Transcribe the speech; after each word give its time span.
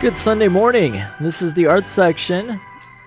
Good 0.00 0.16
Sunday 0.16 0.48
morning. 0.48 1.04
This 1.20 1.42
is 1.42 1.52
the 1.52 1.66
Arts 1.66 1.90
section. 1.90 2.58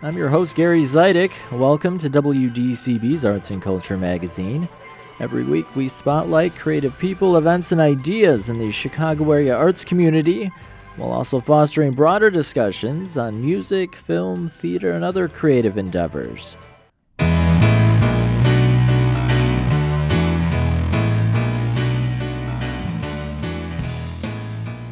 I'm 0.03 0.15
your 0.15 0.29
host, 0.29 0.55
Gary 0.55 0.83
Zidek. 0.83 1.31
Welcome 1.51 1.97
to 1.97 2.07
WDCB's 2.07 3.25
Arts 3.25 3.49
and 3.49 3.59
Culture 3.63 3.97
magazine. 3.97 4.69
Every 5.19 5.43
week, 5.43 5.75
we 5.75 5.89
spotlight 5.89 6.55
creative 6.55 6.95
people, 6.99 7.37
events, 7.37 7.71
and 7.71 7.81
ideas 7.81 8.49
in 8.49 8.59
the 8.59 8.69
Chicago 8.69 9.31
area 9.31 9.55
arts 9.55 9.83
community, 9.83 10.51
while 10.97 11.11
also 11.11 11.39
fostering 11.39 11.93
broader 11.93 12.29
discussions 12.29 13.17
on 13.17 13.41
music, 13.41 13.95
film, 13.95 14.47
theater, 14.47 14.91
and 14.91 15.03
other 15.03 15.27
creative 15.27 15.79
endeavors. 15.79 16.57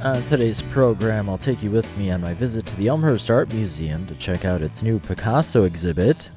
On 0.03 0.19
today's 0.23 0.63
program, 0.63 1.29
I'll 1.29 1.37
take 1.37 1.61
you 1.61 1.69
with 1.69 1.95
me 1.95 2.09
on 2.09 2.21
my 2.21 2.33
visit 2.33 2.65
to 2.65 2.75
the 2.77 2.87
Elmhurst 2.87 3.29
Art 3.29 3.53
Museum 3.53 4.07
to 4.07 4.15
check 4.15 4.45
out 4.45 4.63
its 4.63 4.81
new 4.81 4.97
Picasso 4.97 5.63
exhibit. 5.65 6.31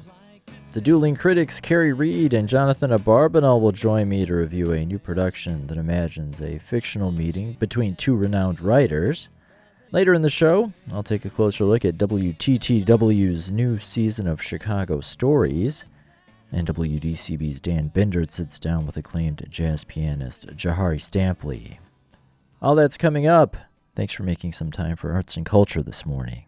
The 0.73 0.81
dueling 0.81 1.15
critics 1.15 1.59
Kerry 1.59 1.91
Reid 1.91 2.35
and 2.35 2.47
Jonathan 2.47 2.91
Abarbanel 2.91 3.59
will 3.59 3.71
join 3.71 4.07
me 4.07 4.23
to 4.27 4.35
review 4.35 4.71
a 4.71 4.85
new 4.85 4.99
production 4.99 5.65
that 5.65 5.77
imagines 5.77 6.41
a 6.41 6.59
fictional 6.59 7.11
meeting 7.11 7.53
between 7.53 7.95
two 7.95 8.15
renowned 8.15 8.61
writers. 8.61 9.29
Later 9.91 10.13
in 10.13 10.21
the 10.21 10.29
show, 10.29 10.71
I'll 10.93 11.01
take 11.01 11.25
a 11.25 11.31
closer 11.31 11.65
look 11.65 11.83
at 11.83 11.97
WTTW's 11.97 13.49
new 13.49 13.79
season 13.79 14.27
of 14.27 14.43
Chicago 14.43 15.01
Stories, 15.01 15.85
and 16.51 16.67
WDCB's 16.67 17.61
Dan 17.61 17.89
Bindert 17.89 18.29
sits 18.29 18.59
down 18.59 18.85
with 18.85 18.95
acclaimed 18.95 19.43
jazz 19.49 19.83
pianist 19.83 20.49
Jahari 20.49 20.99
Stampley. 20.99 21.79
All 22.65 22.73
that's 22.73 22.97
coming 22.97 23.27
up. 23.27 23.55
Thanks 23.95 24.13
for 24.13 24.23
making 24.23 24.53
some 24.53 24.71
time 24.71 24.95
for 24.95 25.13
arts 25.13 25.37
and 25.37 25.45
culture 25.45 25.83
this 25.83 26.03
morning. 26.03 26.45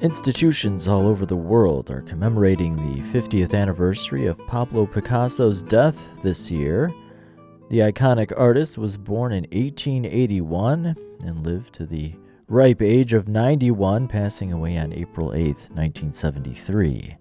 Institutions 0.00 0.88
all 0.88 1.06
over 1.06 1.26
the 1.26 1.36
world 1.36 1.90
are 1.90 2.00
commemorating 2.00 2.76
the 2.76 3.02
50th 3.10 3.52
anniversary 3.52 4.24
of 4.24 4.38
Pablo 4.46 4.86
Picasso's 4.86 5.62
death 5.62 6.02
this 6.22 6.50
year. 6.50 6.94
The 7.68 7.80
iconic 7.80 8.32
artist 8.34 8.78
was 8.78 8.96
born 8.96 9.34
in 9.34 9.44
1881 9.52 10.96
and 11.26 11.46
lived 11.46 11.74
to 11.74 11.84
the 11.84 12.14
ripe 12.48 12.80
age 12.80 13.12
of 13.12 13.28
91, 13.28 14.08
passing 14.08 14.54
away 14.54 14.78
on 14.78 14.94
April 14.94 15.34
8, 15.34 15.44
1973. 15.44 17.18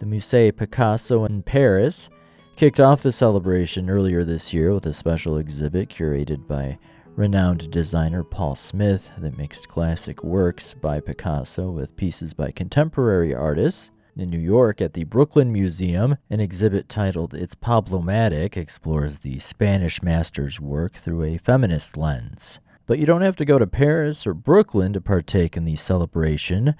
The 0.00 0.06
Musée 0.06 0.54
Picasso 0.54 1.24
in 1.24 1.44
Paris 1.44 2.10
kicked 2.56 2.78
off 2.78 3.02
the 3.02 3.10
celebration 3.10 3.90
earlier 3.90 4.22
this 4.22 4.54
year 4.54 4.72
with 4.72 4.86
a 4.86 4.92
special 4.92 5.38
exhibit 5.38 5.88
curated 5.88 6.46
by 6.46 6.78
renowned 7.16 7.68
designer 7.70 8.22
Paul 8.22 8.54
Smith 8.54 9.10
that 9.18 9.36
mixed 9.36 9.66
classic 9.66 10.22
works 10.22 10.72
by 10.72 11.00
Picasso 11.00 11.70
with 11.70 11.96
pieces 11.96 12.32
by 12.32 12.52
contemporary 12.52 13.34
artists. 13.34 13.90
In 14.16 14.30
New 14.30 14.38
York 14.38 14.80
at 14.80 14.92
the 14.92 15.02
Brooklyn 15.02 15.50
Museum, 15.52 16.16
an 16.30 16.38
exhibit 16.38 16.88
titled 16.88 17.34
It's 17.34 17.56
Pablomatic 17.56 18.56
explores 18.56 19.18
the 19.18 19.40
Spanish 19.40 20.00
master's 20.00 20.60
work 20.60 20.94
through 20.94 21.24
a 21.24 21.38
feminist 21.38 21.96
lens. 21.96 22.60
But 22.86 23.00
you 23.00 23.06
don't 23.06 23.22
have 23.22 23.36
to 23.36 23.44
go 23.44 23.58
to 23.58 23.66
Paris 23.66 24.28
or 24.28 24.34
Brooklyn 24.34 24.92
to 24.92 25.00
partake 25.00 25.56
in 25.56 25.64
the 25.64 25.74
celebration. 25.74 26.76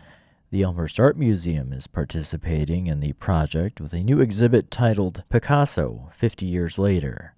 The 0.55 0.63
Elmhurst 0.63 1.01
Art 1.01 1.17
Museum 1.17 1.73
is 1.73 1.89
participating 1.89 2.87
in 2.87 3.01
the 3.01 3.15
project 3.15 3.81
with 3.81 3.93
a 3.93 4.05
new 4.05 4.21
exhibit 4.21 4.71
titled 4.71 5.25
Picasso 5.29 6.13
50 6.15 6.47
Years 6.47 6.79
Later. 6.79 7.35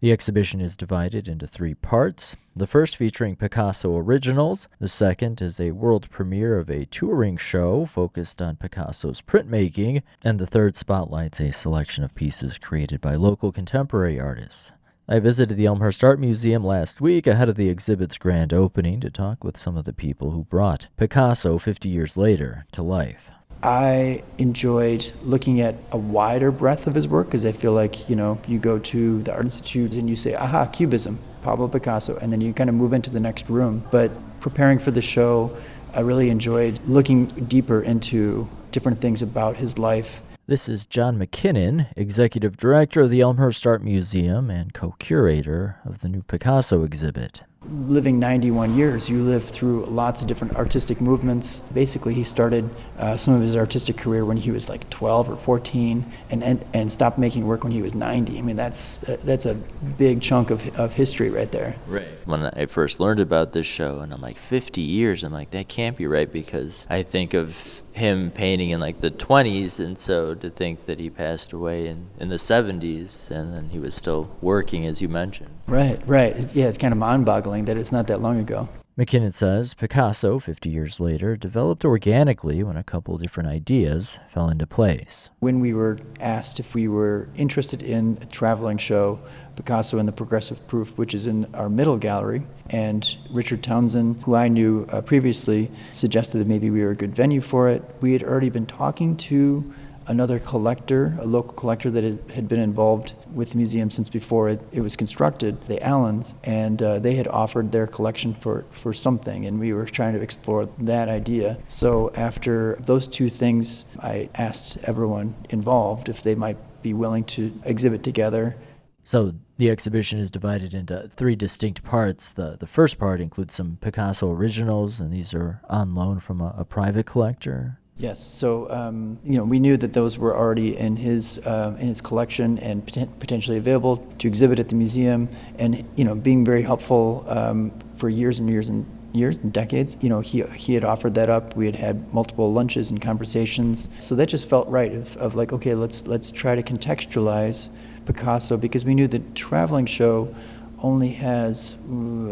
The 0.00 0.10
exhibition 0.10 0.60
is 0.60 0.76
divided 0.76 1.28
into 1.28 1.46
three 1.46 1.74
parts. 1.74 2.34
The 2.56 2.66
first 2.66 2.96
featuring 2.96 3.36
Picasso 3.36 3.96
originals, 3.96 4.66
the 4.80 4.88
second 4.88 5.40
is 5.40 5.60
a 5.60 5.70
world 5.70 6.10
premiere 6.10 6.58
of 6.58 6.68
a 6.68 6.86
touring 6.86 7.36
show 7.36 7.86
focused 7.86 8.42
on 8.42 8.56
Picasso's 8.56 9.20
printmaking, 9.22 10.02
and 10.24 10.40
the 10.40 10.46
third 10.48 10.74
spotlights 10.74 11.38
a 11.38 11.52
selection 11.52 12.02
of 12.02 12.16
pieces 12.16 12.58
created 12.58 13.00
by 13.00 13.14
local 13.14 13.52
contemporary 13.52 14.18
artists. 14.18 14.72
I 15.12 15.18
visited 15.18 15.58
the 15.58 15.66
Elmhurst 15.66 16.02
Art 16.02 16.18
Museum 16.18 16.64
last 16.64 17.02
week 17.02 17.26
ahead 17.26 17.50
of 17.50 17.56
the 17.56 17.68
exhibit's 17.68 18.16
grand 18.16 18.54
opening 18.54 18.98
to 19.00 19.10
talk 19.10 19.44
with 19.44 19.58
some 19.58 19.76
of 19.76 19.84
the 19.84 19.92
people 19.92 20.30
who 20.30 20.44
brought 20.44 20.86
Picasso 20.96 21.58
50 21.58 21.86
years 21.86 22.16
later 22.16 22.64
to 22.72 22.82
life. 22.82 23.30
I 23.62 24.22
enjoyed 24.38 25.12
looking 25.22 25.60
at 25.60 25.74
a 25.90 25.98
wider 25.98 26.50
breadth 26.50 26.86
of 26.86 26.94
his 26.94 27.06
work 27.06 27.26
because 27.26 27.44
I 27.44 27.52
feel 27.52 27.72
like, 27.74 28.08
you 28.08 28.16
know, 28.16 28.40
you 28.48 28.58
go 28.58 28.78
to 28.78 29.22
the 29.22 29.34
Art 29.34 29.44
Institute 29.44 29.96
and 29.96 30.08
you 30.08 30.16
say, 30.16 30.34
aha, 30.34 30.64
Cubism, 30.72 31.18
Pablo 31.42 31.68
Picasso, 31.68 32.16
and 32.16 32.32
then 32.32 32.40
you 32.40 32.54
kind 32.54 32.70
of 32.70 32.74
move 32.74 32.94
into 32.94 33.10
the 33.10 33.20
next 33.20 33.50
room. 33.50 33.84
But 33.90 34.10
preparing 34.40 34.78
for 34.78 34.92
the 34.92 35.02
show, 35.02 35.54
I 35.92 36.00
really 36.00 36.30
enjoyed 36.30 36.80
looking 36.86 37.26
deeper 37.26 37.82
into 37.82 38.48
different 38.70 39.02
things 39.02 39.20
about 39.20 39.56
his 39.56 39.78
life 39.78 40.22
this 40.46 40.68
is 40.68 40.86
John 40.86 41.18
McKinnon, 41.18 41.86
Executive 41.96 42.56
Director 42.56 43.02
of 43.02 43.10
the 43.10 43.20
Elmhurst 43.20 43.66
Art 43.66 43.82
Museum 43.82 44.50
and 44.50 44.72
co 44.72 44.94
curator 44.98 45.78
of 45.84 46.00
the 46.00 46.08
new 46.08 46.22
Picasso 46.22 46.84
exhibit 46.84 47.42
living 47.68 48.18
91 48.18 48.74
years, 48.74 49.08
you 49.08 49.22
live 49.22 49.44
through 49.44 49.84
lots 49.86 50.20
of 50.20 50.26
different 50.26 50.56
artistic 50.56 51.00
movements. 51.00 51.60
Basically, 51.72 52.14
he 52.14 52.24
started 52.24 52.68
uh, 52.98 53.16
some 53.16 53.34
of 53.34 53.40
his 53.40 53.56
artistic 53.56 53.96
career 53.96 54.24
when 54.24 54.36
he 54.36 54.50
was 54.50 54.68
like 54.68 54.88
12 54.90 55.30
or 55.30 55.36
14 55.36 56.04
and, 56.30 56.42
and, 56.42 56.64
and 56.74 56.90
stopped 56.90 57.18
making 57.18 57.46
work 57.46 57.62
when 57.62 57.72
he 57.72 57.82
was 57.82 57.94
90. 57.94 58.38
I 58.38 58.42
mean, 58.42 58.56
that's, 58.56 59.08
uh, 59.08 59.16
that's 59.24 59.46
a 59.46 59.54
big 59.96 60.20
chunk 60.20 60.50
of, 60.50 60.76
of 60.78 60.92
history 60.92 61.30
right 61.30 61.50
there. 61.50 61.76
Right. 61.86 62.08
When 62.24 62.44
I 62.44 62.66
first 62.66 63.00
learned 63.00 63.20
about 63.20 63.52
this 63.52 63.66
show, 63.66 64.00
and 64.00 64.12
I'm 64.12 64.20
like, 64.20 64.38
50 64.38 64.80
years, 64.80 65.22
I'm 65.22 65.32
like, 65.32 65.50
that 65.50 65.68
can't 65.68 65.96
be 65.96 66.06
right 66.06 66.30
because 66.30 66.86
I 66.90 67.02
think 67.02 67.34
of 67.34 67.81
him 67.92 68.30
painting 68.30 68.70
in 68.70 68.80
like 68.80 68.98
the 69.00 69.10
20s 69.10 69.78
and 69.78 69.98
so 69.98 70.34
to 70.34 70.50
think 70.50 70.86
that 70.86 70.98
he 70.98 71.10
passed 71.10 71.52
away 71.52 71.86
in, 71.86 72.08
in 72.18 72.28
the 72.28 72.36
70s 72.36 73.30
and 73.30 73.52
then 73.52 73.68
he 73.70 73.78
was 73.78 73.94
still 73.94 74.34
working 74.40 74.86
as 74.86 75.02
you 75.02 75.08
mentioned. 75.08 75.50
Right 75.66 76.00
right. 76.06 76.34
It's, 76.36 76.56
yeah 76.56 76.66
it's 76.66 76.78
kind 76.78 76.92
of 76.92 76.98
mind-boggling 76.98 77.66
that 77.66 77.76
it's 77.76 77.92
not 77.92 78.06
that 78.06 78.20
long 78.20 78.38
ago. 78.38 78.68
McKinnon 78.98 79.32
says 79.32 79.72
Picasso, 79.72 80.38
50 80.38 80.68
years 80.68 81.00
later, 81.00 81.34
developed 81.34 81.82
organically 81.82 82.62
when 82.62 82.76
a 82.76 82.84
couple 82.84 83.16
different 83.16 83.48
ideas 83.48 84.18
fell 84.28 84.50
into 84.50 84.66
place. 84.66 85.30
When 85.40 85.60
we 85.60 85.72
were 85.72 85.98
asked 86.20 86.60
if 86.60 86.74
we 86.74 86.88
were 86.88 87.30
interested 87.34 87.82
in 87.82 88.18
a 88.20 88.26
traveling 88.26 88.76
show, 88.76 89.18
Picasso 89.56 89.96
and 89.96 90.06
the 90.06 90.12
Progressive 90.12 90.66
Proof, 90.68 90.98
which 90.98 91.14
is 91.14 91.26
in 91.26 91.46
our 91.54 91.70
middle 91.70 91.96
gallery, 91.96 92.42
and 92.72 93.16
Richard 93.30 93.62
Townsend, 93.62 94.22
who 94.22 94.34
I 94.34 94.48
knew 94.48 94.86
uh, 94.90 95.02
previously, 95.02 95.70
suggested 95.90 96.38
that 96.38 96.46
maybe 96.46 96.70
we 96.70 96.82
were 96.82 96.90
a 96.90 96.96
good 96.96 97.14
venue 97.14 97.40
for 97.40 97.68
it. 97.68 97.82
We 98.00 98.12
had 98.12 98.22
already 98.22 98.50
been 98.50 98.66
talking 98.66 99.16
to 99.18 99.72
another 100.08 100.38
collector, 100.40 101.16
a 101.20 101.26
local 101.26 101.52
collector 101.52 101.90
that 101.90 102.04
had 102.30 102.48
been 102.48 102.60
involved 102.60 103.14
with 103.32 103.50
the 103.50 103.56
museum 103.56 103.90
since 103.90 104.08
before 104.08 104.48
it, 104.48 104.60
it 104.72 104.80
was 104.80 104.96
constructed, 104.96 105.60
the 105.68 105.80
Allens, 105.82 106.34
and 106.44 106.82
uh, 106.82 106.98
they 106.98 107.14
had 107.14 107.28
offered 107.28 107.70
their 107.72 107.86
collection 107.86 108.34
for, 108.34 108.64
for 108.70 108.92
something, 108.92 109.46
and 109.46 109.60
we 109.60 109.72
were 109.72 109.86
trying 109.86 110.14
to 110.14 110.20
explore 110.20 110.68
that 110.78 111.08
idea. 111.08 111.56
So 111.66 112.12
after 112.16 112.76
those 112.80 113.06
two 113.06 113.28
things, 113.28 113.84
I 114.00 114.28
asked 114.34 114.78
everyone 114.84 115.34
involved 115.50 116.08
if 116.08 116.22
they 116.22 116.34
might 116.34 116.56
be 116.82 116.94
willing 116.94 117.24
to 117.24 117.52
exhibit 117.64 118.02
together. 118.02 118.56
So 119.04 119.34
the 119.58 119.70
exhibition 119.70 120.18
is 120.18 120.30
divided 120.30 120.74
into 120.74 121.08
three 121.08 121.36
distinct 121.36 121.82
parts. 121.82 122.30
The 122.30 122.56
the 122.58 122.66
first 122.66 122.98
part 122.98 123.20
includes 123.20 123.54
some 123.54 123.78
Picasso 123.80 124.30
originals, 124.30 125.00
and 125.00 125.12
these 125.12 125.34
are 125.34 125.60
on 125.68 125.94
loan 125.94 126.20
from 126.20 126.40
a, 126.40 126.54
a 126.58 126.64
private 126.64 127.06
collector. 127.06 127.78
Yes. 127.96 128.20
So 128.20 128.70
um, 128.70 129.18
you 129.22 129.36
know, 129.36 129.44
we 129.44 129.60
knew 129.60 129.76
that 129.76 129.92
those 129.92 130.18
were 130.18 130.36
already 130.36 130.76
in 130.76 130.96
his 130.96 131.38
uh, 131.44 131.76
in 131.78 131.88
his 131.88 132.00
collection 132.00 132.58
and 132.58 132.84
poten- 132.86 133.18
potentially 133.18 133.58
available 133.58 133.98
to 134.18 134.28
exhibit 134.28 134.58
at 134.58 134.68
the 134.68 134.76
museum, 134.76 135.28
and 135.58 135.84
you 135.96 136.04
know, 136.04 136.14
being 136.14 136.44
very 136.44 136.62
helpful 136.62 137.24
um, 137.28 137.72
for 137.96 138.08
years 138.08 138.38
and 138.38 138.48
years 138.48 138.68
and 138.68 138.86
years 139.12 139.38
and 139.38 139.52
decades. 139.52 139.96
You 140.00 140.08
know, 140.08 140.20
he 140.20 140.42
he 140.54 140.74
had 140.74 140.84
offered 140.84 141.14
that 141.14 141.28
up. 141.28 141.54
We 141.54 141.66
had 141.66 141.76
had 141.76 142.12
multiple 142.14 142.52
lunches 142.52 142.90
and 142.90 143.02
conversations. 143.02 143.88
So 143.98 144.14
that 144.14 144.26
just 144.26 144.48
felt 144.48 144.68
right. 144.68 144.92
Of, 144.92 145.16
of 145.18 145.34
like, 145.34 145.52
okay, 145.52 145.74
let's 145.74 146.06
let's 146.06 146.30
try 146.30 146.54
to 146.54 146.62
contextualize 146.62 147.68
Picasso 148.06 148.56
because 148.56 148.84
we 148.84 148.94
knew 148.94 149.08
the 149.08 149.20
traveling 149.34 149.86
show 149.86 150.34
only 150.82 151.10
has, 151.10 151.76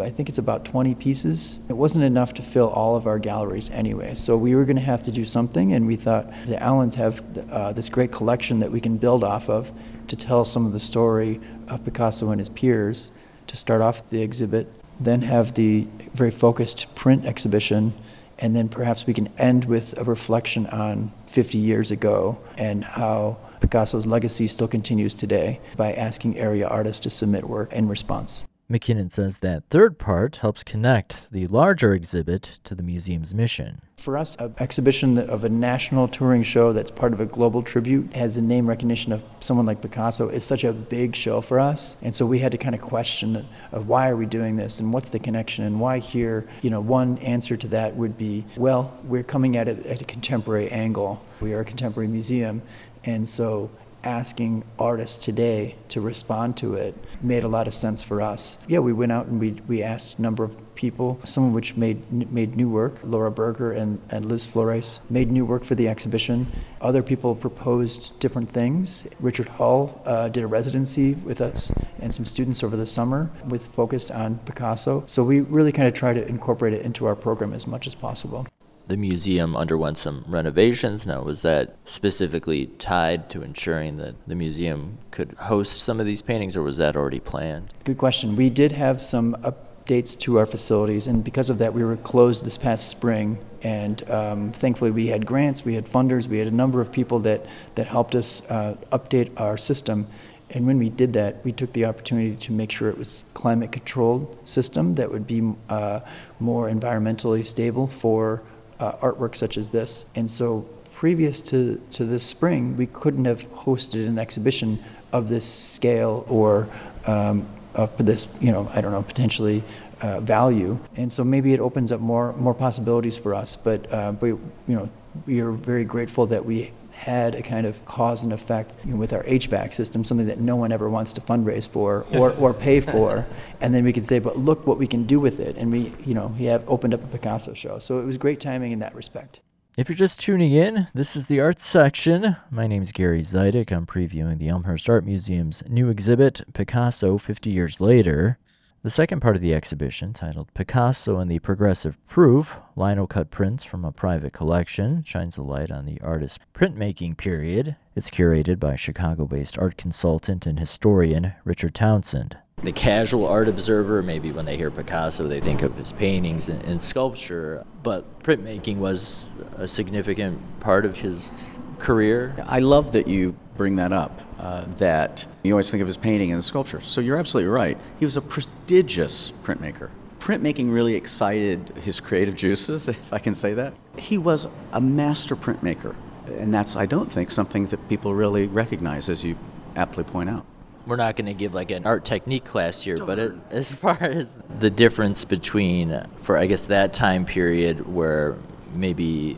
I 0.01 0.11
think 0.11 0.29
it's 0.29 0.39
about 0.39 0.65
20 0.65 0.95
pieces. 0.97 1.61
It 1.69 1.73
wasn't 1.73 2.05
enough 2.05 2.35
to 2.35 2.43
fill 2.43 2.69
all 2.69 2.97
of 2.97 3.07
our 3.07 3.19
galleries 3.19 3.71
anyway. 3.71 4.15
So 4.15 4.37
we 4.37 4.55
were 4.57 4.65
going 4.65 4.77
to 4.77 4.83
have 4.83 5.03
to 5.05 5.13
do 5.13 5.25
something, 5.25 5.73
and 5.73 5.87
we 5.87 5.97
thought 5.97 6.27
the 6.47 6.61
Allens 6.61 6.95
have 6.97 7.23
uh, 7.51 7.73
this 7.73 7.89
great 7.89 8.11
collection 8.11 8.59
that 8.59 8.71
we 8.71 8.81
can 8.81 8.97
build 8.97 9.23
off 9.23 9.49
of 9.49 9.73
to 10.09 10.17
tell 10.17 10.45
some 10.45 10.67
of 10.67 10.73
the 10.73 10.81
story 10.81 11.41
of 11.69 11.85
Picasso 11.85 12.31
and 12.31 12.41
his 12.41 12.49
peers 12.49 13.13
to 13.47 13.57
start 13.57 13.81
off 13.81 14.11
the 14.11 14.21
exhibit, 14.21 14.69
then 14.99 15.23
have 15.23 15.55
the 15.55 15.87
very 16.15 16.31
focused 16.31 16.93
print 16.95 17.25
exhibition, 17.27 17.93
and 18.41 18.57
then 18.57 18.69
perhaps 18.69 19.07
we 19.07 19.15
can 19.15 19.29
end 19.39 19.65
with 19.65 19.97
a 19.99 20.05
reflection 20.05 20.67
on 20.69 21.13
50 21.27 21.59
years 21.59 21.91
ago 21.91 22.39
and 22.59 22.83
how 22.83 23.37
Picasso's 23.61 24.07
legacy 24.07 24.47
still 24.47 24.69
continues 24.69 25.15
today 25.15 25.61
by 25.77 25.93
asking 25.93 26.39
area 26.39 26.67
artists 26.67 27.01
to 27.01 27.11
submit 27.11 27.45
work 27.45 27.73
in 27.73 27.89
response. 27.89 28.45
McKinnon 28.71 29.11
says 29.11 29.39
that 29.39 29.65
third 29.69 29.99
part 29.99 30.37
helps 30.37 30.63
connect 30.63 31.29
the 31.33 31.49
larger 31.49 31.93
exhibit 31.93 32.61
to 32.63 32.77
the 32.77 32.85
museum's 32.85 33.35
mission. 33.35 33.83
For 33.97 34.17
us, 34.17 34.37
an 34.37 34.55
exhibition 34.61 35.19
of 35.19 35.43
a 35.43 35.49
national 35.49 36.07
touring 36.07 36.45
show 36.45 36.73
that's 36.73 36.91
part 36.91 37.13
of 37.13 37.19
a 37.19 37.27
global 37.27 37.65
tribute 37.65 38.15
has 38.15 38.37
the 38.37 38.43
name 38.43 38.69
recognition 38.69 39.11
of 39.11 39.25
someone 39.41 39.67
like 39.67 39.83
Picasso 39.83 40.29
is 40.29 40.45
such 40.45 40.63
a 40.63 40.73
big 40.73 41.17
show 41.17 41.41
for 41.41 41.59
us. 41.59 41.97
And 42.01 42.15
so 42.15 42.25
we 42.25 42.39
had 42.39 42.53
to 42.53 42.59
kind 42.59 42.77
of 42.77 42.81
question 42.81 43.45
of 43.73 43.89
why 43.89 44.09
are 44.09 44.17
we 44.17 44.25
doing 44.25 44.55
this 44.55 44.79
and 44.79 44.93
what's 44.93 45.11
the 45.11 45.19
connection 45.19 45.65
and 45.65 45.81
why 45.81 45.99
here? 45.99 46.47
You 46.63 46.71
know, 46.71 46.81
one 46.81 47.19
answer 47.19 47.57
to 47.57 47.69
that 47.69 47.97
would 47.97 48.17
be, 48.17 48.47
well, 48.57 48.97
we're 49.03 49.25
coming 49.25 49.57
at 49.57 49.67
it 49.67 49.85
at 49.85 50.01
a 50.01 50.05
contemporary 50.05 50.71
angle. 50.71 51.21
We 51.41 51.55
are 51.55 51.61
a 51.61 51.65
contemporary 51.65 52.09
museum. 52.09 52.63
And 53.05 53.29
so 53.29 53.71
asking 54.05 54.65
artists 54.79 55.23
today 55.23 55.75
to 55.89 56.01
respond 56.01 56.57
to 56.57 56.75
it 56.75 56.95
made 57.23 57.45
a 57.45 57.49
lot 57.49 57.67
of 57.67 57.75
sense 57.75 58.03
for 58.03 58.23
us. 58.23 58.59
Yeah, 58.67 58.79
we 58.79 58.93
went 58.93 59.13
out 59.13 59.27
and 59.27 59.39
we, 59.39 59.53
we 59.69 59.83
asked 59.83 60.19
a 60.19 60.23
number 60.23 60.43
of 60.43 60.57
people, 60.75 61.21
some 61.25 61.45
of 61.45 61.53
which 61.53 61.77
made 61.77 62.33
made 62.33 62.57
new 62.57 62.71
work. 62.71 62.95
Laura 63.05 63.31
Berger 63.31 63.73
and, 63.73 64.01
and 64.11 64.25
Liz 64.25 64.47
Flores 64.47 65.01
made 65.11 65.31
new 65.31 65.45
work 65.45 65.65
for 65.65 65.75
the 65.75 65.89
exhibition. 65.89 66.47
Other 66.81 67.03
people 67.03 67.35
proposed 67.35 68.19
different 68.21 68.49
things. 68.51 69.07
Richard 69.21 69.49
Hull 69.49 70.01
uh, 70.07 70.29
did 70.29 70.43
a 70.43 70.47
residency 70.47 71.15
with 71.15 71.41
us 71.41 71.71
and 72.01 72.13
some 72.13 72.25
students 72.25 72.63
over 72.63 72.77
the 72.77 72.87
summer 72.87 73.31
with 73.49 73.67
focus 73.67 74.11
on 74.11 74.39
Picasso. 74.41 75.05
So 75.07 75.23
we 75.23 75.41
really 75.41 75.73
kind 75.73 75.87
of 75.87 75.95
try 75.95 76.15
to 76.15 76.27
incorporate 76.27 76.73
it 76.73 76.83
into 76.83 77.07
our 77.07 77.17
program 77.17 77.53
as 77.53 77.67
much 77.67 77.87
as 77.87 77.95
possible 77.95 78.47
the 78.91 78.97
museum 78.97 79.57
underwent 79.57 79.97
some 79.97 80.25
renovations. 80.27 81.07
Now, 81.07 81.23
was 81.23 81.43
that 81.43 81.77
specifically 81.85 82.67
tied 82.67 83.31
to 83.31 83.43
ensuring 83.43 83.97
that 83.99 84.17
the 84.27 84.35
museum 84.35 84.99
could 85.13 85.33
host 85.39 85.83
some 85.85 86.01
of 86.01 86.07
these 86.07 86.23
paintings, 86.23 86.57
or 86.57 86.63
was 86.63 86.77
that 86.79 86.97
already 86.97 87.21
planned? 87.21 87.73
Good 87.85 87.99
question. 87.99 88.35
We 88.35 88.51
did 88.51 88.73
have 88.73 89.01
some 89.01 89.37
updates 89.43 90.19
to 90.21 90.39
our 90.39 90.47
facilities, 90.47 91.07
and 91.07 91.23
because 91.23 91.51
of 91.51 91.59
that, 91.59 91.73
we 91.73 91.85
were 91.85 91.97
closed 91.99 92.45
this 92.45 92.59
past 92.59 92.89
spring. 92.89 93.39
And 93.63 94.09
um, 94.11 94.51
thankfully, 94.53 94.91
we 94.91 95.07
had 95.07 95.25
grants, 95.25 95.65
we 95.65 95.75
had 95.75 95.87
funders, 95.87 96.27
we 96.27 96.39
had 96.39 96.49
a 96.49 96.57
number 96.63 96.81
of 96.81 96.91
people 96.91 97.21
that, 97.21 97.47
that 97.77 97.87
helped 97.87 98.17
us 98.17 98.43
uh, 98.49 98.75
update 98.91 99.31
our 99.41 99.57
system. 99.57 100.09
And 100.53 100.67
when 100.67 100.79
we 100.79 100.91
did 100.91 101.13
that, 101.13 101.45
we 101.45 101.53
took 101.53 101.73
the 101.75 101.85
opportunity 101.85 102.35
to 102.35 102.53
make 102.53 102.73
sure 102.73 102.89
it 102.89 102.99
was 102.99 103.23
climate 103.35 103.71
controlled 103.71 104.37
system 104.49 104.97
that 104.97 105.09
would 105.09 105.27
be 105.27 105.55
uh, 105.69 106.01
more 106.41 106.69
environmentally 106.69 107.47
stable 107.47 107.87
for 107.87 108.43
uh, 108.81 108.97
artwork 108.97 109.37
such 109.37 109.57
as 109.57 109.69
this. 109.69 110.07
And 110.17 110.29
so 110.29 110.67
previous 110.95 111.41
to, 111.43 111.81
to 111.93 112.05
this 112.05 112.25
spring, 112.25 112.77
we 112.77 112.87
couldn't 112.87 113.27
have 113.27 113.43
hosted 113.53 114.07
an 114.07 114.19
exhibition 114.19 114.83
of 115.13 115.29
this 115.29 115.47
scale 115.47 116.27
or 116.29 116.69
um, 117.07 117.47
of 117.75 117.97
this, 118.05 118.29
you 118.41 118.51
know, 118.51 118.69
I 118.75 118.81
don't 118.81 118.93
know, 118.93 119.03
potentially 119.03 119.63
uh, 120.03 120.21
value. 120.21 120.79
And 120.97 121.13
so 121.13 121.23
maybe 121.23 121.53
it 121.53 121.61
opens 121.61 121.93
up 121.93 122.01
more 122.01 122.33
more 122.35 122.55
possibilities 122.55 123.17
for 123.17 123.35
us. 123.35 123.57
But 123.57 123.93
uh, 123.93 124.13
but 124.13 124.27
you 124.27 124.41
know, 124.67 124.89
we 125.27 125.41
are 125.41 125.51
very 125.51 125.85
grateful 125.85 126.27
that 126.27 126.45
we 126.45 126.73
had 127.01 127.35
a 127.35 127.41
kind 127.41 127.67
of 127.67 127.83
cause 127.87 128.25
and 128.25 128.31
effect 128.31 128.73
you 128.85 128.91
know, 128.91 128.97
with 128.99 129.15
our 129.15 129.23
HVAC 129.23 129.73
system, 129.73 130.05
something 130.05 130.27
that 130.27 130.39
no 130.39 130.55
one 130.55 130.71
ever 130.71 130.91
wants 130.91 131.15
to 131.15 131.21
fundraise 131.23 131.67
for 131.67 132.05
or, 132.13 132.33
or 132.33 132.53
pay 132.53 132.79
for. 132.79 133.27
and 133.63 133.75
then 133.75 133.85
we 133.85 133.93
could 133.95 134.05
say, 134.05 134.19
but 134.19 134.37
look 134.37 134.67
what 134.67 134.77
we 134.77 134.87
can 134.87 135.05
do 135.05 135.19
with 135.19 135.41
it. 135.41 135.57
And 135.57 135.73
we, 135.73 135.95
you 136.05 136.13
know, 136.13 136.27
we 136.39 136.45
have 136.45 136.63
opened 136.69 136.93
up 136.93 137.03
a 137.03 137.07
Picasso 137.07 137.55
show. 137.55 137.79
So 137.79 138.01
it 138.01 138.05
was 138.05 138.19
great 138.19 138.39
timing 138.39 138.73
in 138.73 138.81
that 138.81 138.95
respect. 138.95 139.41
If 139.79 139.89
you're 139.89 139.97
just 139.97 140.21
tuning 140.21 140.53
in, 140.53 140.89
this 140.93 141.17
is 141.17 141.27
the 141.27 141.41
arts 141.41 141.65
section. 141.65 142.37
My 142.51 142.67
name 142.67 142.83
is 142.83 142.93
Gary 142.93 143.23
Zidek. 143.23 143.73
I'm 143.73 143.87
previewing 143.87 144.37
the 144.37 144.49
Elmhurst 144.49 144.91
Art 144.91 145.07
Museum's 145.07 145.63
new 145.67 145.89
exhibit, 145.89 146.43
Picasso 146.53 147.17
50 147.17 147.49
Years 147.49 147.81
Later. 147.81 148.37
The 148.83 148.89
second 148.89 149.21
part 149.21 149.37
of 149.37 149.43
the 149.43 149.53
exhibition, 149.53 150.15
titled 150.15 150.55
Picasso 150.55 151.19
and 151.19 151.31
the 151.31 151.39
Progressive 151.39 151.99
Proof 152.07 152.57
Lino 152.77 153.07
Cut 153.07 153.31
Prints 153.31 153.63
from 153.63 153.85
a 153.85 153.93
Private 153.93 154.33
Collection, 154.33 155.03
shines 155.03 155.37
a 155.37 155.43
light 155.43 155.71
on 155.71 155.85
the 155.85 156.01
artist's 156.01 156.39
printmaking 156.55 157.19
period. 157.19 157.77
It's 157.95 158.09
curated 158.09 158.59
by 158.59 158.77
Chicago 158.77 159.27
based 159.27 159.59
art 159.59 159.77
consultant 159.77 160.47
and 160.47 160.59
historian 160.59 161.35
Richard 161.45 161.75
Townsend. 161.75 162.39
The 162.63 162.73
casual 162.73 163.27
art 163.27 163.49
observer, 163.49 164.03
maybe 164.03 164.33
when 164.33 164.47
they 164.47 164.57
hear 164.57 164.71
Picasso, 164.71 165.29
they 165.29 165.41
think 165.41 165.61
of 165.61 165.77
his 165.77 165.93
paintings 165.93 166.49
and, 166.49 166.63
and 166.63 166.81
sculpture, 166.81 167.67
but 167.83 168.23
printmaking 168.23 168.79
was 168.79 169.29
a 169.59 169.69
significant 169.69 170.41
part 170.61 170.87
of 170.87 170.97
his 170.97 171.59
career. 171.81 172.35
I 172.47 172.61
love 172.61 172.93
that 172.93 173.07
you 173.07 173.37
bring 173.61 173.77
that 173.77 173.93
up, 173.93 174.23
uh, 174.39 174.65
that 174.79 175.27
you 175.43 175.53
always 175.53 175.71
think 175.71 175.83
of 175.83 175.87
his 175.87 175.99
painting 175.99 176.33
and 176.33 176.43
sculpture. 176.43 176.81
So 176.81 177.03
you're 177.03 177.19
absolutely 177.19 177.51
right. 177.51 177.77
He 177.99 178.07
was 178.07 178.17
a 178.17 178.23
prodigious 178.23 179.33
printmaker. 179.43 179.91
Printmaking 180.19 180.73
really 180.73 180.95
excited 180.95 181.69
his 181.83 182.01
creative 182.01 182.37
juices, 182.37 182.89
if 182.89 183.13
I 183.13 183.19
can 183.19 183.35
say 183.35 183.53
that. 183.53 183.75
He 183.99 184.17
was 184.17 184.49
a 184.73 184.81
master 184.81 185.37
printmaker, 185.37 185.95
and 186.27 186.55
that's, 186.55 186.75
I 186.75 186.87
don't 186.87 187.13
think, 187.13 187.31
something 187.31 187.67
that 187.67 187.87
people 187.91 188.15
really 188.15 188.47
recognize, 188.47 189.11
as 189.11 189.27
you 189.27 189.37
aptly 189.77 190.05
point 190.05 190.31
out 190.31 190.47
we're 190.87 190.97
not 190.97 191.15
going 191.15 191.27
to 191.27 191.35
give 191.35 191.55
like 191.55 191.71
an 191.71 191.87
art 191.87 192.05
technique 192.07 192.45
class 192.45 192.81
here, 192.81 192.97
but 192.97 193.19
it, 193.19 193.33
as 193.51 193.71
far 193.71 193.99
as 194.01 194.41
the 194.59 194.71
difference 194.71 195.27
between, 195.27 196.05
for 196.23 196.39
I 196.39 196.47
guess 196.47 196.65
that 196.65 196.95
time 196.95 197.27
period 197.27 197.87
where 197.87 198.37
maybe 198.75 199.37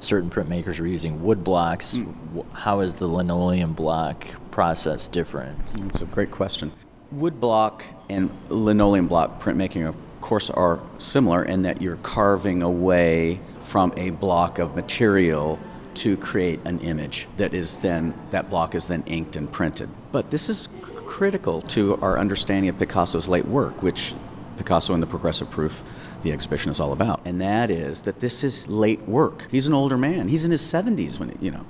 certain 0.00 0.30
printmakers 0.30 0.78
were 0.80 0.86
using 0.86 1.22
wood 1.22 1.44
blocks. 1.44 1.94
Mm. 1.94 2.44
How 2.52 2.80
is 2.80 2.96
the 2.96 3.06
linoleum 3.06 3.72
block 3.72 4.26
process 4.50 5.08
different? 5.08 5.58
That's 5.76 6.02
a 6.02 6.06
great 6.06 6.30
question. 6.30 6.72
Wood 7.10 7.40
block 7.40 7.84
and 8.08 8.30
linoleum 8.48 9.08
block 9.08 9.40
printmaking, 9.40 9.88
of 9.88 9.96
course, 10.20 10.50
are 10.50 10.80
similar 10.98 11.44
in 11.44 11.62
that 11.62 11.80
you're 11.80 11.96
carving 11.96 12.62
away 12.62 13.40
from 13.60 13.92
a 13.96 14.10
block 14.10 14.58
of 14.58 14.74
material 14.74 15.58
to 15.94 16.16
create 16.18 16.60
an 16.64 16.78
image 16.80 17.26
that 17.38 17.54
is 17.54 17.78
then 17.78 18.14
that 18.30 18.48
block 18.50 18.74
is 18.74 18.86
then 18.86 19.02
inked 19.06 19.36
and 19.36 19.50
printed. 19.50 19.88
But 20.12 20.30
this 20.30 20.48
is 20.48 20.68
critical 20.82 21.62
to 21.62 21.96
our 21.96 22.18
understanding 22.18 22.68
of 22.68 22.78
Picasso's 22.78 23.26
late 23.26 23.46
work, 23.46 23.82
which 23.82 24.14
Picasso 24.58 24.92
and 24.92 25.02
the 25.02 25.06
Progressive 25.06 25.50
Proof 25.50 25.82
the 26.22 26.32
exhibition 26.32 26.70
is 26.70 26.80
all 26.80 26.92
about. 26.92 27.20
And 27.24 27.40
that 27.40 27.70
is 27.70 28.02
that 28.02 28.20
this 28.20 28.44
is 28.44 28.68
late 28.68 29.00
work. 29.02 29.46
He's 29.50 29.66
an 29.66 29.74
older 29.74 29.96
man. 29.96 30.28
He's 30.28 30.44
in 30.44 30.50
his 30.50 30.62
70s 30.62 31.18
when, 31.18 31.36
you 31.40 31.50
know, 31.50 31.66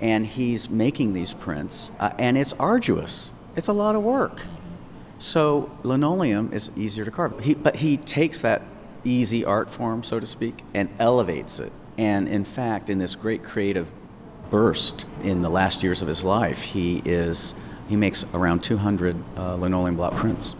and 0.00 0.26
he's 0.26 0.70
making 0.70 1.12
these 1.12 1.34
prints, 1.34 1.90
uh, 1.98 2.12
and 2.18 2.38
it's 2.38 2.52
arduous. 2.54 3.32
It's 3.56 3.68
a 3.68 3.72
lot 3.72 3.96
of 3.96 4.02
work. 4.02 4.42
So 5.18 5.70
linoleum 5.82 6.52
is 6.52 6.70
easier 6.76 7.04
to 7.04 7.10
carve. 7.10 7.40
He, 7.40 7.54
but 7.54 7.76
he 7.76 7.96
takes 7.96 8.42
that 8.42 8.62
easy 9.04 9.44
art 9.44 9.68
form, 9.68 10.02
so 10.02 10.20
to 10.20 10.26
speak, 10.26 10.62
and 10.74 10.88
elevates 11.00 11.58
it. 11.58 11.72
And 11.96 12.28
in 12.28 12.44
fact, 12.44 12.90
in 12.90 12.98
this 12.98 13.16
great 13.16 13.42
creative 13.42 13.90
burst 14.50 15.06
in 15.24 15.42
the 15.42 15.50
last 15.50 15.82
years 15.82 16.00
of 16.02 16.08
his 16.08 16.22
life, 16.22 16.62
he 16.62 17.02
is 17.04 17.54
he 17.88 17.96
makes 17.96 18.24
around 18.34 18.62
200 18.62 19.16
uh, 19.36 19.54
linoleum 19.56 19.96
block 19.96 20.14
prints. 20.14 20.54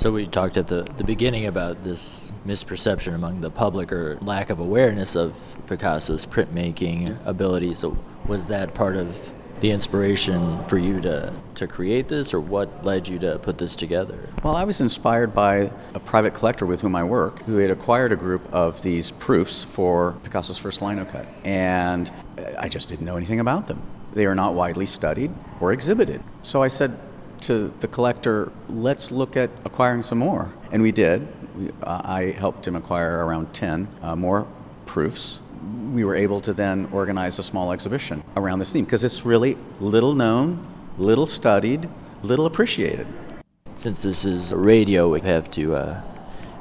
So 0.00 0.10
we 0.10 0.26
talked 0.26 0.56
at 0.56 0.66
the, 0.66 0.84
the 0.96 1.04
beginning 1.04 1.44
about 1.44 1.84
this 1.84 2.32
misperception 2.46 3.14
among 3.14 3.42
the 3.42 3.50
public 3.50 3.92
or 3.92 4.16
lack 4.22 4.48
of 4.48 4.58
awareness 4.58 5.14
of 5.14 5.34
Picasso's 5.66 6.24
printmaking 6.24 7.18
abilities. 7.26 7.80
So 7.80 7.98
was 8.26 8.46
that 8.46 8.72
part 8.72 8.96
of 8.96 9.30
the 9.60 9.70
inspiration 9.70 10.62
for 10.62 10.78
you 10.78 11.02
to, 11.02 11.34
to 11.56 11.66
create 11.66 12.08
this, 12.08 12.32
or 12.32 12.40
what 12.40 12.82
led 12.82 13.08
you 13.08 13.18
to 13.18 13.38
put 13.40 13.58
this 13.58 13.76
together? 13.76 14.30
Well, 14.42 14.56
I 14.56 14.64
was 14.64 14.80
inspired 14.80 15.34
by 15.34 15.70
a 15.92 16.00
private 16.00 16.32
collector 16.32 16.64
with 16.64 16.80
whom 16.80 16.96
I 16.96 17.04
work 17.04 17.42
who 17.42 17.58
had 17.58 17.70
acquired 17.70 18.10
a 18.10 18.16
group 18.16 18.50
of 18.54 18.80
these 18.80 19.10
proofs 19.10 19.64
for 19.64 20.12
Picasso's 20.24 20.56
first 20.56 20.80
lino 20.80 21.04
cut, 21.04 21.26
and 21.44 22.10
I 22.58 22.70
just 22.70 22.88
didn't 22.88 23.04
know 23.04 23.18
anything 23.18 23.40
about 23.40 23.66
them. 23.66 23.82
They 24.14 24.24
are 24.24 24.34
not 24.34 24.54
widely 24.54 24.86
studied 24.86 25.30
or 25.60 25.74
exhibited. 25.74 26.22
So 26.42 26.62
I 26.62 26.68
said, 26.68 26.98
to 27.42 27.68
the 27.68 27.88
collector, 27.88 28.52
let's 28.68 29.10
look 29.10 29.36
at 29.36 29.50
acquiring 29.64 30.02
some 30.02 30.18
more. 30.18 30.52
And 30.72 30.82
we 30.82 30.92
did. 30.92 31.26
Uh, 31.82 32.00
I 32.04 32.22
helped 32.36 32.66
him 32.66 32.76
acquire 32.76 33.24
around 33.24 33.52
10 33.52 33.88
uh, 34.02 34.16
more 34.16 34.46
proofs. 34.86 35.40
We 35.92 36.04
were 36.04 36.14
able 36.14 36.40
to 36.42 36.52
then 36.52 36.88
organize 36.92 37.38
a 37.38 37.42
small 37.42 37.72
exhibition 37.72 38.22
around 38.36 38.58
this 38.60 38.72
theme 38.72 38.84
because 38.84 39.04
it's 39.04 39.24
really 39.24 39.56
little 39.80 40.14
known, 40.14 40.66
little 40.98 41.26
studied, 41.26 41.88
little 42.22 42.46
appreciated. 42.46 43.06
Since 43.74 44.02
this 44.02 44.24
is 44.24 44.52
radio, 44.52 45.08
we 45.08 45.20
have 45.20 45.50
to 45.52 45.74
uh, 45.74 46.02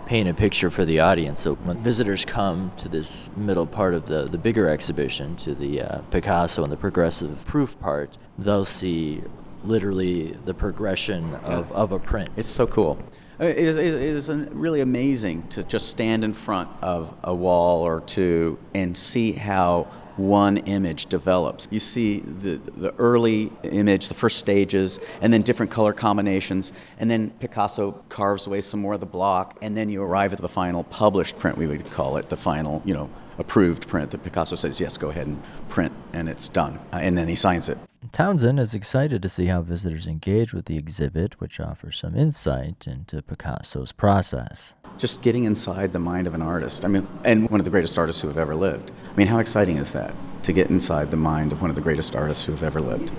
paint 0.06 0.28
a 0.28 0.34
picture 0.34 0.72
for 0.72 0.86
the 0.86 1.00
audience. 1.00 1.40
So 1.40 1.56
when 1.56 1.84
visitors 1.84 2.26
come 2.26 2.72
to 2.78 2.90
this 2.90 3.30
middle 3.38 3.68
part 3.68 3.94
of 3.94 4.08
the, 4.08 4.28
the 4.28 4.40
bigger 4.40 4.68
exhibition, 4.68 5.36
to 5.38 5.54
the 5.54 5.82
uh, 5.82 5.98
Picasso 6.10 6.64
and 6.64 6.72
the 6.72 6.78
progressive 6.78 7.46
proof 7.46 7.80
part, 7.80 8.18
they'll 8.38 8.66
see 8.66 9.22
literally 9.64 10.38
the 10.46 10.54
progression 10.54 11.36
of, 11.36 11.72
of 11.72 11.92
a 11.92 12.00
print. 12.00 12.30
It's 12.36 12.50
so 12.50 12.68
cool. 12.68 12.98
It 13.40 13.58
is, 13.58 13.78
it 13.78 13.86
is 13.86 14.30
really 14.52 14.82
amazing 14.82 15.48
to 15.50 15.64
just 15.64 15.88
stand 15.88 16.26
in 16.26 16.34
front 16.34 16.70
of 16.82 17.16
a 17.24 17.34
wall 17.34 17.82
or 17.82 18.02
two 18.02 18.60
and 18.74 18.98
see 18.98 19.32
how 19.32 19.88
one 20.18 20.58
image 20.58 21.06
develops. 21.06 21.70
You 21.72 21.80
see 21.80 22.20
the, 22.20 22.58
the 22.76 22.94
early 22.96 23.54
image, 23.64 24.10
the 24.10 24.14
first 24.14 24.38
stages, 24.38 25.00
and 25.22 25.32
then 25.32 25.42
different 25.42 25.72
color 25.72 25.94
combinations, 25.94 26.74
and 27.00 27.10
then 27.10 27.30
Picasso 27.40 28.04
carves 28.10 28.46
away 28.46 28.60
some 28.60 28.82
more 28.82 28.96
of 28.96 29.00
the 29.00 29.06
block, 29.06 29.58
and 29.62 29.78
then 29.78 29.88
you 29.88 30.04
arrive 30.04 30.34
at 30.34 30.40
the 30.40 30.50
final 30.50 30.84
published 30.84 31.40
print, 31.40 31.58
we 31.58 31.68
would 31.68 31.90
call 31.92 32.18
it, 32.18 32.28
the 32.28 32.36
final, 32.36 32.82
you 32.84 32.94
know, 32.94 33.10
approved 33.38 33.88
print 33.88 34.12
that 34.12 34.22
Picasso 34.22 34.58
says, 34.58 34.82
yes, 34.82 34.98
go 34.98 35.10
ahead 35.10 35.28
and 35.28 35.42
print, 35.70 35.94
and 36.12 36.28
it's 36.28 36.50
done. 36.50 36.78
Uh, 36.92 36.98
and 36.98 37.18
then 37.18 37.30
he 37.30 37.36
signs 37.36 37.70
it. 37.70 37.78
Townsend 38.12 38.60
is 38.60 38.74
excited 38.74 39.22
to 39.22 39.30
see 39.30 39.46
how 39.46 39.62
visitors 39.62 40.08
engage 40.08 40.52
with 40.52 40.66
the 40.66 40.78
exhibit, 40.78 41.40
which 41.40 41.60
offers 41.60 42.00
some 42.00 42.16
insight 42.16 42.88
into 42.88 43.22
Picasso's 43.22 43.92
process. 43.92 44.74
Just 44.98 45.22
getting 45.22 45.44
inside 45.44 45.94
the 45.94 46.00
mind 46.00 46.26
of 46.26 46.34
an 46.34 46.42
artist. 46.42 46.84
I 46.86 46.88
mean, 46.88 47.08
and 47.24 47.50
one 47.50 47.62
of 47.62 47.66
the 47.66 47.72
greatest 47.72 48.00
artists 48.00 48.22
who 48.22 48.28
have 48.28 48.38
ever 48.38 48.56
lived. 48.56 48.92
I 49.14 49.16
mean, 49.16 49.28
how 49.28 49.38
exciting 49.38 49.78
is 49.78 49.92
that 49.92 50.14
to 50.44 50.52
get 50.52 50.70
inside 50.70 51.12
the 51.12 51.18
mind 51.18 51.52
of 51.52 51.62
one 51.62 51.70
of 51.70 51.76
the 51.76 51.82
greatest 51.82 52.16
artists 52.16 52.46
who 52.46 52.52
have 52.52 52.64
ever 52.64 52.82
lived? 52.82 53.12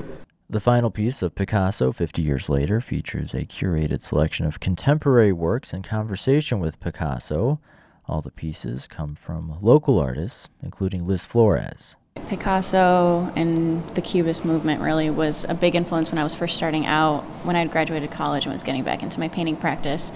The 0.50 0.60
final 0.60 0.90
piece 0.90 1.22
of 1.22 1.36
Picasso, 1.36 1.92
50 1.92 2.22
years 2.22 2.48
later, 2.48 2.80
features 2.80 3.32
a 3.32 3.44
curated 3.44 4.02
selection 4.02 4.44
of 4.44 4.58
contemporary 4.58 5.32
works 5.32 5.72
in 5.72 5.82
conversation 5.82 6.58
with 6.58 6.80
Picasso. 6.80 7.60
All 8.08 8.20
the 8.20 8.32
pieces 8.32 8.88
come 8.88 9.14
from 9.14 9.56
local 9.62 10.00
artists, 10.00 10.48
including 10.60 11.06
Liz 11.06 11.24
Flores. 11.24 11.94
Picasso 12.30 13.32
and 13.34 13.84
the 13.96 14.00
Cubist 14.00 14.44
movement 14.44 14.80
really 14.80 15.10
was 15.10 15.44
a 15.48 15.54
big 15.54 15.74
influence 15.74 16.12
when 16.12 16.18
I 16.18 16.22
was 16.22 16.32
first 16.32 16.56
starting 16.56 16.86
out. 16.86 17.24
When 17.42 17.56
I 17.56 17.58
had 17.58 17.72
graduated 17.72 18.12
college 18.12 18.44
and 18.46 18.52
was 18.52 18.62
getting 18.62 18.84
back 18.84 19.02
into 19.02 19.18
my 19.18 19.26
painting 19.26 19.56
practice, 19.56 20.12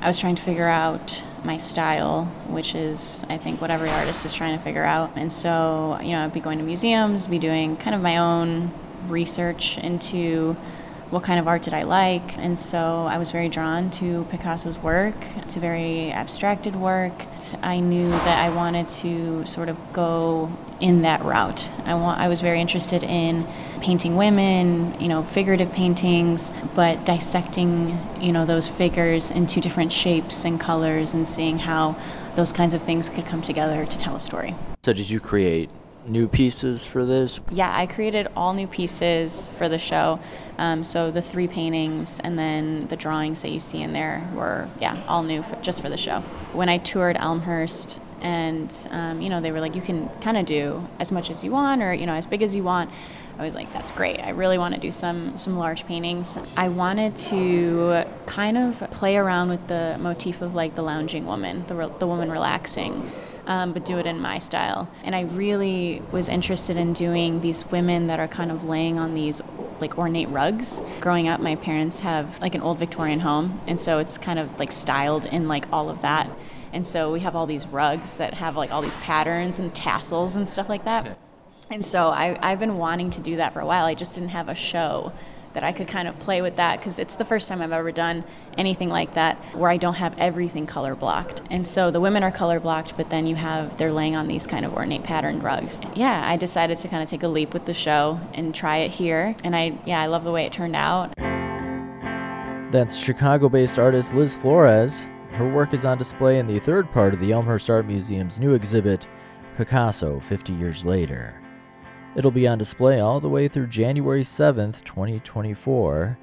I 0.00 0.06
was 0.06 0.20
trying 0.20 0.36
to 0.36 0.42
figure 0.42 0.68
out 0.68 1.24
my 1.42 1.56
style, 1.56 2.26
which 2.46 2.76
is, 2.76 3.24
I 3.28 3.38
think, 3.38 3.60
what 3.60 3.72
every 3.72 3.90
artist 3.90 4.24
is 4.24 4.32
trying 4.32 4.56
to 4.56 4.62
figure 4.62 4.84
out. 4.84 5.10
And 5.16 5.32
so, 5.32 5.98
you 6.00 6.10
know, 6.10 6.24
I'd 6.24 6.32
be 6.32 6.38
going 6.38 6.58
to 6.58 6.64
museums, 6.64 7.26
be 7.26 7.40
doing 7.40 7.76
kind 7.76 7.96
of 7.96 8.02
my 8.02 8.18
own 8.18 8.70
research 9.08 9.78
into 9.78 10.56
what 11.10 11.22
kind 11.22 11.40
of 11.40 11.48
art 11.48 11.62
did 11.62 11.72
I 11.72 11.84
like. 11.84 12.36
And 12.38 12.58
so 12.58 13.06
I 13.08 13.18
was 13.18 13.30
very 13.30 13.48
drawn 13.48 13.90
to 13.92 14.24
Picasso's 14.30 14.78
work. 14.78 15.14
It's 15.36 15.56
a 15.56 15.60
very 15.60 16.10
abstracted 16.12 16.76
work. 16.76 17.14
I 17.62 17.80
knew 17.80 18.10
that 18.10 18.38
I 18.38 18.54
wanted 18.54 18.88
to 19.00 19.44
sort 19.46 19.68
of 19.68 19.76
go 19.92 20.50
in 20.80 21.02
that 21.02 21.24
route. 21.24 21.68
I 21.84 21.92
I 21.92 22.28
was 22.28 22.40
very 22.40 22.60
interested 22.60 23.02
in 23.02 23.46
painting 23.80 24.16
women, 24.16 24.98
you 25.00 25.08
know, 25.08 25.22
figurative 25.22 25.72
paintings, 25.72 26.50
but 26.74 27.04
dissecting, 27.04 27.98
you 28.20 28.32
know, 28.32 28.44
those 28.44 28.68
figures 28.68 29.30
into 29.30 29.60
different 29.60 29.92
shapes 29.92 30.44
and 30.44 30.60
colors 30.60 31.14
and 31.14 31.26
seeing 31.26 31.58
how 31.58 31.96
those 32.36 32.52
kinds 32.52 32.74
of 32.74 32.82
things 32.82 33.08
could 33.08 33.26
come 33.26 33.42
together 33.42 33.84
to 33.86 33.98
tell 33.98 34.14
a 34.14 34.20
story. 34.20 34.54
So 34.84 34.92
did 34.92 35.10
you 35.10 35.20
create 35.20 35.70
new 36.08 36.28
pieces 36.28 36.84
for 36.84 37.04
this? 37.04 37.40
Yeah, 37.50 37.72
I 37.74 37.86
created 37.86 38.28
all 38.36 38.54
new 38.54 38.66
pieces 38.66 39.50
for 39.58 39.68
the 39.68 39.78
show. 39.78 40.20
Um, 40.58 40.82
so 40.84 41.10
the 41.10 41.22
three 41.22 41.48
paintings 41.48 42.20
and 42.20 42.38
then 42.38 42.86
the 42.88 42.96
drawings 42.96 43.42
that 43.42 43.50
you 43.50 43.60
see 43.60 43.82
in 43.82 43.92
there 43.92 44.28
were, 44.34 44.68
yeah, 44.80 45.02
all 45.06 45.22
new 45.22 45.42
for, 45.42 45.56
just 45.56 45.80
for 45.82 45.88
the 45.88 45.96
show. 45.96 46.20
When 46.52 46.68
I 46.68 46.78
toured 46.78 47.16
Elmhurst, 47.16 48.00
and 48.20 48.88
um, 48.90 49.20
you 49.20 49.28
know 49.28 49.40
they 49.40 49.52
were 49.52 49.60
like, 49.60 49.74
you 49.76 49.82
can 49.82 50.08
kind 50.20 50.36
of 50.36 50.46
do 50.46 50.86
as 50.98 51.12
much 51.12 51.30
as 51.30 51.44
you 51.44 51.52
want, 51.52 51.82
or 51.82 51.94
you 51.94 52.06
know 52.06 52.14
as 52.14 52.26
big 52.26 52.42
as 52.42 52.56
you 52.56 52.62
want. 52.62 52.90
I 53.38 53.44
was 53.44 53.54
like, 53.54 53.72
that's 53.72 53.92
great. 53.92 54.18
I 54.18 54.30
really 54.30 54.58
want 54.58 54.74
to 54.74 54.80
do 54.80 54.90
some 54.90 55.38
some 55.38 55.56
large 55.56 55.86
paintings. 55.86 56.36
I 56.56 56.68
wanted 56.68 57.14
to 57.16 58.04
kind 58.26 58.58
of 58.58 58.90
play 58.90 59.16
around 59.16 59.50
with 59.50 59.68
the 59.68 59.96
motif 60.00 60.42
of 60.42 60.54
like 60.54 60.74
the 60.74 60.82
lounging 60.82 61.26
woman, 61.26 61.64
the 61.68 61.76
re- 61.76 61.92
the 61.98 62.06
woman 62.06 62.30
relaxing 62.30 63.08
um, 63.48 63.72
but 63.72 63.84
do 63.84 63.98
it 63.98 64.06
in 64.06 64.20
my 64.20 64.38
style. 64.38 64.88
And 65.02 65.16
I 65.16 65.22
really 65.22 66.02
was 66.12 66.28
interested 66.28 66.76
in 66.76 66.92
doing 66.92 67.40
these 67.40 67.66
women 67.66 68.06
that 68.06 68.20
are 68.20 68.28
kind 68.28 68.52
of 68.52 68.62
laying 68.64 68.98
on 68.98 69.14
these 69.14 69.40
like 69.80 69.98
ornate 69.98 70.28
rugs. 70.28 70.80
Growing 71.00 71.28
up, 71.28 71.40
my 71.40 71.56
parents 71.56 72.00
have 72.00 72.40
like 72.40 72.54
an 72.54 72.60
old 72.60 72.78
Victorian 72.78 73.20
home, 73.20 73.60
and 73.66 73.80
so 73.80 73.98
it's 73.98 74.18
kind 74.18 74.38
of 74.38 74.58
like 74.58 74.70
styled 74.70 75.24
in 75.26 75.48
like 75.48 75.64
all 75.72 75.90
of 75.90 76.02
that. 76.02 76.30
And 76.72 76.86
so 76.86 77.10
we 77.10 77.20
have 77.20 77.34
all 77.34 77.46
these 77.46 77.66
rugs 77.66 78.18
that 78.18 78.34
have 78.34 78.54
like 78.56 78.70
all 78.70 78.82
these 78.82 78.98
patterns 78.98 79.58
and 79.58 79.74
tassels 79.74 80.36
and 80.36 80.48
stuff 80.48 80.68
like 80.68 80.84
that. 80.84 81.18
And 81.70 81.84
so 81.84 82.08
I, 82.08 82.38
I've 82.42 82.58
been 82.58 82.76
wanting 82.76 83.10
to 83.10 83.20
do 83.20 83.36
that 83.36 83.52
for 83.54 83.60
a 83.60 83.66
while. 83.66 83.86
I 83.86 83.94
just 83.94 84.14
didn't 84.14 84.30
have 84.30 84.48
a 84.48 84.54
show 84.54 85.12
that 85.58 85.64
I 85.64 85.72
could 85.72 85.88
kind 85.88 86.06
of 86.06 86.16
play 86.20 86.40
with 86.40 86.54
that 86.54 86.78
because 86.78 87.00
it's 87.00 87.16
the 87.16 87.24
first 87.24 87.48
time 87.48 87.60
I've 87.60 87.72
ever 87.72 87.90
done 87.90 88.22
anything 88.56 88.88
like 88.90 89.14
that 89.14 89.36
where 89.56 89.68
I 89.68 89.76
don't 89.76 89.94
have 89.94 90.16
everything 90.16 90.66
color 90.66 90.94
blocked. 90.94 91.42
And 91.50 91.66
so 91.66 91.90
the 91.90 92.00
women 92.00 92.22
are 92.22 92.30
color 92.30 92.60
blocked, 92.60 92.96
but 92.96 93.10
then 93.10 93.26
you 93.26 93.34
have 93.34 93.76
they're 93.76 93.92
laying 93.92 94.14
on 94.14 94.28
these 94.28 94.46
kind 94.46 94.64
of 94.64 94.72
ornate 94.72 95.02
patterned 95.02 95.42
rugs. 95.42 95.80
Yeah, 95.96 96.22
I 96.24 96.36
decided 96.36 96.78
to 96.78 96.86
kind 96.86 97.02
of 97.02 97.08
take 97.08 97.24
a 97.24 97.28
leap 97.28 97.54
with 97.54 97.64
the 97.64 97.74
show 97.74 98.20
and 98.34 98.54
try 98.54 98.76
it 98.76 98.92
here. 98.92 99.34
And 99.42 99.56
I 99.56 99.76
yeah, 99.84 100.00
I 100.00 100.06
love 100.06 100.22
the 100.22 100.30
way 100.30 100.44
it 100.46 100.52
turned 100.52 100.76
out. 100.76 101.12
That's 102.70 102.96
Chicago-based 102.96 103.80
artist 103.80 104.14
Liz 104.14 104.36
Flores. 104.36 105.08
Her 105.32 105.52
work 105.52 105.74
is 105.74 105.84
on 105.84 105.98
display 105.98 106.38
in 106.38 106.46
the 106.46 106.60
third 106.60 106.88
part 106.92 107.14
of 107.14 107.18
the 107.18 107.32
Elmhurst 107.32 107.68
Art 107.68 107.84
Museum's 107.84 108.38
new 108.38 108.54
exhibit, 108.54 109.08
Picasso 109.56 110.20
50 110.20 110.52
Years 110.52 110.86
Later. 110.86 111.34
It'll 112.18 112.32
be 112.32 112.48
on 112.48 112.58
display 112.58 112.98
all 112.98 113.20
the 113.20 113.28
way 113.28 113.46
through 113.46 113.68
January 113.68 114.24
7th, 114.24 114.82
2024. 114.82 116.18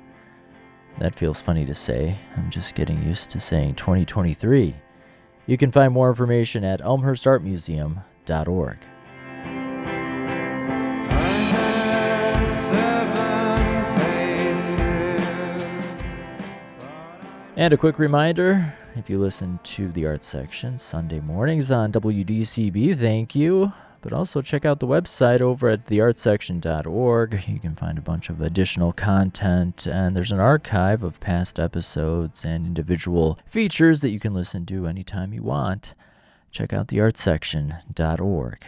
That 1.00 1.16
feels 1.16 1.40
funny 1.40 1.66
to 1.66 1.74
say. 1.74 2.18
I'm 2.36 2.50
just 2.50 2.76
getting 2.76 3.02
used 3.02 3.32
to 3.32 3.40
saying 3.40 3.76
2023. 3.76 4.76
You 5.46 5.58
can 5.58 5.72
find 5.72 5.94
more 5.94 6.10
information 6.10 6.66
at 6.66 6.82
elmhurstartmuseum.org. 6.82 8.78
And 17.56 17.72
a 17.72 17.78
quick 17.78 18.00
reminder 18.00 18.76
if 18.98 19.10
you 19.10 19.18
listen 19.18 19.62
to 19.64 19.90
the 19.94 20.06
art 20.08 20.24
section 20.24 20.78
Sunday 20.78 21.22
mornings 21.22 21.72
on 21.72 21.94
WDCB, 21.94 23.00
thank 23.00 23.34
you. 23.34 23.72
But 24.06 24.14
also 24.14 24.44
check 24.44 24.66
out 24.66 24.80
the 24.80 24.86
website 24.86 25.42
over 25.42 25.68
at 25.68 25.88
theartsection.org. 25.88 27.44
You 27.48 27.60
can 27.60 27.74
find 27.74 27.98
a 27.98 28.02
bunch 28.02 28.30
of 28.30 28.40
additional 28.40 28.94
content, 28.94 29.88
and 29.88 30.16
there's 30.16 30.32
an 30.32 30.40
archive 30.40 31.02
of 31.02 31.20
past 31.20 31.60
episodes 31.60 32.46
and 32.46 32.68
individual 32.68 33.40
features 33.48 34.02
that 34.02 34.12
you 34.12 34.20
can 34.20 34.36
listen 34.36 34.64
to 34.68 34.86
anytime 34.86 35.34
you 35.34 35.42
want. 35.42 35.96
Check 36.52 36.72
out 36.72 36.90
theartsection.org. 36.90 38.66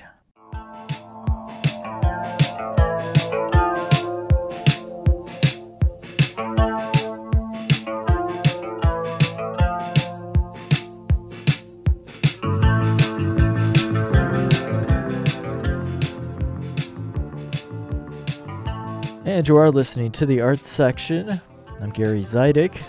And 19.37 19.47
you 19.47 19.55
are 19.57 19.69
listening 19.69 20.11
to 20.13 20.25
the 20.25 20.41
Arts 20.41 20.67
Section. 20.67 21.39
I'm 21.79 21.91
Gary 21.91 22.21
Zidek. 22.21 22.83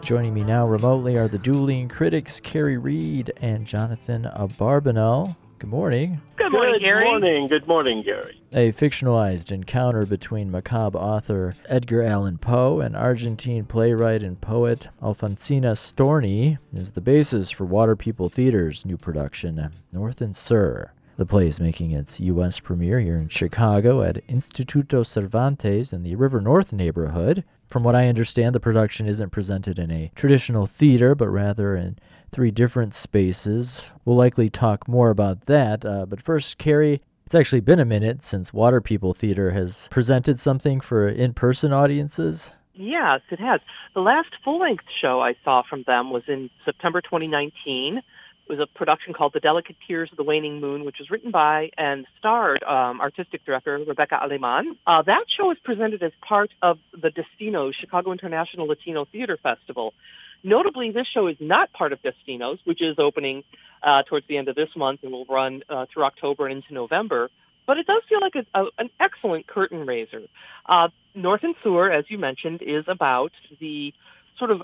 Joining 0.00 0.32
me 0.32 0.42
now 0.42 0.66
remotely 0.66 1.18
are 1.18 1.28
the 1.28 1.36
dueling 1.36 1.90
critics 1.90 2.40
Kerry 2.40 2.78
Reid 2.78 3.34
and 3.42 3.66
Jonathan 3.66 4.26
Abarbanel. 4.34 5.36
Good 5.58 5.68
morning. 5.68 6.22
Good 6.36 6.52
morning, 6.52 6.72
Good 6.72 6.80
Gary. 6.80 7.04
morning. 7.04 7.48
Good 7.48 7.68
morning, 7.68 8.02
Gary. 8.02 8.40
A 8.54 8.72
fictionalized 8.72 9.52
encounter 9.52 10.06
between 10.06 10.50
macabre 10.50 10.96
author 10.96 11.52
Edgar 11.68 12.02
Allan 12.02 12.38
Poe 12.38 12.80
and 12.80 12.96
Argentine 12.96 13.66
playwright 13.66 14.22
and 14.22 14.40
poet 14.40 14.88
Alfonsina 15.02 15.72
Storni 15.72 16.56
is 16.72 16.92
the 16.92 17.02
basis 17.02 17.50
for 17.50 17.66
Water 17.66 17.94
People 17.94 18.30
Theater's 18.30 18.86
new 18.86 18.96
production, 18.96 19.68
North 19.92 20.22
and 20.22 20.34
Sur. 20.34 20.92
The 21.16 21.26
play 21.26 21.46
is 21.46 21.60
making 21.60 21.92
its 21.92 22.18
U.S. 22.18 22.58
premiere 22.58 22.98
here 22.98 23.14
in 23.14 23.28
Chicago 23.28 24.02
at 24.02 24.26
Instituto 24.26 25.06
Cervantes 25.06 25.92
in 25.92 26.02
the 26.02 26.16
River 26.16 26.40
North 26.40 26.72
neighborhood. 26.72 27.44
From 27.68 27.84
what 27.84 27.94
I 27.94 28.08
understand, 28.08 28.52
the 28.52 28.60
production 28.60 29.06
isn't 29.06 29.30
presented 29.30 29.78
in 29.78 29.92
a 29.92 30.10
traditional 30.16 30.66
theater, 30.66 31.14
but 31.14 31.28
rather 31.28 31.76
in 31.76 31.98
three 32.32 32.50
different 32.50 32.94
spaces. 32.94 33.84
We'll 34.04 34.16
likely 34.16 34.48
talk 34.48 34.88
more 34.88 35.10
about 35.10 35.46
that. 35.46 35.84
Uh, 35.84 36.04
but 36.04 36.20
first, 36.20 36.58
Kerry, 36.58 37.00
it's 37.24 37.34
actually 37.36 37.60
been 37.60 37.78
a 37.78 37.84
minute 37.84 38.24
since 38.24 38.52
Water 38.52 38.80
People 38.80 39.14
Theater 39.14 39.52
has 39.52 39.86
presented 39.92 40.40
something 40.40 40.80
for 40.80 41.08
in 41.08 41.32
person 41.32 41.72
audiences. 41.72 42.50
Yes, 42.74 43.20
it 43.30 43.38
has. 43.38 43.60
The 43.94 44.00
last 44.00 44.30
full 44.44 44.58
length 44.58 44.84
show 45.00 45.20
I 45.20 45.36
saw 45.44 45.62
from 45.68 45.84
them 45.86 46.10
was 46.10 46.24
in 46.26 46.50
September 46.64 47.00
2019. 47.00 48.02
It 48.46 48.52
was 48.52 48.60
a 48.60 48.66
production 48.78 49.14
called 49.14 49.32
The 49.32 49.40
Delicate 49.40 49.76
Tears 49.86 50.10
of 50.12 50.18
the 50.18 50.22
Waning 50.22 50.60
Moon, 50.60 50.84
which 50.84 50.96
was 50.98 51.10
written 51.10 51.30
by 51.30 51.70
and 51.78 52.06
starred 52.18 52.62
um, 52.62 53.00
artistic 53.00 53.42
director 53.46 53.78
Rebecca 53.78 54.18
Aleman. 54.22 54.76
Uh, 54.86 55.00
that 55.02 55.24
show 55.34 55.50
is 55.50 55.56
presented 55.64 56.02
as 56.02 56.12
part 56.20 56.50
of 56.60 56.78
the 56.92 57.10
Destino 57.10 57.72
Chicago 57.72 58.12
International 58.12 58.66
Latino 58.66 59.06
Theater 59.06 59.38
Festival. 59.42 59.94
Notably, 60.42 60.90
this 60.90 61.06
show 61.14 61.26
is 61.28 61.36
not 61.40 61.72
part 61.72 61.94
of 61.94 62.00
Destinos, 62.02 62.58
which 62.64 62.82
is 62.82 62.96
opening 62.98 63.44
uh, 63.82 64.02
towards 64.02 64.26
the 64.28 64.36
end 64.36 64.48
of 64.48 64.56
this 64.56 64.68
month 64.76 65.00
and 65.02 65.10
will 65.10 65.24
run 65.24 65.62
uh, 65.70 65.86
through 65.90 66.04
October 66.04 66.46
and 66.46 66.56
into 66.56 66.74
November. 66.74 67.30
but 67.66 67.78
it 67.78 67.86
does 67.86 68.02
feel 68.08 68.20
like 68.20 68.34
a, 68.34 68.60
a, 68.60 68.66
an 68.78 68.90
excellent 69.00 69.46
curtain 69.46 69.86
raiser. 69.86 70.22
Uh, 70.66 70.88
North 71.14 71.42
and 71.42 71.54
Sur, 71.62 71.90
as 71.90 72.04
you 72.08 72.18
mentioned, 72.18 72.62
is 72.62 72.84
about 72.88 73.32
the 73.60 73.92
sort 74.38 74.50
of 74.50 74.62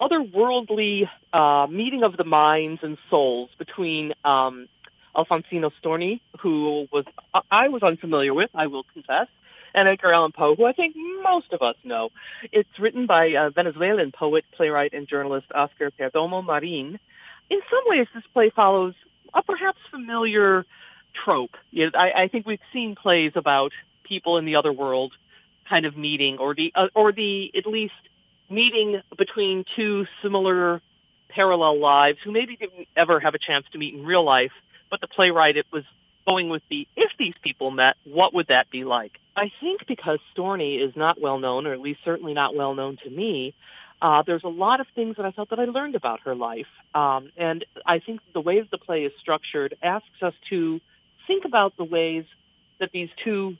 otherworldly 0.00 1.08
uh, 1.32 1.66
meeting 1.70 2.02
of 2.02 2.16
the 2.16 2.24
minds 2.24 2.80
and 2.82 2.98
souls 3.10 3.50
between 3.58 4.12
um, 4.24 4.68
Alfonsina 5.16 5.70
Storni, 5.82 6.20
who 6.40 6.86
was 6.92 7.04
I 7.50 7.68
was 7.68 7.82
unfamiliar 7.82 8.34
with, 8.34 8.50
I 8.54 8.66
will 8.66 8.84
confess, 8.92 9.28
and 9.74 9.88
Edgar 9.88 10.12
Allan 10.12 10.32
Poe, 10.32 10.54
who 10.56 10.64
I 10.64 10.72
think 10.72 10.94
most 11.22 11.52
of 11.52 11.62
us 11.62 11.76
know. 11.84 12.10
It's 12.52 12.68
written 12.78 13.06
by 13.06 13.32
uh, 13.34 13.50
Venezuelan 13.50 14.12
poet, 14.12 14.44
playwright, 14.56 14.92
and 14.92 15.08
journalist 15.08 15.46
Oscar 15.54 15.90
Perdomo 15.90 16.44
Marin. 16.44 16.98
In 17.50 17.60
some 17.70 17.82
ways, 17.86 18.06
this 18.14 18.24
play 18.32 18.50
follows 18.54 18.94
a 19.34 19.42
perhaps 19.42 19.78
familiar 19.90 20.64
trope. 21.24 21.52
I, 21.76 22.24
I 22.24 22.28
think 22.28 22.46
we've 22.46 22.58
seen 22.72 22.96
plays 23.00 23.32
about 23.36 23.72
people 24.04 24.38
in 24.38 24.44
the 24.44 24.56
other 24.56 24.72
world 24.72 25.12
kind 25.68 25.86
of 25.86 25.96
meeting, 25.96 26.38
or 26.38 26.54
the 26.54 26.72
uh, 26.74 26.88
or 26.94 27.12
the 27.12 27.50
at 27.56 27.66
least 27.66 27.94
meeting 28.50 29.00
between 29.16 29.64
two 29.76 30.06
similar 30.22 30.80
parallel 31.28 31.80
lives 31.80 32.18
who 32.24 32.32
maybe 32.32 32.56
didn't 32.56 32.86
ever 32.96 33.20
have 33.20 33.34
a 33.34 33.38
chance 33.38 33.66
to 33.72 33.78
meet 33.78 33.94
in 33.94 34.04
real 34.04 34.24
life, 34.24 34.52
but 34.90 35.00
the 35.00 35.08
playwright 35.08 35.56
it 35.56 35.66
was 35.72 35.84
going 36.26 36.48
with 36.48 36.62
the 36.70 36.86
if 36.96 37.10
these 37.18 37.34
people 37.42 37.70
met, 37.70 37.96
what 38.04 38.32
would 38.34 38.46
that 38.48 38.70
be 38.70 38.84
like? 38.84 39.12
I 39.36 39.50
think 39.60 39.86
because 39.86 40.20
Storni 40.36 40.86
is 40.86 40.94
not 40.96 41.20
well 41.20 41.38
known, 41.38 41.66
or 41.66 41.72
at 41.72 41.80
least 41.80 42.00
certainly 42.04 42.34
not 42.34 42.54
well 42.54 42.74
known 42.74 42.96
to 43.04 43.10
me, 43.10 43.54
uh, 44.00 44.22
there's 44.26 44.44
a 44.44 44.48
lot 44.48 44.80
of 44.80 44.86
things 44.94 45.16
that 45.16 45.26
I 45.26 45.32
felt 45.32 45.50
that 45.50 45.58
I 45.58 45.64
learned 45.64 45.94
about 45.94 46.20
her 46.20 46.34
life. 46.34 46.66
Um, 46.94 47.30
and 47.36 47.64
I 47.86 47.98
think 47.98 48.20
the 48.32 48.40
way 48.40 48.60
the 48.60 48.78
play 48.78 49.04
is 49.04 49.12
structured 49.20 49.76
asks 49.82 50.22
us 50.22 50.34
to 50.50 50.80
think 51.26 51.44
about 51.44 51.76
the 51.76 51.84
ways 51.84 52.24
that 52.80 52.90
these 52.92 53.08
two, 53.22 53.56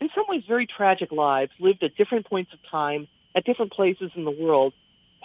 in 0.00 0.08
some 0.14 0.24
ways 0.28 0.42
very 0.46 0.66
tragic 0.66 1.12
lives, 1.12 1.52
lived 1.58 1.82
at 1.82 1.94
different 1.96 2.26
points 2.26 2.52
of 2.52 2.58
time, 2.70 3.06
at 3.36 3.44
different 3.44 3.72
places 3.72 4.10
in 4.14 4.24
the 4.24 4.30
world, 4.30 4.72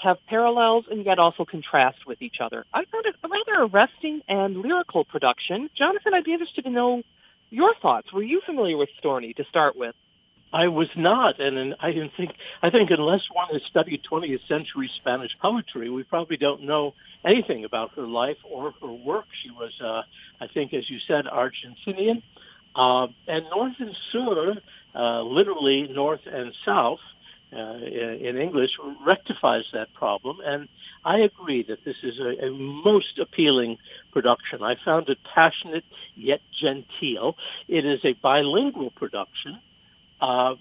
have 0.02 0.18
parallels 0.28 0.86
and 0.90 1.06
yet 1.06 1.20
also 1.20 1.46
contrast 1.46 2.00
with 2.06 2.22
each 2.22 2.36
other. 2.44 2.66
I 2.74 2.84
found 2.86 3.06
it 3.06 3.16
a 3.24 3.28
rather 3.28 3.64
arresting 3.64 4.22
and 4.28 4.58
lyrical 4.58 5.06
production. 5.06 5.70
Jonathan, 5.78 6.14
I'd 6.14 6.26
be 6.26 6.34
interested 6.34 6.64
to 6.66 6.70
know 6.70 7.02
your 7.50 7.74
thoughts. 7.82 8.12
Were 8.14 8.24
you 8.24 8.42
familiar 8.46 8.78
with 8.78 8.90
Storni 9.02 9.36
to 9.38 9.44
start 9.50 9.78
with? 9.78 9.96
I 10.54 10.68
was 10.68 10.88
not, 10.96 11.42
and 11.42 11.76
I 11.82 11.92
didn't 11.92 12.12
think. 12.16 12.32
I 12.64 12.70
think 12.70 12.90
unless 12.90 13.22
one 13.34 13.48
has 13.52 13.62
studied 13.70 14.02
20th 14.10 14.48
century 14.48 14.90
Spanish 15.02 15.32
poetry, 15.42 15.90
we 15.90 16.04
probably 16.04 16.38
don't 16.38 16.64
know 16.64 16.94
anything 17.26 17.66
about 17.66 17.92
her 17.96 18.08
life 18.08 18.38
or 18.50 18.74
her 18.80 18.92
work. 18.92 19.26
She 19.44 19.52
was, 19.52 19.74
uh, 19.84 20.04
I 20.42 20.48
think, 20.54 20.74
as 20.74 20.90
you 20.90 20.98
said, 21.08 21.26
Argentinian, 21.26 22.22
uh, 22.76 23.08
and 23.28 23.46
North 23.50 23.74
and 23.80 23.96
Sur, 24.12 24.54
uh, 24.94 25.24
literally 25.24 25.88
north 25.92 26.22
and 26.26 26.54
south, 26.66 27.00
uh, 27.56 27.78
in 28.30 28.38
English 28.38 28.72
rectifies 29.06 29.64
that 29.74 29.94
problem. 29.94 30.38
And 30.44 30.68
I 31.04 31.20
agree 31.20 31.64
that 31.68 31.80
this 31.86 31.96
is 32.04 32.20
a, 32.20 32.48
a, 32.48 32.52
most 32.52 33.20
appealing 33.20 33.78
production. 34.12 34.62
I 34.62 34.76
found 34.84 35.08
it 35.10 35.18
passionate 35.34 35.84
yet 36.16 36.42
genteel. 36.62 37.36
It 37.68 37.86
is 37.86 38.00
a 38.04 38.14
bilingual 38.22 38.92
production. 38.92 39.60
Uh, 40.20 40.56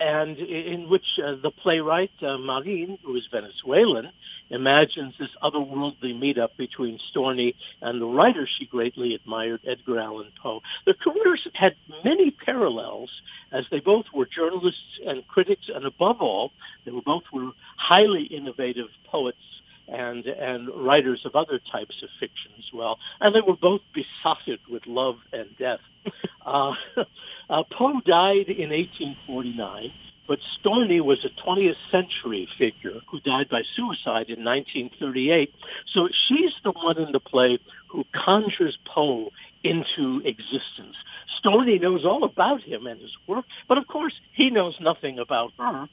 and 0.00 0.38
in 0.38 0.88
which 0.88 1.06
uh, 1.24 1.36
the 1.40 1.50
playwright 1.50 2.10
uh, 2.22 2.36
Marin, 2.38 2.98
who 3.04 3.14
is 3.16 3.22
Venezuelan, 3.30 4.10
imagines 4.50 5.14
this 5.18 5.30
otherworldly 5.42 6.14
meetup 6.14 6.56
between 6.56 6.98
Storni 7.10 7.54
and 7.80 8.00
the 8.00 8.06
writer 8.06 8.48
she 8.58 8.66
greatly 8.66 9.14
admired, 9.14 9.60
Edgar 9.66 9.98
Allan 9.98 10.32
Poe. 10.42 10.60
Their 10.84 10.94
careers 10.94 11.46
had 11.54 11.74
many 12.04 12.30
parallels, 12.30 13.10
as 13.52 13.64
they 13.70 13.80
both 13.80 14.06
were 14.12 14.26
journalists 14.26 14.98
and 15.06 15.26
critics, 15.28 15.64
and 15.74 15.84
above 15.84 16.20
all, 16.20 16.52
they 16.84 16.90
were 16.90 17.02
both 17.02 17.24
were 17.32 17.50
highly 17.76 18.24
innovative 18.24 18.88
poets 19.10 19.38
and 19.86 20.26
and 20.26 20.68
writers 20.74 21.20
of 21.24 21.36
other 21.36 21.60
types 21.70 21.94
of 22.02 22.08
fiction 22.18 22.50
as 22.58 22.64
well. 22.72 22.98
And 23.20 23.34
they 23.34 23.40
were 23.46 23.56
both 23.56 23.82
besotted 23.92 24.60
with 24.68 24.86
love 24.86 25.16
and 25.32 25.48
death. 25.58 25.80
uh, 26.46 26.72
uh, 27.50 27.62
Poe 27.70 28.00
died 28.04 28.48
in 28.48 28.70
1849, 28.70 29.92
but 30.26 30.38
Storni 30.58 31.00
was 31.00 31.24
a 31.24 31.46
20th 31.46 31.76
century 31.90 32.48
figure 32.58 33.00
who 33.10 33.20
died 33.20 33.48
by 33.50 33.62
suicide 33.76 34.30
in 34.30 34.44
1938. 34.44 35.52
So 35.92 36.08
she's 36.28 36.52
the 36.62 36.72
one 36.72 36.98
in 36.98 37.12
the 37.12 37.20
play 37.20 37.58
who 37.90 38.04
conjures 38.24 38.78
Poe 38.92 39.30
into 39.62 40.20
existence. 40.24 40.96
Storni 41.44 41.80
knows 41.80 42.04
all 42.04 42.24
about 42.24 42.62
him 42.62 42.86
and 42.86 43.00
his 43.00 43.12
work, 43.26 43.44
but 43.68 43.78
of 43.78 43.86
course 43.86 44.14
he 44.32 44.50
knows 44.50 44.76
nothing 44.80 45.18
about 45.18 45.52
her. 45.58 45.88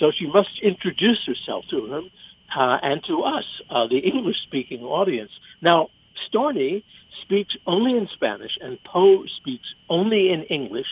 So 0.00 0.10
she 0.16 0.26
must 0.26 0.60
introduce 0.62 1.20
herself 1.26 1.64
to 1.70 1.86
him 1.86 2.10
uh, 2.56 2.78
and 2.82 3.02
to 3.08 3.22
us, 3.22 3.44
uh, 3.70 3.86
the 3.86 3.98
English 3.98 4.36
speaking 4.46 4.82
audience. 4.82 5.30
Now, 5.60 5.88
Storni 6.28 6.82
speaks 7.22 7.54
only 7.66 7.96
in 7.96 8.08
Spanish 8.14 8.52
and 8.60 8.78
Poe 8.84 9.24
speaks 9.40 9.66
only 9.88 10.30
in 10.30 10.42
English, 10.44 10.86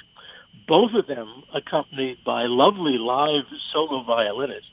both 0.67 0.91
of 0.95 1.07
them 1.07 1.43
accompanied 1.55 2.19
by 2.25 2.45
lovely 2.47 2.99
live 2.99 3.45
solo 3.73 4.03
violinists. 4.05 4.67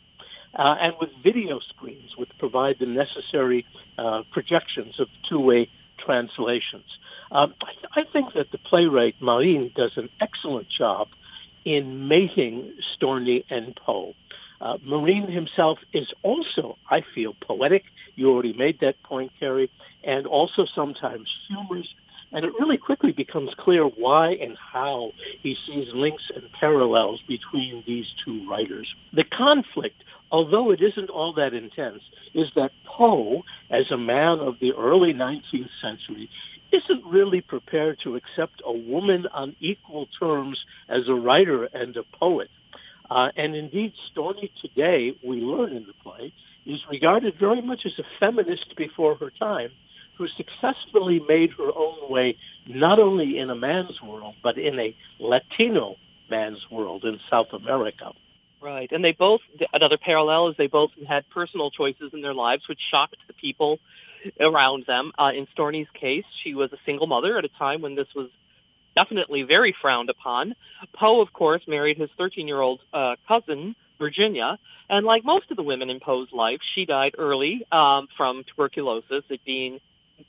Uh, 0.58 0.76
and 0.82 0.94
with 1.00 1.10
video 1.24 1.60
screens, 1.70 2.10
which 2.18 2.30
provide 2.40 2.76
the 2.80 2.86
necessary 2.88 3.64
uh, 4.00 4.24
projections 4.32 5.00
of 5.00 5.08
two-way 5.30 5.70
translations. 6.04 6.86
Um, 7.32 7.54
I, 7.62 7.72
th- 7.74 7.86
I, 7.96 8.12
think 8.12 8.34
that 8.34 8.52
the 8.52 8.58
playwright 8.58 9.14
Marin 9.22 9.72
does 9.76 9.92
an 9.96 10.10
excellent 10.20 10.66
job 10.76 11.10
in 11.66 12.08
mating 12.08 12.74
Storni 12.98 13.44
and 13.52 13.76
Poe. 13.76 14.14
Uh, 14.62 14.78
Marin 14.84 15.32
himself 15.32 15.78
is 15.94 16.08
also, 16.24 16.78
I 16.90 17.02
feel, 17.14 17.34
poetic. 17.42 17.84
You 18.16 18.32
already 18.32 18.54
made 18.54 18.80
that 18.82 19.02
point, 19.04 19.32
Kerry, 19.40 19.70
and 20.04 20.26
also 20.28 20.66
sometimes 20.76 21.30
humorous. 21.48 21.88
And 22.32 22.46
it 22.46 22.54
really 22.60 22.78
quickly 22.78 23.12
becomes 23.12 23.50
clear 23.58 23.84
why 23.84 24.34
and 24.34 24.56
how 24.74 25.12
he 25.42 25.56
sees 25.66 25.88
links 25.94 26.24
and 26.36 26.44
parallels 26.60 27.22
between 27.28 27.84
these 27.88 28.06
two 28.24 28.48
writers. 28.50 28.88
The 29.14 29.24
conflict, 29.24 30.04
although 30.32 30.72
it 30.72 30.80
isn't 30.82 31.10
all 31.10 31.34
that 31.34 31.54
intense, 31.54 32.04
is 32.36 32.48
that 32.56 32.72
Poe, 32.86 33.44
as 33.72 33.86
a 33.92 33.98
man 33.98 34.40
of 34.40 34.56
the 34.62 34.74
early 34.78 35.14
19th 35.14 35.70
century, 35.82 36.30
isn't 36.72 37.04
really 37.06 37.42
prepared 37.42 37.98
to 38.04 38.16
accept 38.16 38.62
a 38.64 38.72
woman 38.72 39.26
on 39.34 39.56
equal 39.60 40.08
terms 40.20 40.60
as 40.88 41.08
a 41.10 41.14
writer 41.14 41.66
and 41.74 41.98
a 41.98 42.04
poet. 42.20 42.50
Uh, 43.10 43.30
and 43.36 43.56
indeed, 43.56 43.92
Storni 44.12 44.52
today, 44.62 45.18
we 45.28 45.38
learn 45.38 45.76
in 45.76 45.88
the 45.88 45.94
play, 46.04 46.32
is 46.68 46.80
regarded 46.92 47.34
very 47.40 47.62
much 47.62 47.82
as 47.86 47.94
a 47.98 48.04
feminist 48.20 48.76
before 48.78 49.16
her 49.16 49.32
time 49.40 49.72
who 50.20 50.28
successfully 50.28 51.22
made 51.28 51.50
her 51.58 51.72
own 51.76 52.12
way 52.12 52.38
not 52.68 53.00
only 53.00 53.40
in 53.40 53.50
a 53.50 53.56
man's 53.56 54.00
world, 54.02 54.36
but 54.44 54.58
in 54.58 54.78
a 54.78 54.96
Latino 55.18 55.96
man's 56.30 56.60
world 56.70 57.06
in 57.06 57.20
South 57.32 57.48
America. 57.54 58.12
Right. 58.62 58.92
And 58.92 59.04
they 59.04 59.14
both, 59.14 59.40
another 59.74 59.98
parallel 59.98 60.50
is 60.50 60.58
they 60.58 60.68
both 60.68 60.92
had 61.08 61.24
personal 61.30 61.72
choices 61.72 62.12
in 62.14 62.22
their 62.22 62.34
lives 62.34 62.68
which 62.68 62.80
shocked 62.92 63.16
the 63.28 63.34
people 63.34 63.80
around 64.40 64.84
them. 64.86 65.14
Uh, 65.18 65.32
in 65.34 65.48
Storni's 65.54 65.88
case, 65.94 66.26
she 66.44 66.54
was 66.54 66.72
a 66.74 66.78
single 66.86 67.08
mother 67.08 67.38
at 67.38 67.46
a 67.46 67.50
time 67.58 67.82
when 67.82 67.96
this 67.96 68.08
was 68.14 68.30
definitely 68.96 69.44
very 69.44 69.74
frowned 69.82 70.10
upon. 70.10 70.54
Poe, 70.94 71.22
of 71.22 71.32
course, 71.32 71.62
married 71.66 71.98
his 71.98 72.10
13 72.18 72.46
year 72.46 72.60
old 72.60 72.82
uh, 72.94 73.16
cousin, 73.26 73.74
Virginia, 73.98 74.60
and 74.90 75.06
like 75.06 75.24
most 75.24 75.50
of 75.52 75.56
the 75.58 75.64
women 75.64 75.90
in 75.90 76.02
Poe's 76.02 76.30
life, 76.34 76.60
she 76.76 76.86
died 76.86 77.16
early 77.18 77.66
um, 77.72 78.08
from 78.18 78.44
tuberculosis, 78.44 79.24
it 79.30 79.40
being 79.46 79.80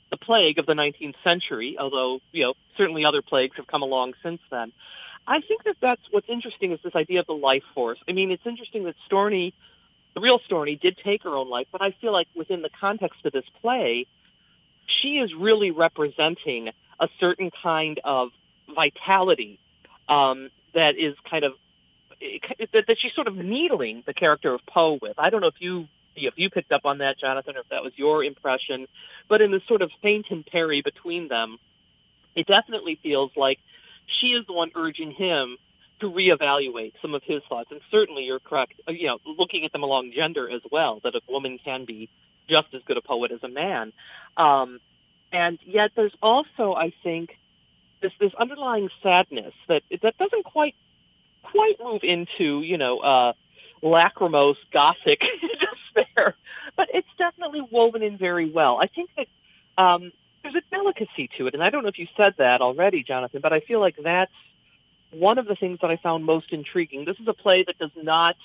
the 0.09 0.17
plague 0.17 0.57
of 0.57 0.65
the 0.65 0.73
19th 0.73 1.15
century, 1.23 1.77
although, 1.79 2.19
you 2.31 2.43
know, 2.43 2.53
certainly 2.77 3.05
other 3.05 3.21
plagues 3.21 3.55
have 3.57 3.67
come 3.67 3.81
along 3.81 4.13
since 4.23 4.41
then. 4.49 4.71
I 5.27 5.41
think 5.41 5.63
that 5.65 5.75
that's 5.81 6.01
what's 6.11 6.27
interesting 6.29 6.71
is 6.71 6.79
this 6.83 6.95
idea 6.95 7.19
of 7.19 7.27
the 7.27 7.33
life 7.33 7.63
force. 7.75 7.99
I 8.07 8.11
mean, 8.11 8.31
it's 8.31 8.45
interesting 8.45 8.85
that 8.85 8.95
Storni, 9.09 9.53
the 10.15 10.21
real 10.21 10.39
Storni, 10.49 10.79
did 10.79 10.97
take 11.03 11.23
her 11.23 11.35
own 11.35 11.49
life, 11.49 11.67
but 11.71 11.81
I 11.81 11.91
feel 12.01 12.11
like 12.11 12.27
within 12.35 12.61
the 12.61 12.69
context 12.79 13.25
of 13.25 13.31
this 13.31 13.45
play, 13.61 14.07
she 15.01 15.19
is 15.19 15.31
really 15.37 15.71
representing 15.71 16.69
a 16.99 17.07
certain 17.19 17.51
kind 17.63 17.99
of 18.03 18.29
vitality 18.73 19.59
um, 20.09 20.49
that 20.73 20.95
is 20.97 21.15
kind 21.29 21.43
of 21.43 21.53
that, 22.73 22.85
that 22.87 22.97
she's 23.01 23.13
sort 23.13 23.27
of 23.27 23.35
needling 23.35 24.03
the 24.05 24.13
character 24.13 24.53
of 24.53 24.61
Poe 24.67 24.99
with. 25.01 25.17
I 25.17 25.29
don't 25.29 25.41
know 25.41 25.47
if 25.47 25.59
you 25.59 25.87
if 26.15 26.33
you 26.37 26.49
picked 26.49 26.71
up 26.71 26.85
on 26.85 26.99
that, 26.99 27.19
Jonathan, 27.19 27.55
or 27.55 27.61
if 27.61 27.69
that 27.69 27.83
was 27.83 27.93
your 27.95 28.23
impression, 28.23 28.87
but 29.29 29.41
in 29.41 29.51
the 29.51 29.61
sort 29.67 29.81
of 29.81 29.91
feint 30.01 30.27
and 30.29 30.45
parry 30.45 30.81
between 30.81 31.27
them, 31.27 31.57
it 32.35 32.47
definitely 32.47 32.99
feels 33.01 33.31
like 33.35 33.59
she 34.19 34.27
is 34.27 34.45
the 34.47 34.53
one 34.53 34.71
urging 34.75 35.11
him 35.11 35.57
to 35.99 36.07
reevaluate 36.07 36.93
some 37.01 37.13
of 37.13 37.21
his 37.23 37.41
thoughts. 37.47 37.69
And 37.71 37.81
certainly, 37.91 38.23
you're 38.23 38.39
correct. 38.39 38.73
Uh, 38.87 38.91
you 38.91 39.07
know, 39.07 39.19
looking 39.25 39.65
at 39.65 39.71
them 39.71 39.83
along 39.83 40.11
gender 40.15 40.49
as 40.49 40.61
well, 40.71 40.99
that 41.03 41.15
a 41.15 41.21
woman 41.29 41.59
can 41.63 41.85
be 41.85 42.09
just 42.49 42.67
as 42.73 42.81
good 42.85 42.97
a 42.97 43.01
poet 43.01 43.31
as 43.31 43.43
a 43.43 43.47
man. 43.47 43.93
Um, 44.35 44.79
and 45.31 45.59
yet, 45.65 45.91
there's 45.95 46.15
also, 46.21 46.73
I 46.73 46.91
think, 47.03 47.37
this 48.01 48.11
this 48.19 48.33
underlying 48.37 48.89
sadness 49.03 49.53
that 49.67 49.83
that 50.01 50.17
doesn't 50.17 50.43
quite 50.43 50.75
quite 51.43 51.75
move 51.79 52.01
into 52.03 52.61
you 52.61 52.77
know 52.77 52.99
uh, 52.99 53.33
lachrymose 53.81 54.57
gothic 54.71 55.21
despair, 55.95 56.35
but 56.75 56.87
it's 56.93 57.07
definitely 57.17 57.61
woven 57.71 58.03
in 58.03 58.17
very 58.17 58.49
well. 58.49 58.79
I 58.81 58.87
think 58.87 59.09
that 59.17 59.27
um, 59.81 60.11
there's 60.43 60.55
a 60.55 60.75
delicacy 60.75 61.29
to 61.37 61.47
it, 61.47 61.53
and 61.53 61.63
I 61.63 61.69
don't 61.69 61.83
know 61.83 61.89
if 61.89 61.99
you 61.99 62.07
said 62.17 62.33
that 62.37 62.61
already, 62.61 63.03
Jonathan, 63.03 63.41
but 63.41 63.53
I 63.53 63.59
feel 63.61 63.79
like 63.79 63.95
that's 64.01 64.31
one 65.11 65.37
of 65.37 65.45
the 65.45 65.55
things 65.55 65.79
that 65.81 65.91
I 65.91 65.97
found 65.97 66.25
most 66.25 66.51
intriguing. 66.51 67.05
This 67.05 67.17
is 67.19 67.27
a 67.27 67.33
play 67.33 67.63
that 67.67 67.77
does 67.77 67.91
not 68.01 68.35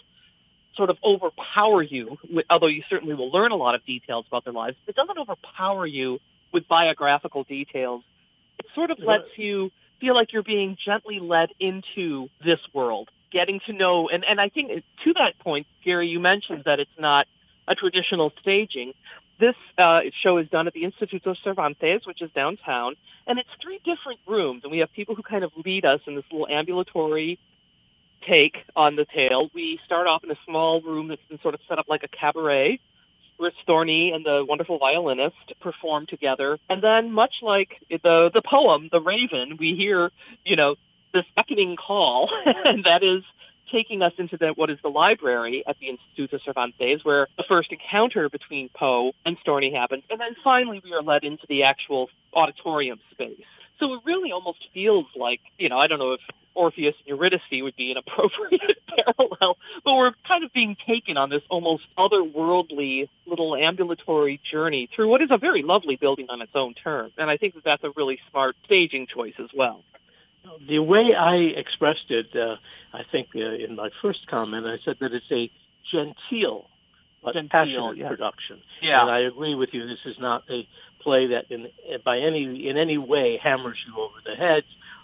sort 0.77 0.90
of 0.90 0.99
overpower 1.03 1.83
you, 1.83 2.18
although 2.51 2.66
you 2.66 2.83
certainly 2.90 3.14
will 3.14 3.31
learn 3.31 3.51
a 3.51 3.57
lot 3.57 3.75
of 3.75 3.85
details 3.87 4.27
about 4.29 4.44
their 4.44 4.53
lives. 4.53 4.77
It 4.87 4.94
doesn't 4.94 5.18
overpower 5.18 5.87
you 5.87 6.18
with 6.53 6.68
biographical 6.68 7.44
details. 7.44 8.03
It 8.59 8.66
sort 8.75 8.90
of 8.90 8.99
lets 8.99 9.29
you 9.37 9.70
feel 10.01 10.14
like 10.14 10.33
you're 10.33 10.42
being 10.42 10.77
gently 10.85 11.18
led 11.20 11.51
into 11.59 12.29
this 12.44 12.59
world, 12.75 13.09
getting 13.32 13.60
to 13.66 13.72
know. 13.72 14.08
And, 14.08 14.24
and 14.24 14.40
I 14.40 14.48
think 14.48 14.70
to 15.04 15.12
that 15.14 15.38
point, 15.38 15.66
Gary, 15.84 16.08
you 16.08 16.20
mentioned 16.20 16.62
that 16.64 16.80
it's 16.80 16.98
not 16.98 17.26
a 17.68 17.74
traditional 17.74 18.32
staging. 18.40 18.92
This 19.38 19.54
uh, 19.76 20.00
show 20.22 20.38
is 20.38 20.48
done 20.48 20.66
at 20.66 20.72
the 20.72 20.84
Instituto 20.84 21.36
Cervantes, 21.42 22.06
which 22.06 22.22
is 22.22 22.30
downtown, 22.32 22.94
and 23.26 23.38
it's 23.38 23.48
three 23.60 23.80
different 23.84 24.20
rooms. 24.26 24.62
And 24.62 24.72
we 24.72 24.78
have 24.78 24.92
people 24.92 25.14
who 25.14 25.22
kind 25.22 25.44
of 25.44 25.52
lead 25.64 25.84
us 25.84 26.00
in 26.06 26.14
this 26.14 26.24
little 26.30 26.48
ambulatory 26.48 27.38
take 28.26 28.56
on 28.74 28.96
the 28.96 29.04
tale. 29.04 29.50
We 29.54 29.78
start 29.84 30.06
off 30.06 30.24
in 30.24 30.30
a 30.30 30.38
small 30.46 30.80
room 30.80 31.08
that's 31.08 31.22
been 31.28 31.40
sort 31.40 31.54
of 31.54 31.60
set 31.68 31.78
up 31.78 31.86
like 31.88 32.02
a 32.02 32.08
cabaret 32.08 32.80
where 33.36 33.52
Storni 33.66 34.14
and 34.14 34.24
the 34.24 34.44
wonderful 34.48 34.78
violinist 34.78 35.52
perform 35.60 36.06
together. 36.06 36.58
And 36.70 36.82
then, 36.82 37.12
much 37.12 37.34
like 37.42 37.76
the 37.90 38.30
the 38.32 38.42
poem, 38.42 38.88
The 38.90 39.00
Raven, 39.00 39.58
we 39.58 39.74
hear, 39.74 40.10
you 40.44 40.56
know, 40.56 40.76
this 41.16 41.26
beckoning 41.35 41.76
call, 41.76 42.31
and 42.64 42.85
that 42.85 43.02
is 43.02 43.22
taking 43.70 44.02
us 44.02 44.12
into 44.18 44.37
the, 44.37 44.48
what 44.48 44.70
is 44.70 44.79
the 44.83 44.88
library 44.88 45.64
at 45.66 45.76
the 45.81 45.87
Instituto 45.87 46.38
Cervantes, 46.44 47.05
where 47.05 47.26
the 47.37 47.44
first 47.48 47.72
encounter 47.72 48.29
between 48.29 48.68
Poe 48.68 49.12
and 49.24 49.37
Storni 49.44 49.74
happens. 49.74 50.05
And 50.11 50.20
then 50.20 50.37
finally, 50.44 50.81
we 50.85 50.92
are 50.92 51.02
led 51.02 51.24
into 51.24 51.46
the 51.48 51.64
actual 51.64 52.09
auditorium 52.33 53.00
space. 53.11 53.44
So 53.79 53.92
it 53.94 54.00
really 54.05 54.33
almost 54.33 54.59
feels 54.72 55.07
like, 55.16 55.40
you 55.59 55.68
know, 55.68 55.79
I 55.79 55.87
don't 55.87 55.98
know 55.98 56.12
if 56.12 56.20
Orpheus 56.55 56.94
and 56.98 57.09
Eurydice 57.09 57.42
would 57.52 57.76
be 57.76 57.90
an 57.90 57.96
appropriate 58.07 58.79
parallel, 58.88 59.59
but 59.85 59.94
we're 59.94 60.12
kind 60.26 60.44
of 60.44 60.52
being 60.52 60.76
taken 60.87 61.16
on 61.16 61.29
this 61.29 61.42
almost 61.50 61.85
otherworldly 61.98 63.09
little 63.26 63.55
ambulatory 63.55 64.40
journey 64.50 64.88
through 64.94 65.09
what 65.09 65.20
is 65.20 65.29
a 65.31 65.38
very 65.38 65.62
lovely 65.62 65.96
building 65.96 66.26
on 66.31 66.40
its 66.40 66.52
own 66.55 66.74
terms. 66.74 67.12
And 67.18 67.29
I 67.31 67.37
think 67.37 67.55
that 67.55 67.64
that's 67.64 67.85
a 67.85 67.90
really 67.96 68.18
smart 68.31 68.57
staging 68.64 69.07
choice 69.07 69.35
as 69.38 69.50
well. 69.55 69.83
The 70.68 70.78
way 70.78 71.14
I 71.18 71.59
expressed 71.59 72.11
it, 72.11 72.26
uh, 72.35 72.56
I 72.96 73.02
think 73.11 73.28
uh, 73.35 73.40
in 73.40 73.76
my 73.76 73.90
first 74.02 74.26
comment, 74.28 74.66
I 74.66 74.76
said 74.85 74.96
that 75.00 75.12
it's 75.12 75.30
a 75.30 75.50
genteel 75.92 76.66
but 77.26 77.35
genteel, 77.35 77.50
passionate 77.50 77.96
yeah. 77.98 78.09
production. 78.09 78.62
Yeah. 78.82 79.02
And 79.02 79.11
I 79.11 79.20
agree 79.20 79.54
with 79.54 79.70
you. 79.72 79.87
This 79.87 79.98
is 80.06 80.16
not 80.20 80.44
a 80.48 80.66
play 81.02 81.28
that 81.28 81.50
in 81.50 81.66
by 82.04 82.18
any 82.18 82.68
in 82.68 82.76
any 82.78 82.98
way 82.98 83.38
hammers 83.42 83.78
you 83.87 84.00
over 84.00 84.18
the 84.24 84.35
head. 84.35 84.62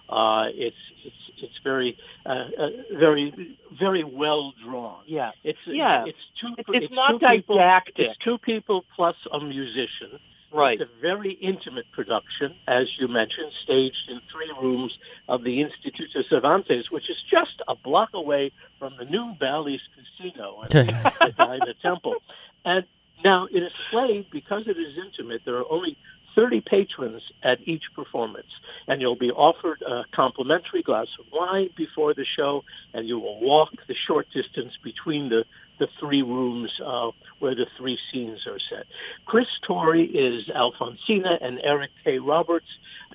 Uh, 0.09 0.47
it's 0.55 0.77
it's 1.05 1.23
it's 1.43 1.59
very 1.65 1.97
uh, 2.25 2.31
uh, 2.31 2.69
very 2.99 3.57
very 3.79 4.05
well 4.05 4.53
drawn. 4.65 5.03
Yeah, 5.07 5.31
it's 5.43 5.59
yeah. 5.67 6.05
It's 6.07 6.19
two. 6.41 6.55
It's, 6.59 6.69
it's, 6.69 6.85
it's 6.85 6.95
not 6.95 7.19
too 7.19 7.43
didactic. 7.49 7.95
People, 7.97 8.11
it's 8.11 8.25
two 8.25 8.39
people 8.39 8.85
plus 8.95 9.17
a 9.33 9.41
musician. 9.41 10.19
Right. 10.53 10.81
It's 10.81 10.91
a 10.91 11.01
very 11.01 11.33
intimate 11.41 11.87
production, 11.93 12.55
as 12.69 12.87
you 13.01 13.09
mentioned, 13.09 13.53
staged 13.65 14.09
in 14.09 14.21
three 14.31 14.53
rooms 14.61 14.93
of 15.29 15.45
the 15.45 15.61
Instituto 15.61 16.23
Cervantes, 16.29 16.91
which 16.91 17.09
is 17.09 17.17
just 17.31 17.63
a 17.69 17.75
block 17.75 18.11
away 18.13 18.53
from 18.79 18.93
the 18.99 19.07
new 19.07 19.35
Bally's 19.41 19.81
Casino 19.97 20.63
and 20.63 20.71
the 20.71 21.75
Temple. 21.81 22.17
And 22.65 22.85
now 23.25 23.47
it 23.51 23.63
is 23.63 23.73
played 23.91 24.27
because 24.31 24.65
it 24.67 24.77
is 24.77 24.99
intimate. 24.99 25.43
There 25.45 25.57
are 25.57 25.71
only 25.71 25.97
30 26.35 26.63
patrons 26.63 27.23
at 27.43 27.59
each 27.67 27.85
performance, 27.95 28.47
and 28.89 29.01
you'll 29.01 29.17
be 29.17 29.31
offered 29.31 29.83
a 29.83 30.03
complimentary 30.15 30.83
glass 30.83 31.07
of 31.19 31.27
wine 31.33 31.71
before 31.77 32.15
the 32.15 32.25
show, 32.37 32.65
and 32.95 33.07
you 33.09 33.19
will 33.19 33.41
walk 33.41 33.71
the 33.87 33.95
short 34.07 34.27
distance 34.35 34.73
between 34.83 35.29
the, 35.29 35.45
the 35.83 35.89
three 35.99 36.23
rooms 36.23 36.71
uh, 36.85 37.11
where 37.41 37.57
the 37.57 37.67
three 37.77 37.99
scenes 38.13 38.39
are 38.47 38.59
set. 38.71 38.87
Chris 39.27 39.47
Torrey 39.67 40.05
is 40.05 40.49
Alfonsina, 40.55 41.33
and 41.41 41.59
Eric 41.65 41.91
K. 42.05 42.19
Roberts 42.19 42.71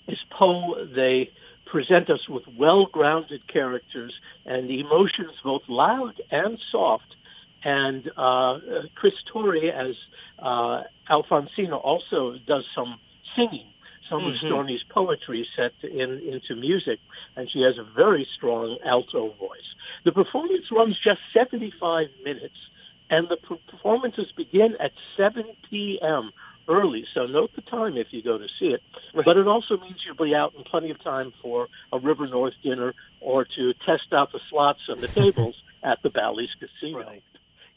is 0.10 0.17
Poe. 0.38 0.75
They 0.93 1.30
present 1.65 2.10
us 2.10 2.27
with 2.27 2.43
well 2.60 2.88
grounded 2.91 3.41
characters 3.51 4.13
and 4.45 4.69
emotions 4.69 5.32
both 5.43 5.62
loud 5.69 6.15
and 6.30 6.60
soft. 6.71 7.15
And 7.63 8.12
uh, 8.17 8.60
Chris 8.95 9.13
Torrey, 9.32 9.71
as 9.71 9.95
uh, 10.39 10.84
Alfonsina, 11.10 11.82
also 11.82 12.36
does 12.45 12.65
some 12.75 12.99
singing 13.36 13.67
some 14.10 14.19
mm-hmm. 14.21 14.45
of 14.45 14.51
Storni's 14.51 14.84
poetry 14.89 15.45
set 15.56 15.73
in, 15.84 16.21
into 16.23 16.56
music, 16.56 16.99
and 17.36 17.49
she 17.51 17.62
has 17.62 17.75
a 17.77 17.84
very 17.93 18.25
strong 18.38 18.77
alto 18.86 19.34
voice. 19.38 19.69
The 20.07 20.13
performance 20.13 20.63
runs 20.71 20.95
just 21.03 21.19
75 21.33 22.07
minutes, 22.23 22.55
and 23.09 23.27
the 23.27 23.35
performances 23.69 24.27
begin 24.37 24.77
at 24.79 24.91
7 25.17 25.43
p.m. 25.69 26.31
early, 26.69 27.03
so 27.13 27.25
note 27.25 27.49
the 27.57 27.61
time 27.61 27.97
if 27.97 28.07
you 28.11 28.23
go 28.23 28.37
to 28.37 28.45
see 28.57 28.67
it. 28.67 28.79
Right. 29.13 29.25
But 29.25 29.35
it 29.35 29.47
also 29.47 29.75
means 29.75 29.97
you'll 30.05 30.15
be 30.15 30.33
out 30.33 30.53
in 30.57 30.63
plenty 30.63 30.91
of 30.91 31.03
time 31.03 31.33
for 31.41 31.67
a 31.91 31.99
River 31.99 32.25
North 32.25 32.53
dinner 32.63 32.93
or 33.19 33.43
to 33.57 33.73
test 33.85 34.13
out 34.13 34.31
the 34.31 34.39
slots 34.49 34.79
and 34.87 35.01
the 35.01 35.09
tables 35.09 35.55
at 35.83 36.01
the 36.03 36.09
Bally's 36.09 36.55
Casino. 36.57 36.99
Right. 36.99 37.23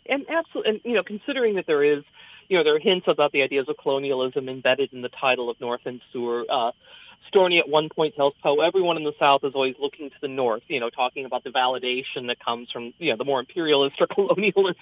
And 0.07 0.25
absolutely, 0.31 0.71
and 0.71 0.81
you 0.85 0.95
know, 0.95 1.03
considering 1.03 1.57
that 1.57 1.67
there 1.67 1.83
is 1.83 2.05
you 2.49 2.59
know, 2.59 2.65
there 2.65 2.77
are 2.77 2.81
hints 2.81 3.07
about 3.09 3.31
the 3.33 3.43
ideas 3.43 3.67
of 3.69 3.77
colonialism 3.77 4.49
embedded 4.49 4.93
in 4.93 5.03
the 5.03 5.09
title 5.09 5.51
of 5.51 5.61
North 5.61 5.83
and 5.85 6.01
Sur. 6.13 6.45
Uh, 6.51 6.73
Storni 7.33 7.59
at 7.59 7.69
one 7.69 7.89
point 7.89 8.17
tells 8.17 8.35
Poe, 8.43 8.61
everyone 8.61 8.97
in 8.97 9.05
the 9.05 9.15
South 9.19 9.45
is 9.45 9.55
always 9.55 9.77
looking 9.81 10.11
to 10.11 10.17
the 10.21 10.29
North, 10.29 10.63
you 10.69 10.81
know, 10.81 10.91
talking 10.91 11.25
about 11.25 11.45
the 11.45 11.51
validation 11.51 12.27
that 12.29 12.39
comes 12.45 12.71
from, 12.71 12.93
you 12.99 13.11
know, 13.11 13.17
the 13.17 13.25
more 13.25 13.41
imperialist 13.41 13.97
or 14.01 14.07
colonialist, 14.09 14.75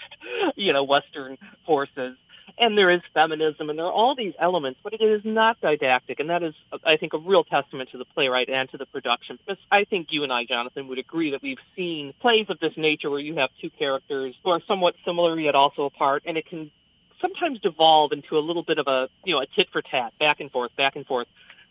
you 0.56 0.72
know, 0.72 0.84
Western 0.84 1.38
forces. 1.66 2.16
And 2.61 2.76
there 2.76 2.90
is 2.90 3.00
feminism 3.14 3.70
and 3.70 3.78
there 3.78 3.87
are 3.87 3.92
all 3.92 4.16
these 4.16 4.34
elements, 4.40 4.80
but 4.82 4.92
it 4.92 5.02
is 5.02 5.20
not 5.24 5.61
didactic. 5.61 6.18
And 6.18 6.30
that 6.30 6.42
is, 6.42 6.54
I 6.84 6.96
think, 6.96 7.12
a 7.12 7.18
real 7.18 7.44
testament 7.44 7.90
to 7.90 7.98
the 7.98 8.04
playwright 8.04 8.48
and 8.48 8.68
to 8.70 8.78
the 8.78 8.87
production. 8.87 9.38
Because 9.46 9.62
I 9.70 9.84
think 9.84 10.08
you 10.11 10.24
and 10.24 10.32
I, 10.32 10.44
Jonathan, 10.44 10.88
would 10.88 10.98
agree 10.98 11.30
that 11.32 11.42
we've 11.42 11.58
seen 11.76 12.14
plays 12.20 12.46
of 12.48 12.58
this 12.58 12.72
nature 12.76 13.11
where 13.11 13.20
you 13.20 13.37
have 13.37 13.50
two 13.61 13.70
characters 13.70 14.34
who 14.42 14.50
are 14.50 14.61
somewhat 14.66 14.94
similar 15.04 15.38
yet 15.38 15.54
also 15.54 15.84
apart, 15.84 16.24
and 16.26 16.37
it 16.37 16.46
can 16.46 16.70
sometimes 17.20 17.61
devolve 17.61 18.12
into 18.12 18.38
a 18.38 18.40
little 18.40 18.62
bit 18.62 18.78
of 18.78 18.87
a 18.87 19.08
you 19.24 19.34
know 19.34 19.40
a 19.40 19.46
tit 19.46 19.68
for 19.72 19.82
tat, 19.82 20.12
back 20.18 20.40
and 20.40 20.50
forth, 20.50 20.74
back 20.76 20.96
and 20.96 21.06
forth, 21.06 21.28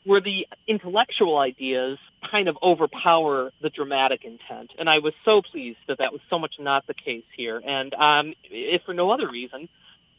where 0.08 0.22
the 0.22 0.48
intellectual 0.70 1.38
ideas 1.38 1.98
kind 2.32 2.48
of 2.48 2.56
overpower 2.64 3.52
the 3.62 3.70
dramatic 3.70 4.24
intent. 4.24 4.72
And 4.80 4.90
I 4.90 5.00
was 5.00 5.14
so 5.26 5.42
pleased 5.42 5.80
that 5.90 5.98
that 5.98 6.14
was 6.14 6.22
so 6.30 6.40
much 6.40 6.54
not 6.60 6.88
the 6.88 6.94
case 6.94 7.26
here. 7.36 7.62
And 7.64 7.94
um, 7.94 8.34
if 8.50 8.84
for 8.86 8.94
no 8.94 9.12
other 9.12 9.30
reason, 9.30 9.68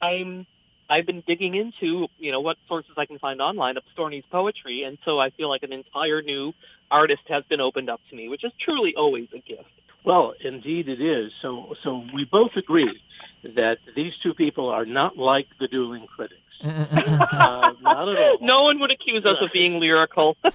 I'm 0.03 0.47
I've 0.91 1.07
been 1.07 1.23
digging 1.27 1.55
into 1.55 2.07
you 2.19 2.33
know 2.33 2.41
what 2.41 2.59
sources 2.69 2.93
I 2.99 3.07
can 3.07 3.19
find 3.19 3.41
online 3.41 3.79
of 3.79 3.83
Storni's 3.97 4.25
poetry, 4.31 4.85
and 4.87 4.99
so 5.07 5.19
I 5.19 5.31
feel 5.31 5.49
like 5.49 5.63
an 5.63 5.73
entire 5.73 6.21
new 6.21 6.53
artist 6.91 7.23
has 7.29 7.45
been 7.49 7.61
opened 7.61 7.89
up 7.89 8.01
to 8.11 8.17
me, 8.17 8.29
which 8.29 8.45
is 8.45 8.53
truly 8.63 8.95
always 8.97 9.29
a 9.33 9.39
gift. 9.39 9.71
Well, 10.05 10.35
indeed 10.45 10.89
it 10.89 11.01
is. 11.01 11.33
So 11.41 11.75
so 11.83 12.05
we 12.15 12.27
both 12.31 12.53
agree 12.57 13.01
that 13.43 13.79
these 13.97 14.13
two 14.23 14.35
people 14.35 14.69
are 14.69 14.85
not 14.85 15.17
like 15.17 15.47
the 15.59 15.69
dueling 15.69 16.07
critics. 16.15 16.43
Uh, 16.65 17.73
not 17.81 18.09
at 18.09 18.19
all. 18.19 18.39
No 18.41 18.63
one 18.63 18.81
would 18.81 18.91
accuse 18.91 19.25
us 19.25 19.37
of 19.41 19.51
being 19.53 19.79
lyrical 19.81 20.37
or 20.43 20.51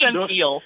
genteel. 0.00 0.62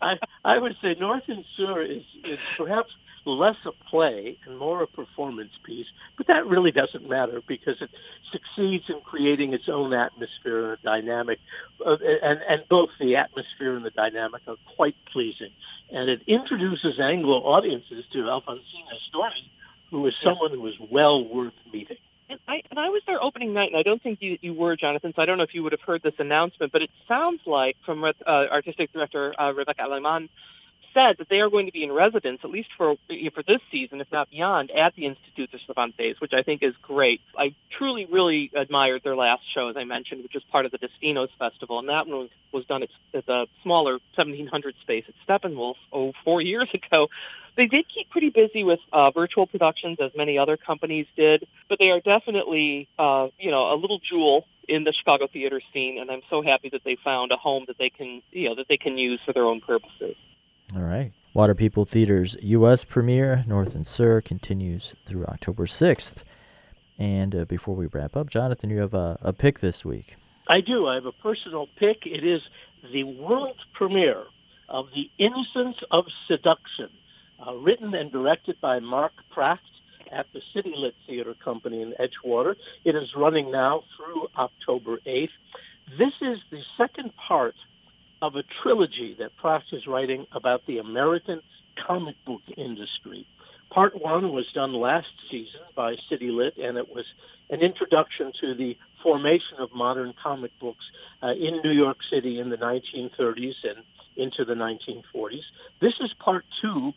I, 0.00 0.14
I 0.44 0.58
would 0.58 0.76
say 0.82 0.96
North 0.98 1.22
and 1.28 1.44
Sur 1.56 1.82
is, 1.82 2.02
is 2.24 2.38
perhaps 2.56 2.90
less 3.26 3.56
a 3.66 3.72
play 3.88 4.38
and 4.46 4.58
more 4.58 4.82
a 4.82 4.86
performance 4.86 5.52
piece, 5.64 5.86
but 6.16 6.26
that 6.26 6.46
really 6.46 6.70
doesn't 6.70 7.08
matter 7.08 7.40
because 7.46 7.76
it 7.80 7.90
succeeds 8.30 8.84
in 8.88 9.00
creating 9.00 9.54
its 9.54 9.64
own 9.68 9.94
atmosphere 9.94 10.72
and 10.72 10.82
dynamic, 10.82 11.38
uh, 11.84 11.96
and, 12.22 12.40
and 12.48 12.62
both 12.68 12.90
the 13.00 13.16
atmosphere 13.16 13.76
and 13.76 13.84
the 13.84 13.90
dynamic 13.90 14.42
are 14.46 14.56
quite 14.76 14.96
pleasing. 15.12 15.50
And 15.90 16.10
it 16.10 16.22
introduces 16.26 17.00
Anglo 17.00 17.38
audiences 17.38 18.04
to 18.12 18.18
Alfonsina's 18.18 19.02
story, 19.08 19.50
who 19.90 20.06
is 20.06 20.14
someone 20.22 20.50
who 20.50 20.66
is 20.66 20.74
well 20.90 21.24
worth 21.24 21.54
I 22.54 22.62
and 22.70 22.78
I 22.78 22.88
was 22.88 23.02
there 23.06 23.22
opening 23.22 23.52
night, 23.52 23.68
and 23.68 23.76
I 23.76 23.82
don't 23.82 24.02
think 24.02 24.20
you 24.20 24.38
you 24.40 24.54
were, 24.54 24.76
Jonathan. 24.76 25.12
So 25.14 25.22
I 25.22 25.26
don't 25.26 25.38
know 25.38 25.44
if 25.44 25.54
you 25.54 25.62
would 25.62 25.72
have 25.72 25.80
heard 25.80 26.02
this 26.02 26.14
announcement, 26.18 26.72
but 26.72 26.82
it 26.82 26.90
sounds 27.08 27.40
like 27.46 27.76
from 27.84 28.04
uh, 28.04 28.12
artistic 28.26 28.92
director 28.92 29.34
uh, 29.40 29.52
Rebecca 29.52 29.82
Aleman 29.82 30.28
said 30.92 31.16
that 31.18 31.28
they 31.28 31.40
are 31.40 31.50
going 31.50 31.66
to 31.66 31.72
be 31.72 31.82
in 31.82 31.90
residence 31.90 32.38
at 32.44 32.50
least 32.50 32.68
for 32.78 32.94
for 33.34 33.42
this 33.42 33.60
season, 33.72 34.00
if 34.00 34.06
not 34.12 34.30
beyond, 34.30 34.70
at 34.70 34.94
the 34.94 35.02
Instituto 35.02 35.58
Cervantes, 35.66 36.20
which 36.20 36.32
I 36.32 36.42
think 36.42 36.62
is 36.62 36.74
great. 36.82 37.20
I 37.36 37.54
truly, 37.76 38.06
really 38.06 38.50
admired 38.54 39.02
their 39.02 39.16
last 39.16 39.42
show, 39.52 39.68
as 39.68 39.76
I 39.76 39.84
mentioned, 39.84 40.22
which 40.22 40.34
was 40.34 40.44
part 40.52 40.64
of 40.64 40.70
the 40.70 40.78
Destinos 40.78 41.30
Festival, 41.38 41.80
and 41.80 41.88
that 41.88 42.06
one 42.06 42.18
was, 42.18 42.30
was 42.52 42.66
done 42.66 42.84
at, 42.84 42.90
at 43.12 43.26
the 43.26 43.46
smaller 43.62 43.94
1700 44.14 44.74
space 44.82 45.04
at 45.08 45.14
Steppenwolf 45.26 45.74
oh 45.92 46.12
four 46.24 46.40
years 46.40 46.68
ago. 46.74 47.08
They 47.56 47.66
did 47.66 47.86
keep 47.92 48.10
pretty 48.10 48.30
busy 48.30 48.64
with 48.64 48.80
uh, 48.92 49.10
virtual 49.10 49.46
productions, 49.46 49.98
as 50.00 50.10
many 50.16 50.38
other 50.38 50.56
companies 50.56 51.06
did, 51.16 51.46
but 51.68 51.78
they 51.78 51.90
are 51.90 52.00
definitely, 52.00 52.88
uh, 52.98 53.28
you 53.38 53.50
know, 53.50 53.72
a 53.72 53.76
little 53.76 54.00
jewel 54.00 54.46
in 54.68 54.84
the 54.84 54.92
Chicago 54.92 55.28
theater 55.32 55.60
scene, 55.72 55.98
and 56.00 56.10
I'm 56.10 56.22
so 56.30 56.42
happy 56.42 56.68
that 56.70 56.82
they 56.84 56.96
found 57.04 57.30
a 57.32 57.36
home 57.36 57.64
that 57.68 57.78
they 57.78 57.90
can, 57.90 58.22
you 58.32 58.48
know, 58.48 58.56
that 58.56 58.66
they 58.68 58.76
can 58.76 58.98
use 58.98 59.20
for 59.24 59.32
their 59.32 59.44
own 59.44 59.60
purposes. 59.60 60.16
All 60.74 60.82
right. 60.82 61.12
Water 61.34 61.54
People 61.54 61.84
Theater's 61.84 62.36
U.S. 62.42 62.84
premiere, 62.84 63.44
North 63.46 63.74
and 63.74 63.86
Sur, 63.86 64.20
continues 64.20 64.94
through 65.04 65.26
October 65.26 65.66
6th. 65.66 66.22
And 66.98 67.34
uh, 67.34 67.44
before 67.44 67.74
we 67.74 67.86
wrap 67.86 68.16
up, 68.16 68.30
Jonathan, 68.30 68.70
you 68.70 68.78
have 68.78 68.94
a, 68.94 69.18
a 69.20 69.32
pick 69.32 69.60
this 69.60 69.84
week. 69.84 70.16
I 70.48 70.60
do. 70.60 70.86
I 70.86 70.94
have 70.94 71.06
a 71.06 71.12
personal 71.12 71.66
pick. 71.78 72.06
It 72.06 72.24
is 72.24 72.40
the 72.92 73.04
world 73.04 73.56
premiere 73.74 74.24
of 74.68 74.86
The 74.94 75.10
Innocence 75.18 75.76
of 75.90 76.04
Seduction, 76.28 76.90
uh, 77.46 77.54
written 77.54 77.94
and 77.94 78.10
directed 78.10 78.60
by 78.60 78.78
Mark 78.80 79.12
Pracht 79.30 79.62
at 80.12 80.26
the 80.32 80.40
City 80.54 80.72
Lit 80.76 80.94
Theater 81.06 81.34
Company 81.42 81.82
in 81.82 81.94
Edgewater. 82.00 82.54
It 82.84 82.94
is 82.94 83.08
running 83.16 83.50
now 83.50 83.82
through 83.96 84.28
October 84.36 84.98
8th. 85.06 85.28
This 85.98 86.12
is 86.22 86.38
the 86.50 86.60
second 86.78 87.12
part 87.28 87.54
of 88.22 88.36
a 88.36 88.42
trilogy 88.62 89.16
that 89.18 89.36
Pracht 89.36 89.66
is 89.72 89.86
writing 89.86 90.26
about 90.32 90.62
the 90.66 90.78
American 90.78 91.40
comic 91.86 92.16
book 92.26 92.42
industry. 92.56 93.26
Part 93.70 94.00
one 94.00 94.32
was 94.32 94.46
done 94.54 94.72
last 94.72 95.08
season 95.30 95.60
by 95.74 95.96
City 96.08 96.30
Lit, 96.30 96.56
and 96.56 96.78
it 96.78 96.88
was 96.88 97.04
an 97.50 97.60
introduction 97.60 98.32
to 98.40 98.54
the 98.54 98.76
formation 99.02 99.58
of 99.58 99.70
modern 99.74 100.14
comic 100.22 100.52
books 100.60 100.84
uh, 101.22 101.32
in 101.32 101.60
New 101.62 101.72
York 101.72 101.98
City 102.10 102.38
in 102.38 102.50
the 102.50 102.56
1930s 102.56 103.54
and 103.64 103.84
into 104.16 104.44
the 104.44 104.54
1940s. 104.54 105.42
This 105.80 105.94
is 106.00 106.10
part 106.24 106.44
two, 106.62 106.92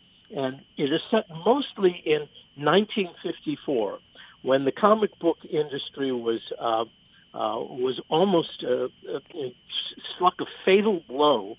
set 1.10 1.24
mostly 1.44 2.02
in 2.04 2.28
1954, 2.56 3.98
when 4.42 4.64
the 4.64 4.72
comic 4.72 5.18
book 5.18 5.38
industry 5.50 6.12
was 6.12 6.40
uh, 6.60 6.84
uh, 7.34 7.60
was 7.60 8.00
almost 8.08 8.64
uh, 8.64 8.84
uh, 9.14 9.18
struck 10.14 10.34
a 10.40 10.46
fatal 10.64 11.02
blow 11.08 11.56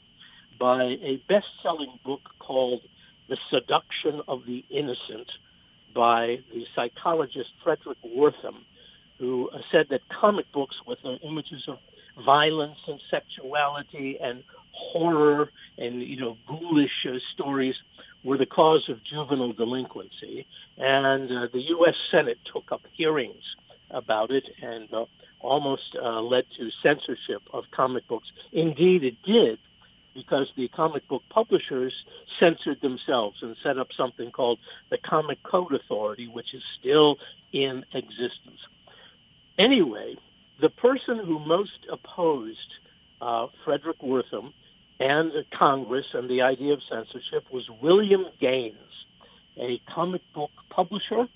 by 0.59 0.83
a 0.83 1.21
best-selling 1.29 1.99
book 2.03 2.21
called 2.39 2.81
"The 3.27 3.37
Seduction 3.49 4.21
of 4.27 4.41
the 4.45 4.63
Innocent" 4.69 5.29
by 5.93 6.37
the 6.53 6.65
psychologist 6.75 7.49
Fredric 7.65 7.97
Wertham, 8.05 8.63
who 9.19 9.49
uh, 9.49 9.59
said 9.71 9.87
that 9.89 10.01
comic 10.19 10.51
books 10.53 10.75
with 10.87 10.99
uh, 11.05 11.15
images 11.23 11.63
of 11.67 11.77
violence 12.25 12.77
and 12.87 12.99
sexuality 13.09 14.17
and 14.21 14.43
horror 14.71 15.49
and 15.77 16.01
you 16.01 16.19
know 16.19 16.37
ghoulish 16.47 17.05
stories 17.33 17.75
were 18.23 18.37
the 18.37 18.45
cause 18.45 18.89
of 18.89 18.97
juvenile 19.03 19.53
delinquency, 19.53 20.45
and 20.77 21.29
uh, 21.31 21.47
the 21.53 21.61
U.S. 21.69 21.95
Senate 22.11 22.37
took 22.53 22.71
up 22.71 22.81
hearings 22.95 23.43
about 23.91 24.31
it 24.31 24.43
and 24.61 24.93
uh, 24.93 25.05
almost 25.39 25.95
uh, 26.01 26.21
led 26.21 26.43
to 26.57 26.69
censorship 26.83 27.41
of 27.53 27.63
comic 27.75 28.07
books. 28.07 28.27
Indeed, 28.51 29.03
it 29.03 29.15
did, 29.25 29.57
because 30.13 30.47
the 30.57 30.67
comic 30.69 31.07
book 31.07 31.23
publishers 31.29 31.93
censored 32.39 32.81
themselves 32.81 33.37
and 33.41 33.55
set 33.63 33.77
up 33.77 33.87
something 33.97 34.31
called 34.31 34.59
the 34.89 34.97
Comic 34.97 35.39
Code 35.43 35.73
Authority, 35.73 36.27
which 36.27 36.53
is 36.53 36.63
still 36.79 37.17
in 37.53 37.83
existence. 37.93 38.59
Anyway, 39.57 40.15
the 40.61 40.69
person 40.69 41.19
who 41.25 41.39
most 41.39 41.87
opposed 41.91 42.57
uh, 43.21 43.47
Fredric 43.65 43.99
Wertham 44.03 44.53
and 44.99 45.31
Congress 45.57 46.05
and 46.13 46.29
the 46.29 46.41
idea 46.41 46.73
of 46.73 46.79
censorship 46.89 47.45
was 47.51 47.63
William 47.81 48.25
Gaines, 48.39 48.75
a 49.57 49.79
comic 49.93 50.21
book 50.33 50.51
publisher 50.69 51.27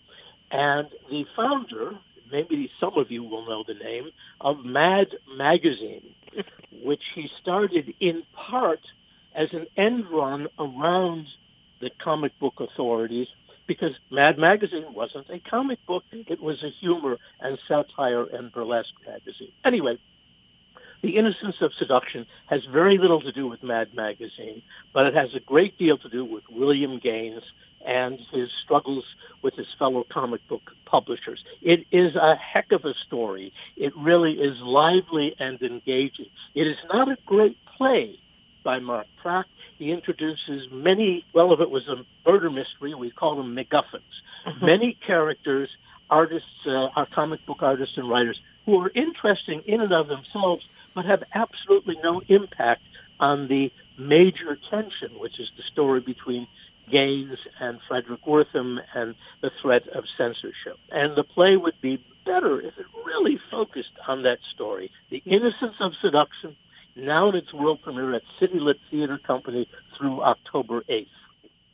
and 0.51 0.87
the 1.09 1.25
founder, 1.35 1.93
maybe 2.31 2.69
some 2.79 2.93
of 2.97 3.09
you 3.09 3.23
will 3.23 3.45
know 3.45 3.63
the 3.67 3.73
name, 3.73 4.11
of 4.39 4.63
Mad 4.63 5.07
Magazine, 5.35 6.13
which 6.83 7.01
he 7.15 7.27
started 7.41 7.93
in 7.99 8.23
part 8.49 8.79
as 9.35 9.47
an 9.51 9.65
end 9.75 10.05
run 10.11 10.47
around 10.59 11.25
the 11.81 11.89
comic 12.03 12.37
book 12.39 12.53
authorities 12.59 13.27
because 13.67 13.91
Mad 14.11 14.37
Magazine 14.37 14.93
wasn't 14.93 15.29
a 15.29 15.39
comic 15.49 15.79
book, 15.87 16.03
it 16.11 16.41
was 16.41 16.61
a 16.63 16.69
humor 16.81 17.17
and 17.39 17.57
satire 17.67 18.25
and 18.25 18.51
burlesque 18.51 18.93
magazine. 19.07 19.51
Anyway, 19.65 19.97
the 21.03 21.17
Innocence 21.17 21.57
of 21.61 21.71
Seduction 21.77 22.25
has 22.49 22.61
very 22.71 22.97
little 22.97 23.21
to 23.21 23.31
do 23.33 23.45
with 23.47 23.61
Mad 23.61 23.93
Magazine, 23.93 24.63
but 24.93 25.05
it 25.05 25.13
has 25.13 25.29
a 25.35 25.41
great 25.41 25.77
deal 25.77 25.97
to 25.97 26.09
do 26.09 26.23
with 26.23 26.45
William 26.49 26.97
Gaines 26.97 27.43
and 27.85 28.17
his 28.31 28.47
struggles 28.63 29.03
with 29.43 29.53
his 29.55 29.67
fellow 29.77 30.05
comic 30.11 30.39
book 30.47 30.61
publishers. 30.85 31.43
It 31.61 31.85
is 31.91 32.15
a 32.15 32.35
heck 32.35 32.71
of 32.71 32.85
a 32.85 32.93
story. 33.05 33.51
It 33.75 33.91
really 33.97 34.31
is 34.31 34.55
lively 34.61 35.35
and 35.37 35.61
engaging. 35.61 36.27
It 36.55 36.67
is 36.67 36.77
not 36.91 37.09
a 37.09 37.17
great 37.25 37.57
play 37.77 38.17
by 38.63 38.79
Mark 38.79 39.07
Pracht. 39.21 39.49
He 39.77 39.91
introduces 39.91 40.69
many, 40.71 41.25
well, 41.33 41.51
if 41.51 41.59
it 41.59 41.69
was 41.69 41.83
a 41.89 42.29
murder 42.29 42.49
mystery, 42.49 42.95
we 42.95 43.11
call 43.11 43.35
them 43.35 43.53
MacGuffins. 43.53 44.61
Many 44.61 44.97
characters, 45.05 45.67
artists, 46.09 46.47
uh, 46.65 46.87
our 46.95 47.07
comic 47.13 47.45
book 47.45 47.57
artists 47.61 47.95
and 47.97 48.09
writers, 48.09 48.39
who 48.65 48.79
are 48.79 48.91
interesting 48.95 49.61
in 49.65 49.81
and 49.81 49.93
of 49.93 50.07
themselves, 50.07 50.63
but 50.95 51.05
have 51.05 51.23
absolutely 51.33 51.95
no 52.03 52.21
impact 52.27 52.81
on 53.19 53.47
the 53.47 53.71
major 53.97 54.57
tension, 54.69 55.19
which 55.19 55.39
is 55.39 55.47
the 55.57 55.63
story 55.71 55.99
between 55.99 56.47
Gaines 56.91 57.37
and 57.59 57.79
Fredric 57.89 58.27
Wertham 58.27 58.77
and 58.93 59.15
the 59.41 59.51
threat 59.61 59.83
of 59.95 60.03
censorship. 60.17 60.77
And 60.91 61.15
the 61.15 61.23
play 61.23 61.55
would 61.55 61.79
be 61.81 62.03
better 62.25 62.59
if 62.59 62.73
it 62.77 62.85
really 63.05 63.39
focused 63.51 63.93
on 64.07 64.23
that 64.23 64.39
story. 64.53 64.91
The 65.09 65.21
Innocence 65.25 65.75
of 65.79 65.91
Seduction, 66.01 66.55
now 66.95 67.29
in 67.29 67.35
its 67.35 67.53
world 67.53 67.79
premiere 67.83 68.15
at 68.15 68.21
City 68.39 68.59
Lit 68.59 68.77
Theater 68.91 69.19
Company 69.25 69.67
through 69.97 70.21
October 70.21 70.81
8th. 70.89 71.07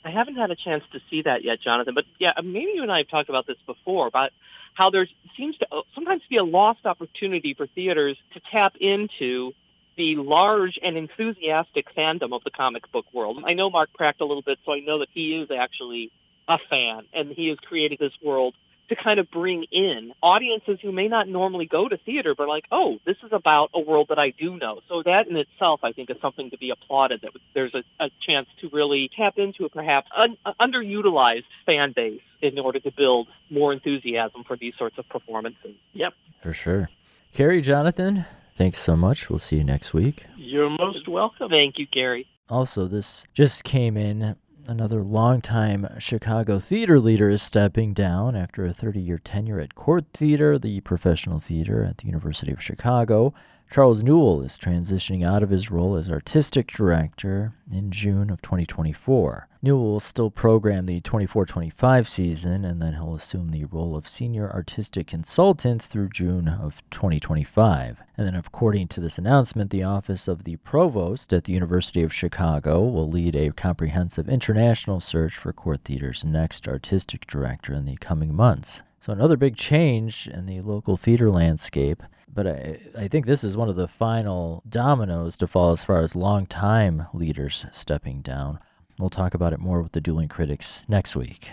I 0.05 0.11
haven't 0.11 0.35
had 0.35 0.49
a 0.49 0.55
chance 0.55 0.83
to 0.93 0.99
see 1.09 1.23
that 1.23 1.43
yet, 1.43 1.57
Jonathan, 1.61 1.93
but 1.93 2.05
yeah, 2.19 2.31
maybe 2.41 2.71
you 2.75 2.83
and 2.83 2.91
I 2.91 2.99
have 2.99 3.09
talked 3.09 3.29
about 3.29 3.47
this 3.47 3.57
before 3.65 4.07
about 4.07 4.31
how 4.79 4.89
there 4.89 5.05
seems 5.37 5.57
to 5.57 5.67
sometimes 5.93 6.21
be 6.29 6.37
a 6.37 6.43
lost 6.43 6.85
opportunity 6.85 7.53
for 7.53 7.67
theaters 7.67 8.17
to 8.33 8.39
tap 8.49 8.75
into 8.79 9.51
the 9.97 10.15
large 10.15 10.79
and 10.81 10.95
enthusiastic 10.95 11.93
fandom 11.93 12.33
of 12.33 12.41
the 12.45 12.49
comic 12.49 12.89
book 12.93 13.05
world. 13.13 13.43
I 13.45 13.55
know 13.55 13.69
Mark 13.69 13.89
Pracht 13.93 14.21
a 14.21 14.25
little 14.25 14.41
bit, 14.41 14.57
so 14.65 14.71
I 14.71 14.79
know 14.79 14.99
that 14.99 15.09
he 15.13 15.35
is 15.35 15.49
actually 15.51 16.13
a 16.47 16.57
fan, 16.69 17.03
and 17.13 17.29
he 17.29 17.49
has 17.49 17.57
created 17.57 17.99
this 17.99 18.13
world 18.23 18.55
to 18.89 18.95
kind 18.95 19.19
of 19.19 19.29
bring 19.31 19.65
in 19.71 20.11
audiences 20.21 20.79
who 20.81 20.91
may 20.91 21.07
not 21.07 21.27
normally 21.27 21.65
go 21.65 21.87
to 21.87 21.97
theater, 21.97 22.33
but 22.37 22.47
like, 22.47 22.65
oh, 22.71 22.97
this 23.05 23.17
is 23.23 23.31
about 23.31 23.69
a 23.73 23.79
world 23.79 24.07
that 24.09 24.19
I 24.19 24.31
do 24.37 24.57
know. 24.57 24.81
So 24.89 25.03
that 25.03 25.27
in 25.29 25.37
itself, 25.37 25.81
I 25.83 25.91
think, 25.91 26.09
is 26.09 26.17
something 26.21 26.49
to 26.49 26.57
be 26.57 26.71
applauded. 26.71 27.21
That 27.21 27.31
there's 27.53 27.73
a, 27.73 27.83
a 28.03 28.09
chance 28.27 28.47
to 28.61 28.69
really 28.71 29.09
tap 29.17 29.35
into 29.37 29.65
a 29.65 29.69
perhaps 29.69 30.07
un, 30.17 30.37
underutilized 30.59 31.43
fan 31.65 31.93
base 31.95 32.21
in 32.41 32.57
order 32.59 32.79
to 32.79 32.91
build 32.95 33.27
more 33.49 33.73
enthusiasm 33.73 34.43
for 34.47 34.57
these 34.57 34.73
sorts 34.77 34.97
of 34.97 35.07
performances. 35.09 35.75
Yep, 35.93 36.13
for 36.41 36.53
sure. 36.53 36.89
Kerry, 37.33 37.61
Jonathan, 37.61 38.25
thanks 38.57 38.79
so 38.79 38.95
much. 38.95 39.29
We'll 39.29 39.39
see 39.39 39.57
you 39.57 39.63
next 39.63 39.93
week. 39.93 40.25
You're 40.37 40.69
most 40.69 41.07
welcome. 41.07 41.49
Thank 41.49 41.77
you, 41.77 41.85
Gary. 41.91 42.27
Also, 42.49 42.87
this 42.87 43.25
just 43.33 43.63
came 43.63 43.95
in 43.95 44.35
Another 44.69 45.01
longtime 45.01 45.87
Chicago 45.97 46.59
theater 46.59 46.99
leader 46.99 47.27
is 47.27 47.41
stepping 47.41 47.91
down 47.95 48.35
after 48.35 48.67
a 48.67 48.71
30 48.71 48.99
year 48.99 49.17
tenure 49.17 49.59
at 49.59 49.73
Court 49.73 50.05
Theater, 50.13 50.59
the 50.59 50.79
professional 50.81 51.39
theater 51.39 51.83
at 51.83 51.97
the 51.97 52.05
University 52.05 52.51
of 52.51 52.61
Chicago. 52.61 53.33
Charles 53.71 54.01
Newell 54.01 54.41
is 54.41 54.57
transitioning 54.57 55.23
out 55.23 55.43
of 55.43 55.51
his 55.51 55.69
role 55.69 55.95
as 55.95 56.09
artistic 56.09 56.71
director 56.71 57.53
in 57.71 57.91
June 57.91 58.31
of 58.31 58.41
2024. 58.41 59.47
Newell 59.61 59.91
will 59.91 59.99
still 59.99 60.31
program 60.31 60.87
the 60.87 60.99
24 61.01 61.45
25 61.45 62.09
season, 62.09 62.65
and 62.65 62.81
then 62.81 62.95
he'll 62.95 63.13
assume 63.13 63.49
the 63.49 63.65
role 63.65 63.95
of 63.95 64.07
senior 64.07 64.49
artistic 64.49 65.05
consultant 65.05 65.83
through 65.83 66.09
June 66.09 66.47
of 66.47 66.81
2025. 66.89 68.01
And 68.17 68.25
then, 68.25 68.33
according 68.33 68.87
to 68.87 68.99
this 68.99 69.19
announcement, 69.19 69.69
the 69.69 69.83
office 69.83 70.27
of 70.27 70.45
the 70.45 70.55
provost 70.55 71.31
at 71.31 71.43
the 71.43 71.53
University 71.53 72.01
of 72.01 72.11
Chicago 72.11 72.81
will 72.81 73.07
lead 73.07 73.35
a 73.35 73.51
comprehensive 73.51 74.27
international 74.27 74.99
search 74.99 75.37
for 75.37 75.53
Court 75.53 75.81
Theater's 75.83 76.23
next 76.23 76.67
artistic 76.67 77.27
director 77.27 77.73
in 77.73 77.85
the 77.85 77.97
coming 77.97 78.33
months. 78.33 78.81
So, 78.99 79.13
another 79.13 79.37
big 79.37 79.55
change 79.55 80.27
in 80.27 80.47
the 80.47 80.61
local 80.61 80.97
theater 80.97 81.29
landscape 81.29 82.01
but 82.33 82.47
I, 82.47 82.79
I 82.97 83.07
think 83.07 83.25
this 83.25 83.43
is 83.43 83.57
one 83.57 83.69
of 83.69 83.75
the 83.75 83.87
final 83.87 84.63
dominoes 84.67 85.37
to 85.37 85.47
fall 85.47 85.71
as 85.71 85.83
far 85.83 85.99
as 86.01 86.15
long-time 86.15 87.07
leaders 87.13 87.65
stepping 87.71 88.21
down. 88.21 88.59
We'll 88.97 89.09
talk 89.09 89.33
about 89.33 89.53
it 89.53 89.59
more 89.59 89.81
with 89.81 89.93
the 89.93 90.01
dueling 90.01 90.27
critics 90.27 90.83
next 90.87 91.15
week. 91.15 91.51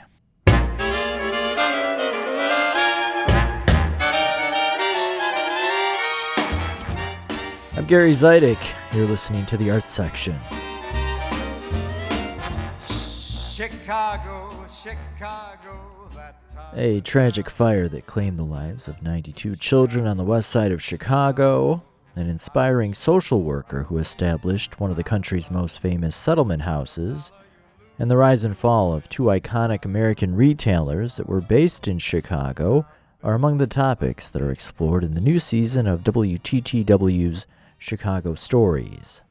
I'm 7.76 7.84
Gary 7.86 8.12
Zidek. 8.12 8.58
You're 8.92 9.06
listening 9.06 9.44
to 9.46 9.56
the 9.56 9.70
Arts 9.70 9.92
Section. 9.92 10.38
Chicago, 13.50 14.66
Chicago. 14.68 15.95
A 16.74 17.00
tragic 17.00 17.48
fire 17.48 17.88
that 17.88 18.06
claimed 18.06 18.38
the 18.38 18.44
lives 18.44 18.88
of 18.88 19.02
92 19.02 19.56
children 19.56 20.06
on 20.06 20.16
the 20.16 20.24
west 20.24 20.50
side 20.50 20.72
of 20.72 20.82
Chicago. 20.82 21.82
An 22.14 22.28
inspiring 22.28 22.94
social 22.94 23.42
worker 23.42 23.84
who 23.84 23.98
established 23.98 24.80
one 24.80 24.90
of 24.90 24.96
the 24.96 25.04
country's 25.04 25.50
most 25.50 25.78
famous 25.78 26.16
settlement 26.16 26.62
houses. 26.62 27.30
And 27.98 28.10
the 28.10 28.16
rise 28.16 28.44
and 28.44 28.56
fall 28.56 28.92
of 28.92 29.08
two 29.08 29.24
iconic 29.24 29.84
American 29.84 30.34
retailers 30.34 31.16
that 31.16 31.28
were 31.28 31.40
based 31.40 31.88
in 31.88 31.98
Chicago 31.98 32.86
are 33.22 33.34
among 33.34 33.58
the 33.58 33.66
topics 33.66 34.28
that 34.28 34.42
are 34.42 34.52
explored 34.52 35.02
in 35.02 35.14
the 35.14 35.20
new 35.20 35.38
season 35.38 35.86
of 35.86 36.04
WTTW's 36.04 37.46
Chicago 37.78 38.34
Stories. 38.34 39.22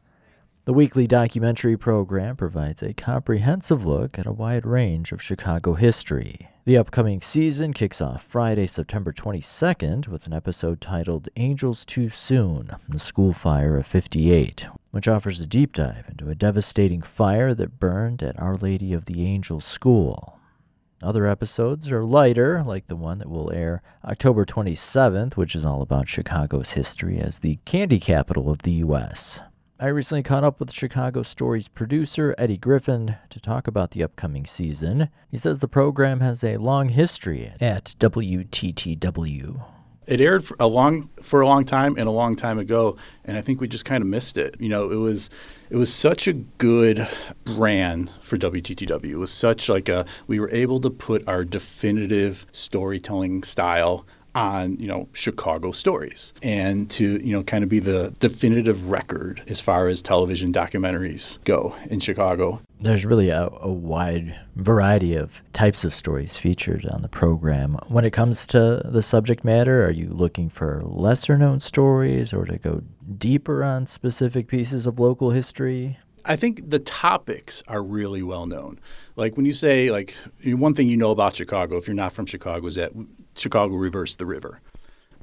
The 0.65 0.73
weekly 0.73 1.05
documentary 1.05 1.77
program 1.77 2.35
provides 2.35 2.81
a 2.81 2.93
comprehensive 2.93 3.85
look 3.85 4.17
at 4.17 4.25
a 4.25 4.31
wide 4.31 4.65
range 4.65 5.11
of 5.11 5.21
Chicago 5.21 5.75
history. 5.75 6.49
The 6.65 6.79
upcoming 6.79 7.21
season 7.21 7.73
kicks 7.73 8.01
off 8.01 8.23
Friday, 8.23 8.65
September 8.65 9.13
22nd, 9.13 10.07
with 10.07 10.25
an 10.25 10.33
episode 10.33 10.81
titled 10.81 11.29
Angels 11.35 11.85
Too 11.85 12.09
Soon 12.09 12.71
The 12.89 12.97
School 12.97 13.33
Fire 13.33 13.77
of 13.77 13.85
58, 13.85 14.65
which 14.89 15.07
offers 15.07 15.39
a 15.39 15.45
deep 15.45 15.73
dive 15.73 16.05
into 16.09 16.27
a 16.27 16.33
devastating 16.33 17.03
fire 17.03 17.53
that 17.53 17.79
burned 17.79 18.23
at 18.23 18.39
Our 18.39 18.55
Lady 18.55 18.93
of 18.93 19.05
the 19.05 19.27
Angels 19.27 19.63
School. 19.63 20.39
Other 21.03 21.27
episodes 21.27 21.91
are 21.91 22.03
lighter, 22.03 22.63
like 22.63 22.87
the 22.87 22.95
one 22.95 23.19
that 23.19 23.29
will 23.29 23.51
air 23.51 23.83
October 24.03 24.43
27th, 24.43 25.35
which 25.35 25.53
is 25.53 25.63
all 25.63 25.83
about 25.83 26.09
Chicago's 26.09 26.71
history 26.71 27.19
as 27.19 27.37
the 27.37 27.59
candy 27.65 27.99
capital 27.99 28.49
of 28.49 28.63
the 28.63 28.71
U.S. 28.71 29.39
I 29.77 29.87
recently 29.87 30.23
caught 30.23 30.45
up 30.45 30.61
with 30.61 30.71
Chicago 30.71 31.21
Stories 31.21 31.67
producer 31.67 32.33
Eddie 32.37 32.55
Griffin 32.55 33.17
to 33.29 33.41
talk 33.41 33.67
about 33.67 33.91
the 33.91 34.03
upcoming 34.03 34.45
season. 34.45 35.09
He 35.29 35.37
says 35.37 35.59
the 35.59 35.67
program 35.67 36.21
has 36.21 36.45
a 36.45 36.55
long 36.55 36.87
history 36.87 37.51
at 37.59 37.93
WTTW. 37.99 39.65
It 40.07 40.21
aired 40.21 40.45
for 40.45 40.55
a 40.61 40.67
long 40.67 41.09
for 41.21 41.41
a 41.41 41.45
long 41.45 41.65
time 41.65 41.97
and 41.97 42.07
a 42.07 42.11
long 42.11 42.37
time 42.37 42.57
ago, 42.57 42.95
and 43.25 43.35
I 43.35 43.41
think 43.41 43.59
we 43.59 43.67
just 43.67 43.83
kind 43.83 44.01
of 44.01 44.07
missed 44.07 44.37
it. 44.37 44.55
You 44.61 44.69
know, 44.69 44.91
it 44.91 44.95
was 44.95 45.29
it 45.69 45.75
was 45.75 45.93
such 45.93 46.25
a 46.25 46.33
good 46.33 47.05
brand 47.43 48.11
for 48.21 48.37
WTTW. 48.37 49.09
It 49.09 49.17
was 49.17 49.31
such 49.31 49.67
like 49.67 49.89
a 49.89 50.05
we 50.27 50.39
were 50.39 50.51
able 50.51 50.79
to 50.81 50.89
put 50.89 51.27
our 51.27 51.43
definitive 51.43 52.45
storytelling 52.53 53.43
style 53.43 54.05
on 54.35 54.77
you 54.77 54.87
know 54.87 55.07
Chicago 55.13 55.71
stories 55.71 56.33
and 56.43 56.91
to 56.91 57.25
you 57.25 57.31
know 57.31 57.41
kind 57.41 57.63
of 57.63 57.69
be 57.69 57.79
the 57.79 58.13
definitive 58.19 58.91
record 58.91 59.41
as 59.47 59.61
far 59.61 59.87
as 59.87 60.01
television 60.01 60.51
documentaries 60.51 61.43
go 61.45 61.73
in 61.89 61.99
Chicago. 61.99 62.61
There's 62.81 63.05
really 63.05 63.29
a, 63.29 63.47
a 63.61 63.71
wide 63.71 64.37
variety 64.57 65.15
of 65.15 65.41
types 65.53 65.85
of 65.85 65.93
stories 65.93 66.37
featured 66.37 66.85
on 66.85 67.01
the 67.01 67.07
program. 67.07 67.79
When 67.87 68.03
it 68.03 68.11
comes 68.11 68.45
to 68.47 68.81
the 68.83 69.01
subject 69.01 69.45
matter, 69.45 69.85
are 69.85 69.91
you 69.91 70.09
looking 70.09 70.49
for 70.49 70.81
lesser 70.83 71.37
known 71.37 71.61
stories 71.61 72.33
or 72.33 72.45
to 72.45 72.57
go 72.57 72.83
deeper 73.17 73.63
on 73.63 73.87
specific 73.87 74.47
pieces 74.47 74.85
of 74.85 74.99
local 74.99 75.31
history? 75.31 75.97
I 76.25 76.35
think 76.35 76.69
the 76.69 76.79
topics 76.79 77.63
are 77.67 77.83
really 77.83 78.23
well 78.23 78.47
known. 78.47 78.79
Like 79.15 79.37
when 79.37 79.45
you 79.45 79.53
say 79.53 79.91
like 79.91 80.15
one 80.43 80.73
thing 80.73 80.89
you 80.89 80.97
know 80.97 81.11
about 81.11 81.35
Chicago, 81.35 81.77
if 81.77 81.87
you're 81.87 81.95
not 81.95 82.13
from 82.13 82.25
Chicago, 82.25 82.65
is 82.67 82.75
that 82.75 82.91
Chicago 83.35 83.75
reversed 83.75 84.17
the 84.17 84.25
river, 84.25 84.61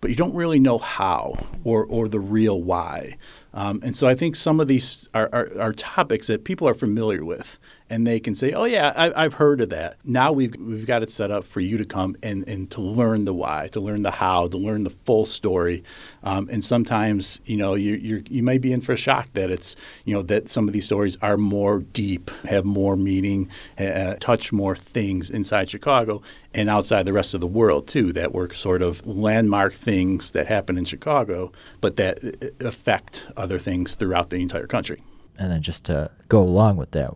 but 0.00 0.10
you 0.10 0.16
don't 0.16 0.34
really 0.34 0.58
know 0.58 0.78
how 0.78 1.46
or 1.64 1.84
or 1.84 2.08
the 2.08 2.20
real 2.20 2.60
why. 2.60 3.16
Um, 3.54 3.80
and 3.82 3.94
so 3.96 4.06
I 4.06 4.14
think 4.14 4.34
some 4.34 4.60
of 4.60 4.68
these 4.68 5.08
are, 5.12 5.28
are, 5.32 5.50
are, 5.60 5.72
topics 5.74 6.26
that 6.28 6.44
people 6.44 6.66
are 6.66 6.74
familiar 6.74 7.22
with, 7.22 7.58
and 7.90 8.06
they 8.06 8.18
can 8.18 8.34
say, 8.34 8.52
"Oh 8.52 8.64
yeah, 8.64 8.92
I, 8.96 9.22
have 9.22 9.34
heard 9.34 9.60
of 9.60 9.68
that." 9.68 9.96
Now 10.04 10.32
we've 10.32 10.56
we've 10.56 10.86
got 10.86 11.02
it 11.02 11.10
set 11.10 11.30
up 11.30 11.44
for 11.44 11.60
you 11.60 11.76
to 11.76 11.84
come 11.84 12.16
and, 12.22 12.48
and 12.48 12.70
to 12.70 12.80
learn 12.80 13.26
the 13.26 13.34
why, 13.34 13.68
to 13.72 13.80
learn 13.80 14.02
the 14.02 14.10
how, 14.10 14.46
to 14.46 14.56
learn 14.56 14.84
the 14.84 14.90
full 14.90 15.26
story. 15.26 15.84
Um, 16.22 16.48
and 16.50 16.64
sometimes, 16.64 17.42
you 17.44 17.58
know, 17.58 17.74
you 17.74 17.94
you 17.96 18.22
you 18.30 18.42
may 18.42 18.56
be 18.56 18.72
in 18.72 18.80
for 18.80 18.92
a 18.92 18.96
shock 18.96 19.28
that 19.34 19.50
it's 19.50 19.76
you 20.06 20.14
know 20.14 20.22
that 20.22 20.48
some 20.48 20.66
of 20.66 20.72
these 20.72 20.86
stories 20.86 21.18
are 21.20 21.36
more 21.36 21.80
deep, 21.80 22.30
have 22.44 22.64
more 22.64 22.96
meaning, 22.96 23.50
uh, 23.78 24.14
touch 24.18 24.50
more 24.50 24.74
things 24.74 25.28
inside 25.28 25.68
Chicago 25.68 26.22
and 26.54 26.70
outside 26.70 27.04
the 27.04 27.12
rest 27.12 27.34
of 27.34 27.42
the 27.42 27.46
world 27.46 27.86
too. 27.86 28.14
That 28.14 28.32
were 28.32 28.50
sort 28.54 28.80
of 28.80 29.06
landmark 29.06 29.74
things 29.74 30.30
that 30.30 30.46
happen 30.46 30.78
in 30.78 30.86
Chicago, 30.86 31.52
but 31.82 31.96
that 31.96 32.24
uh, 32.24 32.66
affect 32.66 33.26
other 33.42 33.58
things 33.58 33.94
throughout 33.94 34.30
the 34.30 34.36
entire 34.36 34.66
country. 34.66 35.02
And 35.38 35.50
then 35.50 35.62
just 35.62 35.84
to 35.86 36.10
go 36.28 36.42
along 36.42 36.76
with 36.76 36.92
that, 36.92 37.10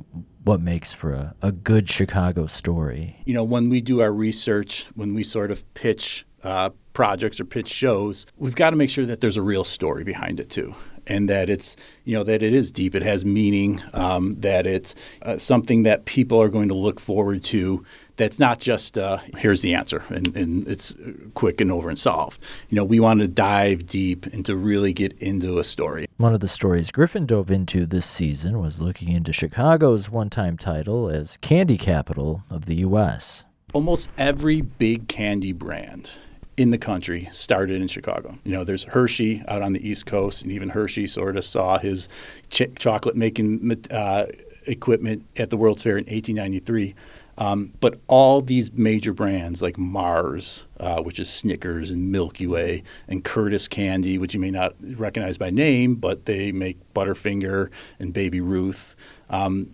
what 0.45 0.61
makes 0.61 0.93
for 0.93 1.12
a, 1.12 1.35
a 1.43 1.53
good 1.53 1.89
Chicago 1.89 2.47
story? 2.47 3.17
You 3.25 3.35
know, 3.35 3.45
when 3.45 3.69
we 3.69 3.81
do 3.81 4.01
our 4.01 4.12
research, 4.12 4.87
when 4.95 5.15
we 5.15 5.23
sort 5.23 5.51
of 5.51 5.62
pitch 5.75 6.27
uh, 6.43 6.71
projects 6.93 7.41
or 7.41 7.45
pitch 7.45 7.69
shows, 7.69 8.27
we've 8.37 8.55
got 8.55 8.71
to 8.71 8.77
make 8.77 8.91
sure 8.91 9.05
that 9.07 9.21
there's 9.21 9.37
a 9.37 9.43
real 9.43 9.65
story 9.65 10.05
behind 10.05 10.41
it 10.41 10.49
too, 10.49 10.75
and 11.07 11.29
that 11.29 11.51
it's 11.51 11.77
you 12.05 12.17
know 12.17 12.23
that 12.25 12.43
it 12.43 12.53
is 12.53 12.71
deep, 12.71 12.95
it 12.95 13.03
has 13.03 13.25
meaning, 13.25 13.83
um, 13.93 14.37
that 14.41 14.67
it's 14.67 14.95
uh, 15.23 15.37
something 15.37 15.83
that 15.83 16.05
people 16.05 16.41
are 16.41 16.49
going 16.49 16.69
to 16.69 16.75
look 16.75 17.01
forward 17.01 17.43
to 17.45 17.85
that's 18.16 18.38
not 18.38 18.59
just 18.59 18.98
uh, 18.98 19.18
here's 19.37 19.62
the 19.62 19.74
answer 19.74 20.02
and, 20.09 20.35
and, 20.37 20.66
it's 20.68 20.94
quick 21.35 21.61
and 21.61 21.70
over 21.70 21.88
and 21.88 21.98
solved. 21.98 22.42
You 22.70 22.76
know, 22.76 22.85
we 22.85 22.98
want 22.98 23.20
to 23.20 23.29
dive 23.29 23.87
deep 23.87 24.26
and 24.26 24.44
to 24.46 24.57
really 24.57 24.92
get 24.92 25.12
into 25.18 25.59
a 25.59 25.64
story. 25.64 26.07
One 26.16 26.35
of 26.35 26.40
the 26.40 26.48
stories 26.48 26.90
Griffin 26.90 27.26
dove 27.26 27.50
into 27.50 27.87
this 27.87 28.07
season 28.07 28.59
was 28.59 28.81
looking 28.81 29.12
into 29.12 29.33
Chicago's 29.33 30.11
one 30.11 30.31
time 30.31 30.57
title 30.57 31.09
as 31.09 31.37
candy 31.38 31.79
capital 31.79 32.42
of 32.50 32.66
the 32.66 32.76
U.S. 32.76 33.44
Almost 33.72 34.11
every 34.16 34.62
big 34.62 35.09
candy 35.09 35.52
brand 35.52 36.12
in 36.57 36.70
the 36.70 36.79
country 36.79 37.29
started 37.33 37.81
in 37.81 37.88
Chicago. 37.88 38.38
You 38.44 38.52
know, 38.52 38.64
there's 38.64 38.85
Hershey 38.85 39.42
out 39.46 39.62
on 39.62 39.72
the 39.72 39.88
East 39.88 40.07
Coast, 40.07 40.42
and 40.42 40.50
even 40.50 40.70
Hershey 40.70 41.07
sort 41.07 41.37
of 41.37 41.44
saw 41.44 41.79
his 41.79 42.09
ch- 42.50 42.74
chocolate 42.76 43.16
making 43.16 43.85
uh, 43.90 44.26
equipment 44.66 45.26
at 45.37 45.50
the 45.50 45.57
World's 45.57 45.83
Fair 45.83 45.98
in 45.98 46.05
1893. 46.05 46.94
Um, 47.38 47.72
but 47.81 48.01
all 48.09 48.40
these 48.40 48.72
major 48.72 49.12
brands 49.12 49.62
like 49.62 49.79
Mars, 49.79 50.66
uh, 50.81 51.03
which 51.03 51.20
is 51.20 51.29
Snickers 51.29 51.90
and 51.90 52.11
Milky 52.11 52.46
Way, 52.46 52.83
and 53.09 53.25
Curtiss 53.25 53.68
Candy, 53.68 54.18
which 54.18 54.35
you 54.35 54.40
may 54.40 54.51
not 54.51 54.75
recognize 54.81 55.38
by 55.38 55.51
name, 55.51 55.96
but 55.96 56.25
they 56.25 56.53
make 56.53 56.79
Butterfinger 56.94 57.70
and 57.99 58.12
Baby 58.12 58.40
Ruth, 58.40 58.96
um, 59.31 59.70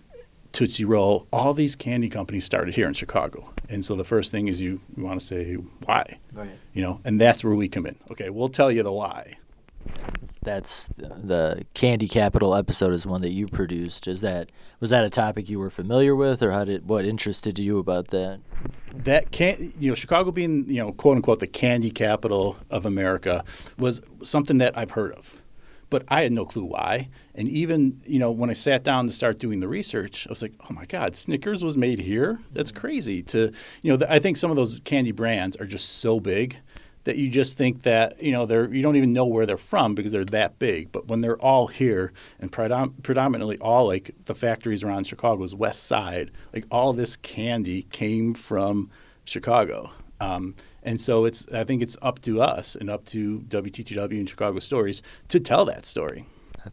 Tootsie 0.53 0.85
Roll. 0.85 1.27
All 1.33 1.55
these 1.55 1.77
candy 1.77 2.09
companies 2.09 2.45
started 2.45 2.75
here 2.75 2.87
in 2.87 2.95
Chicago. 2.95 3.53
And 3.69 3.85
so 3.85 3.97
the 3.97 4.05
first 4.05 4.31
thing 4.31 4.49
is 4.49 4.61
you, 4.61 4.81
you 4.97 5.05
want 5.05 5.21
to 5.21 5.27
say 5.27 5.55
why, 5.55 6.19
right. 6.33 6.51
you 6.75 6.83
know, 6.83 7.01
and 7.05 7.21
that's 7.21 7.43
where 7.43 7.55
we 7.55 7.69
come 7.69 7.87
in. 7.87 7.97
Okay, 8.11 8.29
we'll 8.29 8.51
tell 8.51 8.71
you 8.71 8.83
the 8.83 8.93
why 8.93 9.37
that's 10.43 10.89
the 10.97 11.65
candy 11.75 12.09
capital 12.09 12.55
episode 12.55 12.93
is 12.93 13.07
one 13.07 13.21
that 13.23 13.31
you 13.31 13.47
produced. 13.47 14.09
Is 14.09 14.21
that 14.23 14.51
was 14.81 14.91
that 14.91 15.05
a 15.05 15.11
topic 15.11 15.49
you 15.49 15.59
were 15.59 15.71
familiar 15.71 16.17
with 16.17 16.43
or 16.43 16.51
how 16.51 16.65
did 16.65 16.89
what 16.89 17.05
interested 17.05 17.59
you 17.59 17.79
about 17.79 18.09
that? 18.09 18.41
That 18.93 19.31
can 19.31 19.73
you 19.79 19.91
know 19.91 19.95
chicago 19.95 20.31
being 20.31 20.69
you 20.69 20.83
know 20.83 20.93
quote 20.93 21.17
unquote 21.17 21.39
the 21.39 21.47
candy 21.47 21.91
capital 21.91 22.57
of 22.71 22.87
america 22.87 23.45
was 23.79 24.01
something 24.23 24.59
that 24.59 24.77
i've 24.77 24.91
heard 24.93 25.13
of 25.13 25.43
but 25.91 26.05
i 26.09 26.23
had 26.23 26.33
no 26.33 26.45
clue 26.45 26.65
why. 26.65 27.09
And 27.35 27.49
even 27.49 28.01
you 28.05 28.19
know 28.19 28.31
when 28.31 28.51
i 28.51 28.53
sat 28.53 28.85
down 28.85 29.07
to 29.07 29.13
start 29.13 29.39
doing 29.39 29.61
the 29.61 29.69
research 29.69 30.27
i 30.27 30.31
was 30.31 30.43
like 30.43 30.53
oh 30.69 30.73
my 30.73 30.85
god 30.85 31.17
snickers 31.17 31.65
was 31.65 31.77
made 31.77 31.99
here? 31.99 32.39
That's 32.53 32.71
mm-hmm. 32.71 32.81
crazy 32.81 33.23
to 33.25 33.53
you 33.83 33.97
know 33.97 34.07
i 34.09 34.19
think 34.19 34.37
some 34.37 34.51
of 34.51 34.57
those 34.57 34.81
candy 34.85 35.13
brands 35.13 35.57
are 35.57 35.67
just 35.67 35.99
so 35.99 36.21
big 36.21 36.57
that 37.05 37.17
you 37.17 37.29
just 37.29 37.57
think 37.57 37.83
that 37.83 38.23
you 38.23 38.33
know 38.33 38.47
they're 38.47 38.73
you 38.73 38.83
don't 38.83 38.97
even 38.97 39.13
know 39.13 39.27
where 39.27 39.47
they're 39.47 39.57
from 39.57 39.95
because 39.95 40.13
they're 40.13 40.25
that 40.27 40.59
big. 40.59 40.93
But 40.93 41.09
when 41.09 41.21
they're 41.21 41.41
all 41.41 41.67
here 41.67 42.13
and 42.41 42.51
predom- 42.51 43.03
predominantly 43.03 43.59
all 43.59 43.87
like 43.87 44.15
the 44.25 44.35
factories 44.35 44.83
around 44.83 45.07
Chicago's 45.07 45.55
west 45.55 45.85
side, 45.85 46.31
like 46.53 46.67
all 46.71 46.93
this 46.93 47.17
candy 47.17 47.83
came 47.85 48.35
from 48.35 48.91
Chicago. 49.25 49.91
Um, 50.21 50.55
and 50.83 51.01
so 51.01 51.25
it's 51.25 51.47
I 51.53 51.65
think 51.65 51.83
it's 51.83 51.97
up 52.03 52.21
to 52.23 52.41
us 52.41 52.77
and 52.77 52.89
up 52.89 53.05
to 53.07 53.41
WTTW 53.41 54.19
and 54.19 54.29
Chicago 54.29 54.59
Stories 54.59 55.03
to 55.29 55.41
tell 55.41 55.65
that 55.65 55.87
story. 55.87 56.27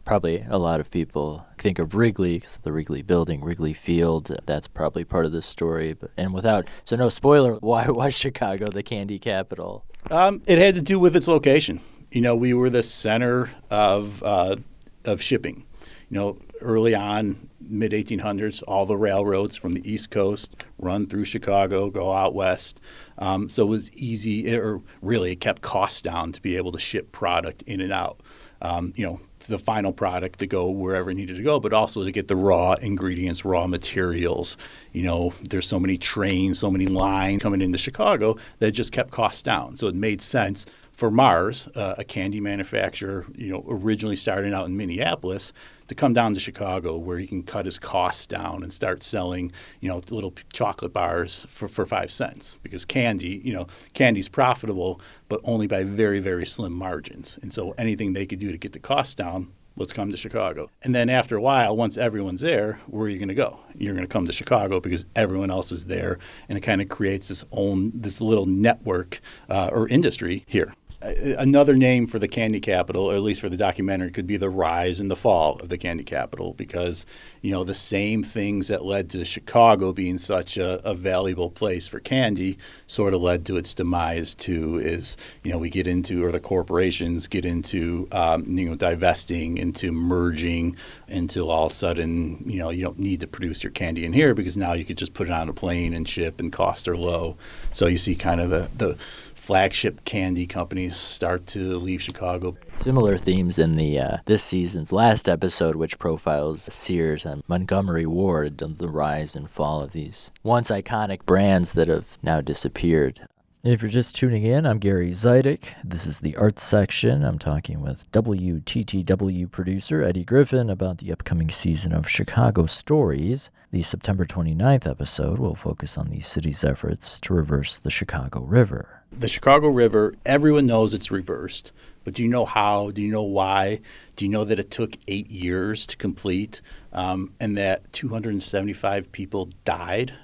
Probably 0.04 0.44
a 0.48 0.58
lot 0.58 0.78
of 0.78 0.88
people 0.92 1.46
think 1.58 1.80
of 1.80 1.96
Wrigley, 1.96 2.44
the 2.62 2.70
Wrigley 2.70 3.02
Building, 3.02 3.42
Wrigley 3.42 3.72
Field. 3.72 4.36
That's 4.46 4.68
probably 4.68 5.04
part 5.04 5.26
of 5.26 5.32
this 5.32 5.46
story. 5.46 5.94
But 5.94 6.12
and 6.16 6.32
without 6.32 6.68
so 6.84 6.94
no 6.94 7.08
spoiler, 7.08 7.54
why 7.60 7.88
was 7.88 8.14
Chicago 8.14 8.70
the 8.70 8.84
candy 8.84 9.18
capital? 9.18 9.84
Um, 10.10 10.42
it 10.46 10.58
had 10.58 10.74
to 10.76 10.80
do 10.80 10.98
with 10.98 11.16
its 11.16 11.28
location. 11.28 11.80
You 12.10 12.20
know, 12.20 12.34
we 12.34 12.54
were 12.54 12.70
the 12.70 12.82
center 12.82 13.50
of 13.70 14.22
uh, 14.22 14.56
of 15.04 15.22
shipping. 15.22 15.64
You 16.08 16.18
know, 16.18 16.38
early 16.60 16.94
on, 16.94 17.48
mid 17.60 17.92
1800s, 17.92 18.62
all 18.66 18.86
the 18.86 18.96
railroads 18.96 19.56
from 19.56 19.72
the 19.74 19.90
East 19.90 20.10
Coast 20.10 20.64
run 20.78 21.06
through 21.06 21.24
Chicago, 21.24 21.90
go 21.90 22.12
out 22.12 22.34
west. 22.34 22.80
Um, 23.18 23.48
so 23.48 23.64
it 23.64 23.68
was 23.68 23.92
easy, 23.92 24.52
or 24.56 24.82
really, 25.02 25.32
it 25.32 25.40
kept 25.40 25.62
costs 25.62 26.02
down 26.02 26.32
to 26.32 26.42
be 26.42 26.56
able 26.56 26.72
to 26.72 26.78
ship 26.78 27.12
product 27.12 27.62
in 27.62 27.80
and 27.80 27.92
out. 27.92 28.20
Um, 28.62 28.92
you 28.96 29.06
know, 29.06 29.20
the 29.46 29.58
final 29.58 29.92
product 29.92 30.38
to 30.40 30.46
go 30.46 30.68
wherever 30.68 31.10
it 31.10 31.14
needed 31.14 31.36
to 31.36 31.42
go, 31.42 31.60
but 31.60 31.72
also 31.72 32.04
to 32.04 32.12
get 32.12 32.28
the 32.28 32.36
raw 32.36 32.74
ingredients, 32.74 33.44
raw 33.44 33.66
materials. 33.66 34.56
You 34.92 35.02
know, 35.02 35.32
there's 35.42 35.66
so 35.66 35.78
many 35.78 35.98
trains, 35.98 36.58
so 36.58 36.70
many 36.70 36.86
lines 36.86 37.42
coming 37.42 37.60
into 37.60 37.78
Chicago 37.78 38.36
that 38.58 38.72
just 38.72 38.92
kept 38.92 39.10
costs 39.10 39.42
down. 39.42 39.76
So 39.76 39.88
it 39.88 39.94
made 39.94 40.22
sense 40.22 40.66
for 41.00 41.10
Mars, 41.10 41.66
uh, 41.76 41.94
a 41.96 42.04
candy 42.04 42.42
manufacturer, 42.42 43.24
you 43.34 43.50
know, 43.50 43.64
originally 43.66 44.16
starting 44.16 44.52
out 44.52 44.66
in 44.66 44.76
Minneapolis, 44.76 45.50
to 45.88 45.94
come 45.94 46.12
down 46.12 46.34
to 46.34 46.40
Chicago 46.40 46.98
where 46.98 47.18
he 47.18 47.26
can 47.26 47.42
cut 47.42 47.64
his 47.64 47.78
costs 47.78 48.26
down 48.26 48.62
and 48.62 48.70
start 48.70 49.02
selling, 49.02 49.50
you 49.80 49.88
know, 49.88 50.02
little 50.10 50.34
chocolate 50.52 50.92
bars 50.92 51.46
for, 51.48 51.68
for 51.68 51.86
five 51.86 52.12
cents. 52.12 52.58
Because 52.62 52.84
candy, 52.84 53.40
you 53.42 53.54
know, 53.54 53.66
candy's 53.94 54.28
profitable, 54.28 55.00
but 55.30 55.40
only 55.44 55.66
by 55.66 55.84
very, 55.84 56.20
very 56.20 56.44
slim 56.44 56.74
margins. 56.74 57.38
And 57.40 57.50
so 57.50 57.70
anything 57.78 58.12
they 58.12 58.26
could 58.26 58.38
do 58.38 58.52
to 58.52 58.58
get 58.58 58.74
the 58.74 58.78
costs 58.78 59.14
down, 59.14 59.50
let's 59.76 59.94
come 59.94 60.10
to 60.10 60.18
Chicago. 60.18 60.68
And 60.82 60.94
then 60.94 61.08
after 61.08 61.34
a 61.34 61.40
while, 61.40 61.78
once 61.78 61.96
everyone's 61.96 62.42
there, 62.42 62.78
where 62.88 63.06
are 63.06 63.08
you 63.08 63.18
going 63.18 63.28
to 63.28 63.34
go? 63.34 63.58
You're 63.74 63.94
going 63.94 64.06
to 64.06 64.12
come 64.12 64.26
to 64.26 64.34
Chicago 64.34 64.80
because 64.80 65.06
everyone 65.16 65.50
else 65.50 65.72
is 65.72 65.86
there, 65.86 66.18
and 66.50 66.58
it 66.58 66.60
kind 66.60 66.82
of 66.82 66.90
creates 66.90 67.28
this 67.28 67.42
own 67.52 67.90
this 67.94 68.20
little 68.20 68.44
network 68.44 69.22
uh, 69.48 69.70
or 69.72 69.88
industry 69.88 70.44
here 70.46 70.74
another 71.02 71.76
name 71.76 72.06
for 72.06 72.18
the 72.18 72.28
candy 72.28 72.60
capital, 72.60 73.04
or 73.04 73.14
at 73.14 73.22
least 73.22 73.40
for 73.40 73.48
the 73.48 73.56
documentary, 73.56 74.10
could 74.10 74.26
be 74.26 74.36
the 74.36 74.50
rise 74.50 75.00
and 75.00 75.10
the 75.10 75.16
fall 75.16 75.58
of 75.60 75.68
the 75.68 75.78
candy 75.78 76.04
capital, 76.04 76.52
because 76.54 77.06
you 77.40 77.50
know 77.50 77.64
the 77.64 77.74
same 77.74 78.22
things 78.22 78.68
that 78.68 78.84
led 78.84 79.08
to 79.10 79.24
Chicago 79.24 79.92
being 79.92 80.18
such 80.18 80.58
a, 80.58 80.86
a 80.86 80.94
valuable 80.94 81.50
place 81.50 81.88
for 81.88 82.00
candy 82.00 82.58
sort 82.86 83.14
of 83.14 83.22
led 83.22 83.46
to 83.46 83.56
its 83.56 83.72
demise 83.72 84.34
too. 84.34 84.78
Is 84.78 85.16
you 85.42 85.50
know 85.50 85.58
we 85.58 85.70
get 85.70 85.86
into 85.86 86.24
or 86.24 86.32
the 86.32 86.40
corporations 86.40 87.26
get 87.26 87.44
into 87.44 88.06
um, 88.12 88.44
you 88.46 88.68
know 88.68 88.76
divesting, 88.76 89.56
into 89.56 89.92
merging, 89.92 90.76
until 91.08 91.50
all 91.50 91.66
of 91.66 91.72
a 91.72 91.74
sudden 91.74 92.42
you 92.44 92.58
know 92.58 92.70
you 92.70 92.82
don't 92.82 92.98
need 92.98 93.20
to 93.20 93.26
produce 93.26 93.62
your 93.62 93.72
candy 93.72 94.04
in 94.04 94.12
here 94.12 94.34
because 94.34 94.56
now 94.56 94.74
you 94.74 94.84
could 94.84 94.98
just 94.98 95.14
put 95.14 95.28
it 95.28 95.32
on 95.32 95.48
a 95.48 95.54
plane 95.54 95.94
and 95.94 96.06
ship, 96.06 96.40
and 96.40 96.52
costs 96.52 96.86
are 96.86 96.96
low. 96.96 97.36
So 97.72 97.86
you 97.86 97.96
see 97.96 98.14
kind 98.14 98.40
of 98.40 98.50
the 98.50 98.68
the 98.76 98.98
flagship 99.40 100.04
candy 100.04 100.46
companies 100.46 100.96
start 100.96 101.46
to 101.46 101.78
leave 101.78 102.02
Chicago. 102.02 102.56
Similar 102.80 103.16
themes 103.16 103.58
in 103.58 103.76
the 103.76 103.98
uh, 103.98 104.16
this 104.26 104.44
season's 104.44 104.92
last 104.92 105.28
episode, 105.28 105.76
which 105.76 105.98
profiles 105.98 106.72
Sears 106.72 107.24
and 107.24 107.42
Montgomery 107.48 108.06
Ward, 108.06 108.58
the 108.58 108.88
rise 108.88 109.34
and 109.34 109.50
fall 109.50 109.82
of 109.82 109.92
these 109.92 110.30
once 110.42 110.70
iconic 110.70 111.24
brands 111.24 111.72
that 111.72 111.88
have 111.88 112.18
now 112.22 112.40
disappeared. 112.40 113.26
If 113.62 113.82
you're 113.82 113.90
just 113.90 114.14
tuning 114.14 114.44
in, 114.44 114.64
I'm 114.64 114.78
Gary 114.78 115.10
Zidek. 115.10 115.74
This 115.84 116.06
is 116.06 116.20
the 116.20 116.36
arts 116.36 116.62
section. 116.62 117.24
I'm 117.24 117.38
talking 117.38 117.80
with 117.82 118.10
WTTW 118.12 119.50
producer 119.50 120.02
Eddie 120.02 120.24
Griffin 120.24 120.70
about 120.70 120.98
the 120.98 121.12
upcoming 121.12 121.50
season 121.50 121.92
of 121.92 122.08
Chicago 122.08 122.64
Stories. 122.66 123.50
The 123.70 123.82
September 123.82 124.24
29th 124.24 124.90
episode 124.90 125.38
will 125.38 125.54
focus 125.54 125.98
on 125.98 126.08
the 126.08 126.20
city's 126.20 126.64
efforts 126.64 127.20
to 127.20 127.34
reverse 127.34 127.76
the 127.76 127.90
Chicago 127.90 128.40
River. 128.40 128.99
The 129.12 129.28
Chicago 129.28 129.68
River, 129.68 130.14
everyone 130.24 130.66
knows 130.66 130.94
it's 130.94 131.10
reversed, 131.10 131.72
but 132.04 132.14
do 132.14 132.22
you 132.22 132.28
know 132.28 132.44
how? 132.44 132.90
Do 132.92 133.02
you 133.02 133.12
know 133.12 133.22
why? 133.22 133.80
Do 134.14 134.24
you 134.24 134.30
know 134.30 134.44
that 134.44 134.58
it 134.58 134.70
took 134.70 134.96
eight 135.08 135.30
years 135.30 135.86
to 135.88 135.96
complete 135.96 136.60
um, 136.92 137.32
and 137.40 137.58
that 137.58 137.92
275 137.92 139.10
people 139.10 139.48
died 139.64 140.14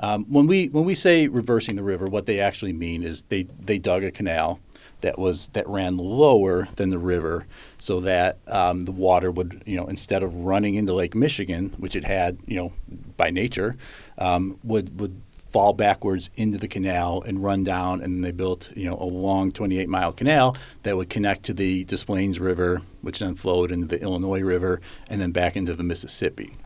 um, 0.00 0.24
when 0.24 0.46
we 0.46 0.68
when 0.68 0.84
we 0.84 0.94
say 0.94 1.28
reversing 1.28 1.76
the 1.76 1.82
river, 1.82 2.06
what 2.06 2.26
they 2.26 2.40
actually 2.40 2.72
mean 2.72 3.02
is 3.02 3.22
they 3.28 3.44
they 3.60 3.78
dug 3.78 4.04
a 4.04 4.10
canal 4.10 4.60
that 5.00 5.18
was 5.18 5.48
that 5.52 5.68
ran 5.68 5.96
lower 5.96 6.68
than 6.76 6.90
the 6.90 6.98
river, 6.98 7.46
so 7.78 8.00
that 8.00 8.38
um, 8.48 8.82
the 8.82 8.92
water 8.92 9.30
would 9.30 9.62
you 9.66 9.76
know 9.76 9.86
instead 9.86 10.22
of 10.22 10.34
running 10.34 10.74
into 10.74 10.92
Lake 10.92 11.14
Michigan, 11.14 11.74
which 11.78 11.94
it 11.94 12.04
had 12.04 12.38
you 12.46 12.56
know 12.56 12.72
by 13.16 13.30
nature, 13.30 13.76
um, 14.18 14.58
would 14.64 14.98
would 14.98 15.20
fall 15.54 15.72
backwards 15.72 16.30
into 16.34 16.58
the 16.58 16.66
canal 16.66 17.22
and 17.22 17.40
run 17.40 17.62
down, 17.62 18.00
and 18.00 18.24
they 18.24 18.32
built 18.32 18.72
you 18.74 18.84
know 18.84 18.98
a 18.98 19.04
long 19.04 19.52
28 19.52 19.88
mile 19.88 20.12
canal 20.12 20.56
that 20.82 20.96
would 20.96 21.08
connect 21.08 21.44
to 21.44 21.54
the 21.54 21.84
Des 21.84 22.04
Plaines 22.04 22.40
River, 22.40 22.82
which 23.02 23.20
then 23.20 23.36
flowed 23.36 23.70
into 23.70 23.86
the 23.86 24.02
Illinois 24.02 24.40
River 24.40 24.80
and 25.08 25.20
then 25.20 25.30
back 25.30 25.54
into 25.54 25.72
the 25.72 25.84
Mississippi. 25.84 26.56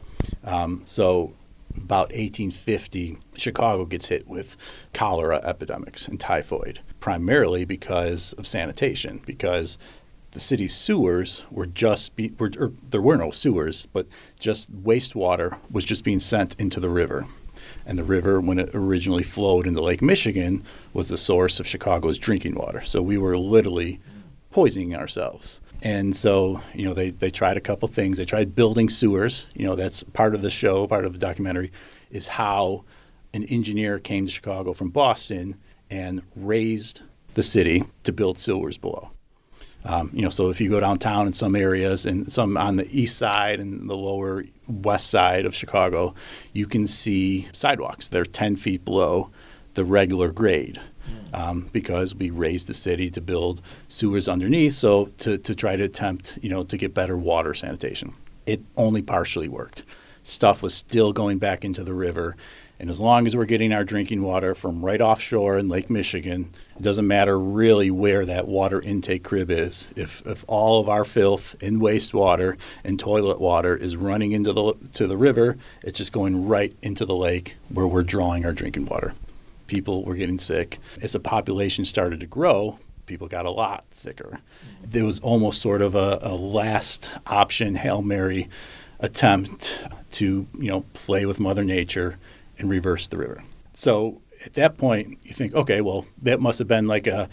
Um, 0.42 0.80
so 0.86 1.34
about 1.76 2.08
1850, 2.12 3.18
Chicago 3.36 3.84
gets 3.84 4.06
hit 4.06 4.26
with 4.26 4.56
cholera 4.94 5.42
epidemics 5.44 6.08
and 6.08 6.18
typhoid, 6.18 6.80
primarily 6.98 7.66
because 7.66 8.32
of 8.38 8.46
sanitation, 8.46 9.20
because 9.26 9.76
the 10.30 10.40
city's 10.40 10.74
sewers 10.74 11.44
were 11.50 11.66
just 11.66 12.16
be, 12.16 12.32
were, 12.38 12.72
there 12.88 13.02
were 13.02 13.18
no 13.18 13.32
sewers, 13.32 13.84
but 13.92 14.06
just 14.40 14.74
wastewater 14.82 15.58
was 15.70 15.84
just 15.84 16.04
being 16.04 16.20
sent 16.20 16.58
into 16.58 16.80
the 16.80 16.88
river. 16.88 17.26
And 17.88 17.98
the 17.98 18.04
river, 18.04 18.38
when 18.38 18.58
it 18.58 18.70
originally 18.74 19.22
flowed 19.22 19.66
into 19.66 19.80
Lake 19.80 20.02
Michigan, 20.02 20.62
was 20.92 21.08
the 21.08 21.16
source 21.16 21.58
of 21.58 21.66
Chicago's 21.66 22.18
drinking 22.18 22.54
water. 22.54 22.84
So 22.84 23.00
we 23.00 23.16
were 23.16 23.36
literally 23.38 23.98
poisoning 24.50 24.94
ourselves. 24.94 25.62
And 25.82 26.14
so, 26.14 26.60
you 26.74 26.84
know, 26.84 26.92
they, 26.92 27.10
they 27.10 27.30
tried 27.30 27.56
a 27.56 27.62
couple 27.62 27.88
things. 27.88 28.18
They 28.18 28.26
tried 28.26 28.54
building 28.54 28.90
sewers. 28.90 29.46
You 29.54 29.66
know, 29.66 29.74
that's 29.74 30.02
part 30.02 30.34
of 30.34 30.42
the 30.42 30.50
show, 30.50 30.86
part 30.86 31.06
of 31.06 31.14
the 31.14 31.18
documentary, 31.18 31.72
is 32.10 32.26
how 32.26 32.84
an 33.32 33.44
engineer 33.44 33.98
came 33.98 34.26
to 34.26 34.32
Chicago 34.32 34.74
from 34.74 34.90
Boston 34.90 35.56
and 35.88 36.20
raised 36.36 37.00
the 37.34 37.42
city 37.42 37.84
to 38.04 38.12
build 38.12 38.38
sewers 38.38 38.76
below. 38.76 39.12
Um, 39.84 40.10
you 40.12 40.22
know, 40.22 40.30
so 40.30 40.50
if 40.50 40.60
you 40.60 40.68
go 40.68 40.80
downtown 40.80 41.26
in 41.26 41.32
some 41.32 41.54
areas 41.54 42.04
and 42.04 42.30
some 42.30 42.56
on 42.56 42.76
the 42.76 42.88
east 42.90 43.16
side 43.16 43.60
and 43.60 43.88
the 43.88 43.96
lower 43.96 44.44
west 44.66 45.08
side 45.08 45.46
of 45.46 45.54
Chicago, 45.54 46.14
you 46.52 46.66
can 46.66 46.86
see 46.86 47.48
sidewalks. 47.52 48.08
They're 48.08 48.24
10 48.24 48.56
feet 48.56 48.84
below 48.84 49.30
the 49.74 49.84
regular 49.84 50.32
grade 50.32 50.80
um, 51.32 51.68
because 51.72 52.14
we 52.14 52.30
raised 52.30 52.66
the 52.66 52.74
city 52.74 53.10
to 53.10 53.20
build 53.20 53.60
sewers 53.88 54.28
underneath, 54.28 54.74
so 54.74 55.06
to, 55.18 55.38
to 55.38 55.54
try 55.54 55.76
to 55.76 55.84
attempt, 55.84 56.38
you 56.42 56.48
know, 56.48 56.64
to 56.64 56.76
get 56.76 56.94
better 56.94 57.16
water 57.16 57.54
sanitation. 57.54 58.14
It 58.46 58.60
only 58.76 59.02
partially 59.02 59.48
worked. 59.48 59.84
Stuff 60.22 60.62
was 60.62 60.74
still 60.74 61.12
going 61.12 61.38
back 61.38 61.64
into 61.64 61.84
the 61.84 61.94
river, 61.94 62.36
and 62.80 62.90
as 62.90 63.00
long 63.00 63.26
as 63.26 63.36
we're 63.36 63.44
getting 63.44 63.72
our 63.72 63.84
drinking 63.84 64.22
water 64.22 64.54
from 64.54 64.84
right 64.84 65.00
offshore 65.00 65.58
in 65.58 65.68
Lake 65.68 65.90
Michigan, 65.90 66.50
it 66.76 66.82
doesn't 66.82 67.06
matter 67.06 67.38
really 67.38 67.90
where 67.90 68.24
that 68.24 68.46
water 68.46 68.80
intake 68.80 69.24
crib 69.24 69.50
is. 69.50 69.92
If, 69.96 70.24
if 70.26 70.44
all 70.46 70.80
of 70.80 70.88
our 70.88 71.04
filth 71.04 71.56
and 71.60 71.80
wastewater 71.80 72.56
and 72.84 72.98
toilet 72.98 73.40
water 73.40 73.76
is 73.76 73.96
running 73.96 74.32
into 74.32 74.52
the 74.52 74.74
to 74.94 75.06
the 75.06 75.16
river, 75.16 75.56
it's 75.82 75.98
just 75.98 76.12
going 76.12 76.46
right 76.46 76.74
into 76.82 77.04
the 77.04 77.16
lake 77.16 77.56
where 77.68 77.86
we're 77.86 78.02
drawing 78.02 78.44
our 78.44 78.52
drinking 78.52 78.86
water 78.86 79.14
people 79.68 80.02
were 80.02 80.16
getting 80.16 80.40
sick. 80.40 80.80
As 81.00 81.12
the 81.12 81.20
population 81.20 81.84
started 81.84 82.18
to 82.20 82.26
grow, 82.26 82.80
people 83.06 83.28
got 83.28 83.46
a 83.46 83.50
lot 83.50 83.84
sicker. 83.94 84.40
There 84.82 85.04
was 85.04 85.20
almost 85.20 85.62
sort 85.62 85.80
of 85.80 85.94
a, 85.94 86.18
a 86.22 86.34
last 86.34 87.10
option 87.26 87.76
Hail 87.76 88.02
Mary 88.02 88.48
attempt 88.98 89.78
to, 90.12 90.46
you 90.58 90.70
know, 90.70 90.80
play 90.94 91.24
with 91.24 91.38
Mother 91.38 91.62
Nature 91.62 92.18
and 92.58 92.68
reverse 92.68 93.08
the 93.08 93.16
river. 93.16 93.42
So 93.74 94.20
at 94.44 94.54
that 94.54 94.78
point, 94.78 95.18
you 95.22 95.32
think, 95.32 95.54
okay, 95.54 95.80
well, 95.80 96.06
that 96.22 96.40
must 96.40 96.58
have 96.58 96.68
been 96.68 96.86
like 96.86 97.06
a, 97.06 97.28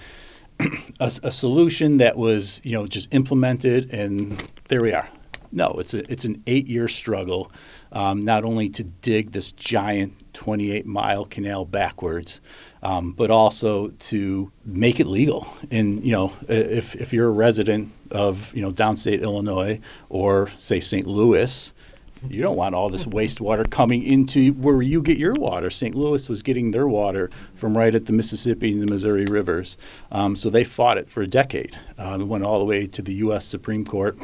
a, 0.99 1.11
a 1.23 1.31
solution 1.31 1.97
that 1.97 2.17
was, 2.17 2.61
you 2.63 2.71
know, 2.71 2.87
just 2.87 3.13
implemented, 3.13 3.93
and 3.93 4.31
there 4.67 4.81
we 4.81 4.93
are. 4.93 5.09
No, 5.51 5.75
it's 5.79 5.93
a, 5.93 6.11
it's 6.11 6.25
an 6.25 6.43
eight 6.47 6.67
year 6.67 6.87
struggle, 6.87 7.51
um, 7.93 8.19
not 8.19 8.43
only 8.43 8.67
to 8.69 8.83
dig 8.83 9.31
this 9.31 9.51
giant 9.53 10.33
28 10.33 10.85
mile 10.85 11.25
canal 11.25 11.63
backwards, 11.63 12.41
um, 12.83 13.13
but 13.13 13.31
also 13.31 13.87
to 13.87 14.51
make 14.65 14.99
it 14.99 15.07
legal. 15.07 15.47
And 15.71 16.03
you 16.03 16.11
know, 16.11 16.33
if 16.49 16.95
if 16.95 17.13
you're 17.13 17.29
a 17.29 17.31
resident 17.31 17.89
of 18.11 18.53
you 18.53 18.61
know 18.61 18.71
downstate 18.71 19.21
Illinois 19.21 19.79
or 20.09 20.49
say 20.57 20.79
St. 20.81 21.07
Louis, 21.07 21.71
you 22.29 22.41
don't 22.41 22.55
want 22.55 22.75
all 22.75 22.89
this 22.89 23.05
wastewater 23.05 23.69
coming 23.69 24.03
into 24.03 24.53
where 24.53 24.81
you 24.81 25.01
get 25.01 25.17
your 25.17 25.33
water. 25.33 25.69
St. 25.69 25.95
Louis 25.95 26.27
was 26.27 26.41
getting 26.41 26.71
their 26.71 26.87
water 26.87 27.29
from 27.55 27.77
right 27.77 27.93
at 27.93 28.05
the 28.05 28.13
Mississippi 28.13 28.71
and 28.71 28.81
the 28.81 28.87
Missouri 28.87 29.25
rivers. 29.25 29.77
Um, 30.11 30.35
so 30.35 30.49
they 30.49 30.63
fought 30.63 30.97
it 30.97 31.09
for 31.09 31.21
a 31.21 31.27
decade. 31.27 31.77
Um, 31.97 32.21
it 32.21 32.25
went 32.25 32.43
all 32.43 32.59
the 32.59 32.65
way 32.65 32.87
to 32.87 33.01
the 33.01 33.13
U.S. 33.15 33.45
Supreme 33.45 33.85
Court. 33.85 34.17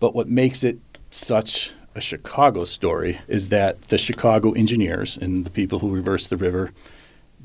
But 0.00 0.14
what 0.14 0.28
makes 0.28 0.62
it 0.62 0.78
such 1.10 1.72
a 1.94 2.00
Chicago 2.00 2.64
story 2.64 3.20
is 3.26 3.48
that 3.48 3.82
the 3.82 3.98
Chicago 3.98 4.52
engineers 4.52 5.16
and 5.16 5.44
the 5.44 5.50
people 5.50 5.80
who 5.80 5.90
reversed 5.90 6.30
the 6.30 6.36
river 6.36 6.72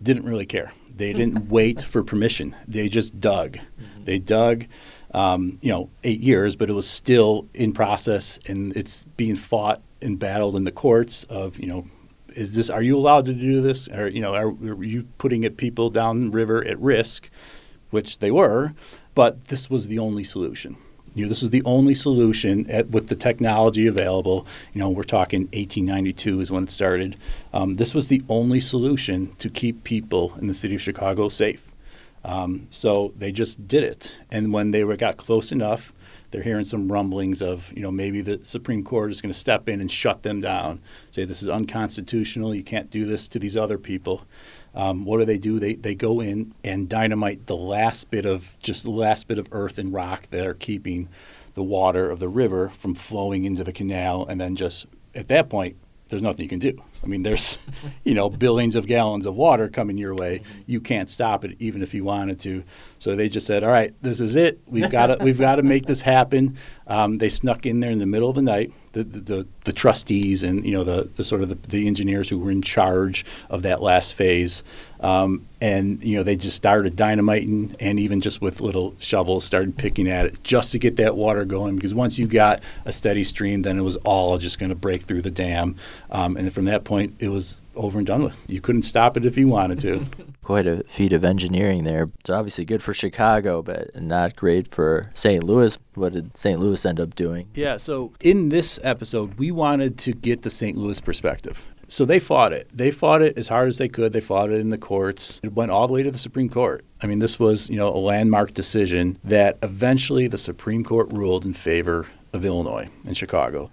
didn't 0.01 0.25
really 0.25 0.45
care. 0.45 0.71
They 0.95 1.11
didn't 1.13 1.49
wait 1.49 1.81
for 1.81 2.03
permission. 2.03 2.55
They 2.67 2.87
just 2.87 3.19
dug. 3.19 3.53
Mm-hmm. 3.53 4.03
They 4.05 4.19
dug 4.19 4.65
um, 5.13 5.57
you 5.61 5.71
know, 5.71 5.89
eight 6.03 6.21
years, 6.21 6.55
but 6.55 6.69
it 6.69 6.73
was 6.73 6.87
still 6.87 7.47
in 7.53 7.71
process 7.73 8.39
and 8.47 8.75
it's 8.75 9.03
being 9.15 9.35
fought 9.35 9.81
and 10.01 10.17
battled 10.19 10.55
in 10.55 10.63
the 10.63 10.71
courts 10.71 11.23
of, 11.25 11.59
you 11.59 11.67
know, 11.67 11.85
is 12.35 12.55
this, 12.55 12.69
are 12.69 12.81
you 12.81 12.97
allowed 12.97 13.25
to 13.27 13.33
do 13.33 13.61
this? 13.61 13.87
Or, 13.89 14.07
you 14.07 14.21
know, 14.21 14.33
are, 14.33 14.49
are 14.49 14.83
you 14.83 15.03
putting 15.19 15.43
it, 15.43 15.57
people 15.57 15.89
down 15.89 16.31
river 16.31 16.65
at 16.65 16.79
risk? 16.79 17.29
Which 17.91 18.17
they 18.17 18.31
were, 18.31 18.73
but 19.13 19.45
this 19.45 19.69
was 19.69 19.87
the 19.87 19.99
only 19.99 20.23
solution. 20.23 20.77
You 21.13 21.25
know, 21.25 21.29
this 21.29 21.43
is 21.43 21.51
the 21.51 21.61
only 21.63 21.93
solution 21.93 22.69
at, 22.71 22.89
with 22.89 23.07
the 23.07 23.15
technology 23.15 23.85
available. 23.85 24.47
You 24.73 24.79
know, 24.79 24.89
we're 24.89 25.03
talking 25.03 25.41
1892 25.41 26.41
is 26.41 26.51
when 26.51 26.63
it 26.63 26.71
started. 26.71 27.17
Um, 27.53 27.75
this 27.75 27.93
was 27.93 28.07
the 28.07 28.23
only 28.29 28.59
solution 28.59 29.35
to 29.35 29.47
keep 29.47 29.83
people 29.83 30.33
in 30.41 30.47
the 30.47 30.55
city 30.55 30.73
of 30.73 30.81
Chicago 30.81 31.29
safe. 31.29 31.71
Um, 32.25 32.67
so 32.69 33.13
they 33.17 33.31
just 33.31 33.67
did 33.67 33.83
it. 33.83 34.19
And 34.31 34.53
when 34.53 34.71
they 34.71 34.83
were, 34.83 34.95
got 34.95 35.17
close 35.17 35.51
enough, 35.51 35.93
they're 36.31 36.41
hearing 36.41 36.65
some 36.65 36.91
rumblings 36.91 37.41
of, 37.41 37.71
you 37.75 37.81
know, 37.81 37.91
maybe 37.91 38.21
the 38.21 38.39
Supreme 38.43 38.83
Court 38.83 39.11
is 39.11 39.21
going 39.21 39.31
to 39.31 39.37
step 39.37 39.69
in 39.69 39.81
and 39.81 39.91
shut 39.91 40.23
them 40.23 40.41
down, 40.41 40.81
say 41.11 41.25
this 41.25 41.43
is 41.43 41.49
unconstitutional, 41.49 42.55
you 42.55 42.63
can't 42.63 42.89
do 42.89 43.05
this 43.05 43.27
to 43.27 43.39
these 43.39 43.55
other 43.55 43.77
people. 43.77 44.25
Um, 44.73 45.05
what 45.05 45.19
do 45.19 45.25
they 45.25 45.37
do? 45.37 45.59
They, 45.59 45.75
they 45.75 45.93
go 45.93 46.21
in 46.21 46.55
and 46.63 46.89
dynamite 46.89 47.45
the 47.45 47.55
last 47.55 48.09
bit 48.09 48.25
of 48.25 48.57
just 48.63 48.83
the 48.83 48.89
last 48.89 49.27
bit 49.27 49.37
of 49.37 49.47
earth 49.51 49.77
and 49.77 49.93
rock 49.93 50.29
that 50.31 50.47
are 50.47 50.55
keeping 50.55 51.09
the 51.53 51.61
water 51.61 52.09
of 52.09 52.19
the 52.19 52.29
river 52.29 52.69
from 52.69 52.95
flowing 52.95 53.45
into 53.45 53.63
the 53.63 53.73
canal, 53.73 54.25
and 54.25 54.41
then 54.41 54.55
just 54.55 54.87
at 55.13 55.27
that 55.27 55.49
point, 55.49 55.75
there's 56.09 56.21
nothing 56.21 56.43
you 56.43 56.49
can 56.49 56.59
do. 56.59 56.73
I 57.03 57.07
mean, 57.07 57.23
there's, 57.23 57.57
you 58.03 58.13
know, 58.13 58.29
billions 58.29 58.75
of 58.75 58.87
gallons 58.87 59.25
of 59.25 59.35
water 59.35 59.67
coming 59.69 59.97
your 59.97 60.15
way. 60.15 60.41
You 60.65 60.79
can't 60.79 61.09
stop 61.09 61.43
it, 61.43 61.55
even 61.59 61.81
if 61.81 61.93
you 61.93 62.03
wanted 62.03 62.39
to. 62.41 62.63
So 62.99 63.15
they 63.15 63.29
just 63.29 63.47
said, 63.47 63.63
"All 63.63 63.71
right, 63.71 63.93
this 64.01 64.21
is 64.21 64.35
it. 64.35 64.59
We've 64.67 64.89
got 64.89 65.07
to, 65.07 65.17
we've 65.23 65.39
got 65.39 65.55
to 65.55 65.63
make 65.63 65.85
this 65.85 66.01
happen." 66.01 66.57
Um, 66.87 67.17
they 67.17 67.29
snuck 67.29 67.65
in 67.65 67.79
there 67.79 67.91
in 67.91 67.99
the 67.99 68.05
middle 68.05 68.29
of 68.29 68.35
the 68.35 68.41
night. 68.41 68.71
The, 68.93 69.03
the, 69.03 69.47
the, 69.63 69.73
trustees 69.73 70.43
and 70.43 70.63
you 70.63 70.71
know 70.71 70.83
the, 70.83 71.09
the 71.15 71.23
sort 71.23 71.41
of 71.41 71.49
the, 71.49 71.55
the, 71.67 71.87
engineers 71.87 72.29
who 72.29 72.37
were 72.37 72.51
in 72.51 72.61
charge 72.61 73.25
of 73.49 73.63
that 73.63 73.81
last 73.81 74.13
phase, 74.13 74.61
um, 74.99 75.47
and 75.59 76.03
you 76.03 76.15
know 76.15 76.21
they 76.21 76.35
just 76.35 76.55
started 76.55 76.95
dynamiting 76.95 77.75
and 77.79 77.99
even 77.99 78.21
just 78.21 78.39
with 78.39 78.61
little 78.61 78.93
shovels 78.99 79.45
started 79.45 79.77
picking 79.77 80.07
at 80.07 80.27
it 80.27 80.43
just 80.43 80.71
to 80.73 80.77
get 80.77 80.97
that 80.97 81.17
water 81.17 81.43
going 81.43 81.75
because 81.75 81.95
once 81.95 82.19
you 82.19 82.27
got 82.27 82.61
a 82.85 82.93
steady 82.93 83.23
stream, 83.23 83.63
then 83.63 83.79
it 83.79 83.81
was 83.81 83.95
all 83.97 84.37
just 84.37 84.59
going 84.59 84.69
to 84.69 84.75
break 84.75 85.01
through 85.01 85.23
the 85.23 85.31
dam, 85.31 85.75
um, 86.11 86.37
and 86.37 86.53
from 86.53 86.65
that 86.65 86.83
point, 86.83 87.15
it 87.17 87.29
was 87.29 87.57
over 87.75 87.97
and 87.97 88.07
done 88.07 88.23
with. 88.23 88.43
You 88.47 88.61
couldn't 88.61 88.83
stop 88.83 89.17
it 89.17 89.25
if 89.25 89.37
you 89.37 89.47
wanted 89.47 89.79
to. 89.81 90.05
Quite 90.43 90.67
a 90.67 90.83
feat 90.83 91.13
of 91.13 91.23
engineering 91.23 91.83
there. 91.83 92.07
It's 92.19 92.29
obviously 92.29 92.65
good 92.65 92.83
for 92.83 92.93
Chicago, 92.93 93.61
but 93.61 93.95
not 94.01 94.35
great 94.35 94.67
for 94.69 95.03
St. 95.13 95.43
Louis. 95.43 95.77
What 95.95 96.13
did 96.13 96.35
St. 96.37 96.59
Louis 96.59 96.85
end 96.85 96.99
up 96.99 97.15
doing? 97.15 97.49
Yeah, 97.53 97.77
so 97.77 98.13
in 98.19 98.49
this 98.49 98.79
episode, 98.83 99.35
we 99.35 99.51
wanted 99.51 99.97
to 99.99 100.13
get 100.13 100.41
the 100.41 100.49
St. 100.49 100.77
Louis 100.77 100.99
perspective. 100.99 101.63
So 101.87 102.05
they 102.05 102.19
fought 102.19 102.53
it. 102.53 102.67
They 102.73 102.91
fought 102.91 103.21
it 103.21 103.37
as 103.37 103.49
hard 103.49 103.67
as 103.67 103.77
they 103.77 103.89
could. 103.89 104.13
They 104.13 104.21
fought 104.21 104.49
it 104.49 104.59
in 104.59 104.69
the 104.69 104.77
courts. 104.77 105.39
It 105.43 105.53
went 105.53 105.69
all 105.69 105.85
the 105.85 105.93
way 105.93 106.01
to 106.01 106.11
the 106.11 106.17
Supreme 106.17 106.49
Court. 106.49 106.83
I 107.01 107.07
mean, 107.07 107.19
this 107.19 107.37
was, 107.37 107.69
you 107.69 107.75
know, 107.75 107.89
a 107.93 107.97
landmark 107.97 108.53
decision 108.53 109.19
that 109.23 109.57
eventually 109.61 110.27
the 110.27 110.37
Supreme 110.37 110.83
Court 110.83 111.11
ruled 111.11 111.45
in 111.45 111.53
favor 111.53 112.07
of 112.31 112.45
Illinois 112.45 112.89
and 113.05 113.15
Chicago 113.15 113.69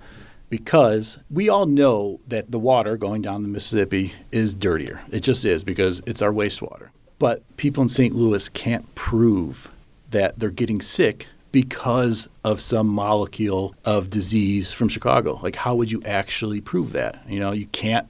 because 0.51 1.19
we 1.31 1.49
all 1.49 1.67
know 1.67 2.21
that 2.29 2.51
the 2.51 2.59
water 2.59 2.97
going 2.97 3.23
down 3.23 3.43
the 3.43 3.49
Mississippi 3.49 4.13
is 4.31 4.53
dirtier. 4.53 5.01
It 5.11 5.21
just 5.21 5.45
is 5.45 5.65
because 5.65 6.03
it's 6.07 6.21
our 6.21 6.33
wastewater. 6.33 6.89
But 7.19 7.43
people 7.57 7.83
in 7.83 7.89
St. 7.89 8.15
Louis 8.15 8.49
can't 8.49 8.95
prove 8.95 9.71
that 10.11 10.39
they're 10.39 10.51
getting 10.51 10.81
sick 10.81 11.29
because 11.53 12.29
of 12.45 12.61
some 12.61 12.89
molecule 12.89 13.75
of 13.85 14.11
disease 14.11 14.73
from 14.73 14.89
Chicago. 14.89 15.39
Like, 15.43 15.57
how 15.57 15.75
would 15.75 15.91
you 15.91 16.03
actually 16.05 16.61
prove 16.61 16.93
that? 16.93 17.23
You 17.29 17.41
know, 17.41 17.53
you 17.53 17.67
can't 17.67 18.09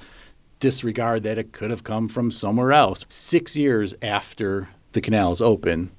disregard 0.60 1.22
that 1.24 1.38
it 1.38 1.52
could 1.52 1.70
have 1.70 1.84
come 1.84 2.08
from 2.08 2.30
somewhere 2.30 2.72
else. 2.72 3.04
Six 3.08 3.56
years 3.56 3.94
after 4.02 4.68
the 4.92 5.00
canal 5.00 5.32
is 5.32 5.40
open, 5.40 5.90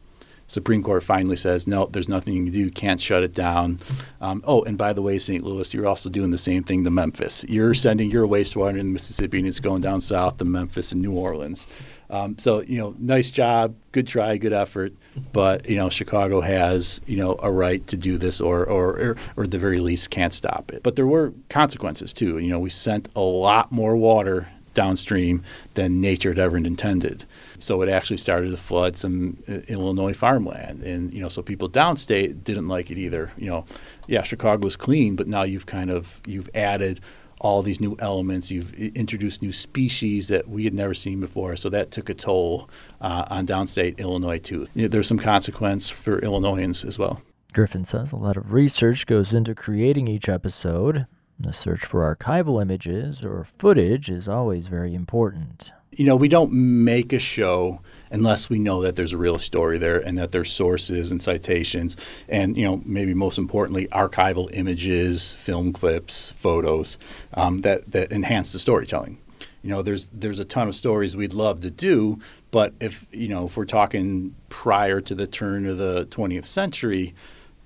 Supreme 0.52 0.84
Court 0.84 1.02
finally 1.02 1.38
says, 1.38 1.66
no, 1.66 1.86
there's 1.86 2.10
nothing 2.10 2.34
you 2.34 2.43
can 2.43 2.52
do. 2.52 2.70
Can't 2.70 2.99
shut 2.99 3.24
it 3.24 3.34
down. 3.34 3.80
Um, 4.20 4.43
oh, 4.45 4.64
and 4.64 4.78
by 4.78 4.91
the 4.91 5.02
way, 5.02 5.18
St. 5.18 5.45
Louis, 5.45 5.74
you're 5.74 5.88
also 5.88 6.10
doing 6.10 6.30
the 6.30 6.38
same 6.38 6.62
thing 6.62 6.84
to 6.84 6.89
Memphis. 6.89 7.45
You're 7.47 7.74
sending 7.74 8.12
your 8.12 8.28
wastewater 8.28 8.78
in 8.78 8.91
Mississippi 8.91 9.39
and 9.39 9.47
it's 9.47 9.62
going 9.62 9.82
down 9.82 10.02
south 10.02 10.36
to 10.38 10.45
Memphis 10.45 10.91
and 10.91 11.02
New 11.02 11.14
Orleans. 11.14 11.68
Um, 12.10 12.38
so, 12.38 12.64
you 12.64 12.78
know, 12.80 12.93
nice 12.99 13.32
job, 13.32 13.76
good 13.93 14.08
try, 14.08 14.36
good 14.36 14.52
effort. 14.52 14.91
But, 15.32 15.70
you 15.70 15.78
know, 15.78 15.89
Chicago 15.89 16.41
has, 16.41 16.99
you 17.08 17.16
know, 17.16 17.38
a 17.41 17.49
right 17.49 17.88
to 17.88 17.95
do 17.95 18.18
this 18.18 18.41
or, 18.41 18.66
or, 18.66 18.99
or, 18.99 19.18
or 19.38 19.43
at 19.45 19.52
the 19.52 19.58
very 19.58 19.80
least 19.80 20.10
can't 20.10 20.34
stop 20.34 20.74
it. 20.74 20.84
But 20.84 20.97
there 20.97 21.08
were 21.08 21.34
consequences 21.47 22.12
too. 22.12 22.39
You 22.39 22.49
know, 22.49 22.60
we 22.60 22.70
sent 22.70 23.08
a 23.16 23.22
lot 23.22 23.72
more 23.72 23.95
water 23.95 24.49
downstream 24.74 25.43
than 25.74 25.99
nature 25.99 26.30
had 26.30 26.39
ever 26.39 26.58
intended. 26.58 27.26
So 27.62 27.82
it 27.82 27.89
actually 27.89 28.18
started 28.18 28.49
to 28.49 28.57
flood 28.57 28.97
some 28.97 29.41
uh, 29.47 29.59
Illinois 29.68 30.14
farmland, 30.14 30.82
and 30.82 31.14
you 31.14 31.22
know, 31.22 31.30
so 31.30 31.41
people 31.41 31.70
downstate 31.70 32.43
didn't 32.43 32.68
like 32.68 32.91
it 32.91 32.97
either. 32.97 33.32
You 33.38 33.49
know, 33.49 33.66
yeah, 34.07 34.24
Chicago 34.24 34.64
was 34.64 34.76
clean, 34.76 35.16
but 35.16 35.28
now 35.28 35.43
you've 35.43 35.66
kind 35.66 35.89
of 35.89 36.22
you've 36.26 36.49
added 36.55 37.01
all 37.39 37.62
these 37.64 37.82
new 37.82 37.95
elements. 37.99 38.51
You've 38.51 38.74
introduced 38.74 39.41
new 39.41 39.51
species 39.51 40.28
that 40.28 40.47
we 40.47 40.64
had 40.64 40.74
never 40.74 40.93
seen 40.93 41.20
before, 41.20 41.55
so 41.55 41.70
that 41.70 41.91
took 41.91 42.09
a 42.09 42.14
toll 42.14 42.70
uh, 43.01 43.26
on 43.30 43.47
downstate 43.47 43.97
Illinois 43.97 44.39
too. 44.39 44.68
You 44.74 44.84
know, 44.84 44.88
there's 44.88 45.07
some 45.07 45.20
consequence 45.20 45.89
for 45.89 46.20
Illinoisans 46.20 46.86
as 46.86 46.97
well. 46.99 47.22
Griffin 47.53 47.84
says 47.84 48.12
a 48.12 48.16
lot 48.16 48.38
of 48.38 48.53
research 48.53 49.05
goes 49.05 49.34
into 49.34 49.53
creating 49.53 50.07
each 50.07 50.30
episode. 50.30 51.05
The 51.38 51.51
search 51.51 51.84
for 51.84 52.16
archival 52.16 52.62
images 52.62 53.26
or 53.26 53.43
footage 53.43 54.09
is 54.09 54.28
always 54.28 54.68
very 54.68 54.93
important. 54.93 55.72
You 55.92 56.06
know, 56.06 56.16
we 56.16 56.30
don't 56.30 56.52
make 56.54 57.12
a 57.12 57.20
show 57.20 57.82
unless 58.12 58.50
we 58.50 58.60
know 58.60 58.82
that 58.82 58.96
there's 58.96 59.14
a 59.14 59.18
real 59.18 59.39
story 59.39 59.78
there 59.78 59.98
and 59.98 60.18
that 60.18 60.32
there's 60.32 60.52
sources 60.52 61.12
and 61.12 61.22
citations 61.22 61.98
and, 62.30 62.56
you 62.58 62.64
know, 62.64 62.82
maybe 62.86 63.14
most 63.14 63.38
importantly, 63.38 63.88
archival 63.88 64.50
images, 64.54 65.34
film 65.34 65.74
clips, 65.74 66.32
photos 66.32 66.98
um, 67.34 67.62
that, 67.62 67.92
that 67.92 68.12
enhance 68.12 68.54
the 68.54 68.60
storytelling. 68.60 69.18
You 69.64 69.70
know, 69.70 69.82
there's 69.82 70.10
there's 70.10 70.39
a 70.39 70.46
ton 70.46 70.68
of 70.68 70.76
stories 70.76 71.16
we'd 71.16 71.34
love 71.34 71.62
to 71.62 71.70
do, 71.70 72.20
but 72.50 72.74
if 72.80 73.06
you 73.12 73.28
know 73.28 73.46
if 73.46 73.56
we're 73.56 73.66
talking 73.66 74.36
prior 74.50 75.02
to 75.02 75.14
the 75.14 75.28
turn 75.28 75.68
of 75.68 75.78
the 75.78 76.06
20th 76.08 76.46
century, 76.46 77.14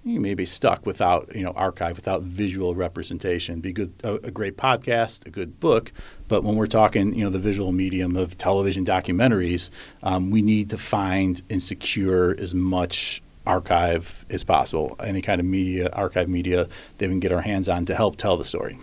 you 0.06 0.20
may 0.20 0.36
be 0.36 0.46
stuck 0.46 0.86
without 0.86 1.36
you 1.36 1.44
know 1.44 1.52
archive 1.52 1.98
without 1.98 2.22
visual 2.22 2.76
representation. 2.76 3.60
Be 3.60 3.74
good 3.74 3.92
a, 4.04 4.14
a, 4.14 4.32
great 4.32 4.56
podcast 4.56 5.26
a 5.26 5.32
good 5.32 5.60
book 5.60 5.92
but 6.28 6.44
when 6.44 6.56
we're 6.56 6.68
talking 6.68 7.14
you 7.14 7.24
know 7.24 7.32
the 7.32 7.40
visual 7.40 7.72
medium 7.72 8.16
of 8.16 8.38
television 8.38 8.86
documentaries 8.86 9.72
um, 10.04 10.30
we 10.30 10.42
need 10.42 10.70
to 10.70 10.78
find 10.78 11.42
and 11.50 11.62
secure 11.62 12.40
as 12.40 12.54
much 12.54 13.22
archive 13.48 14.26
as 14.30 14.44
possible 14.44 14.96
any 15.04 15.22
kind 15.22 15.40
of 15.42 15.46
media 15.46 15.90
archive 15.94 16.30
media 16.30 16.68
that 16.98 17.08
we 17.08 17.14
can 17.14 17.20
get 17.20 17.32
our 17.32 17.42
hands 17.42 17.68
on 17.68 17.86
to 17.86 17.96
help 17.96 18.16
tell 18.16 18.38
the 18.38 18.46
story. 18.46 18.78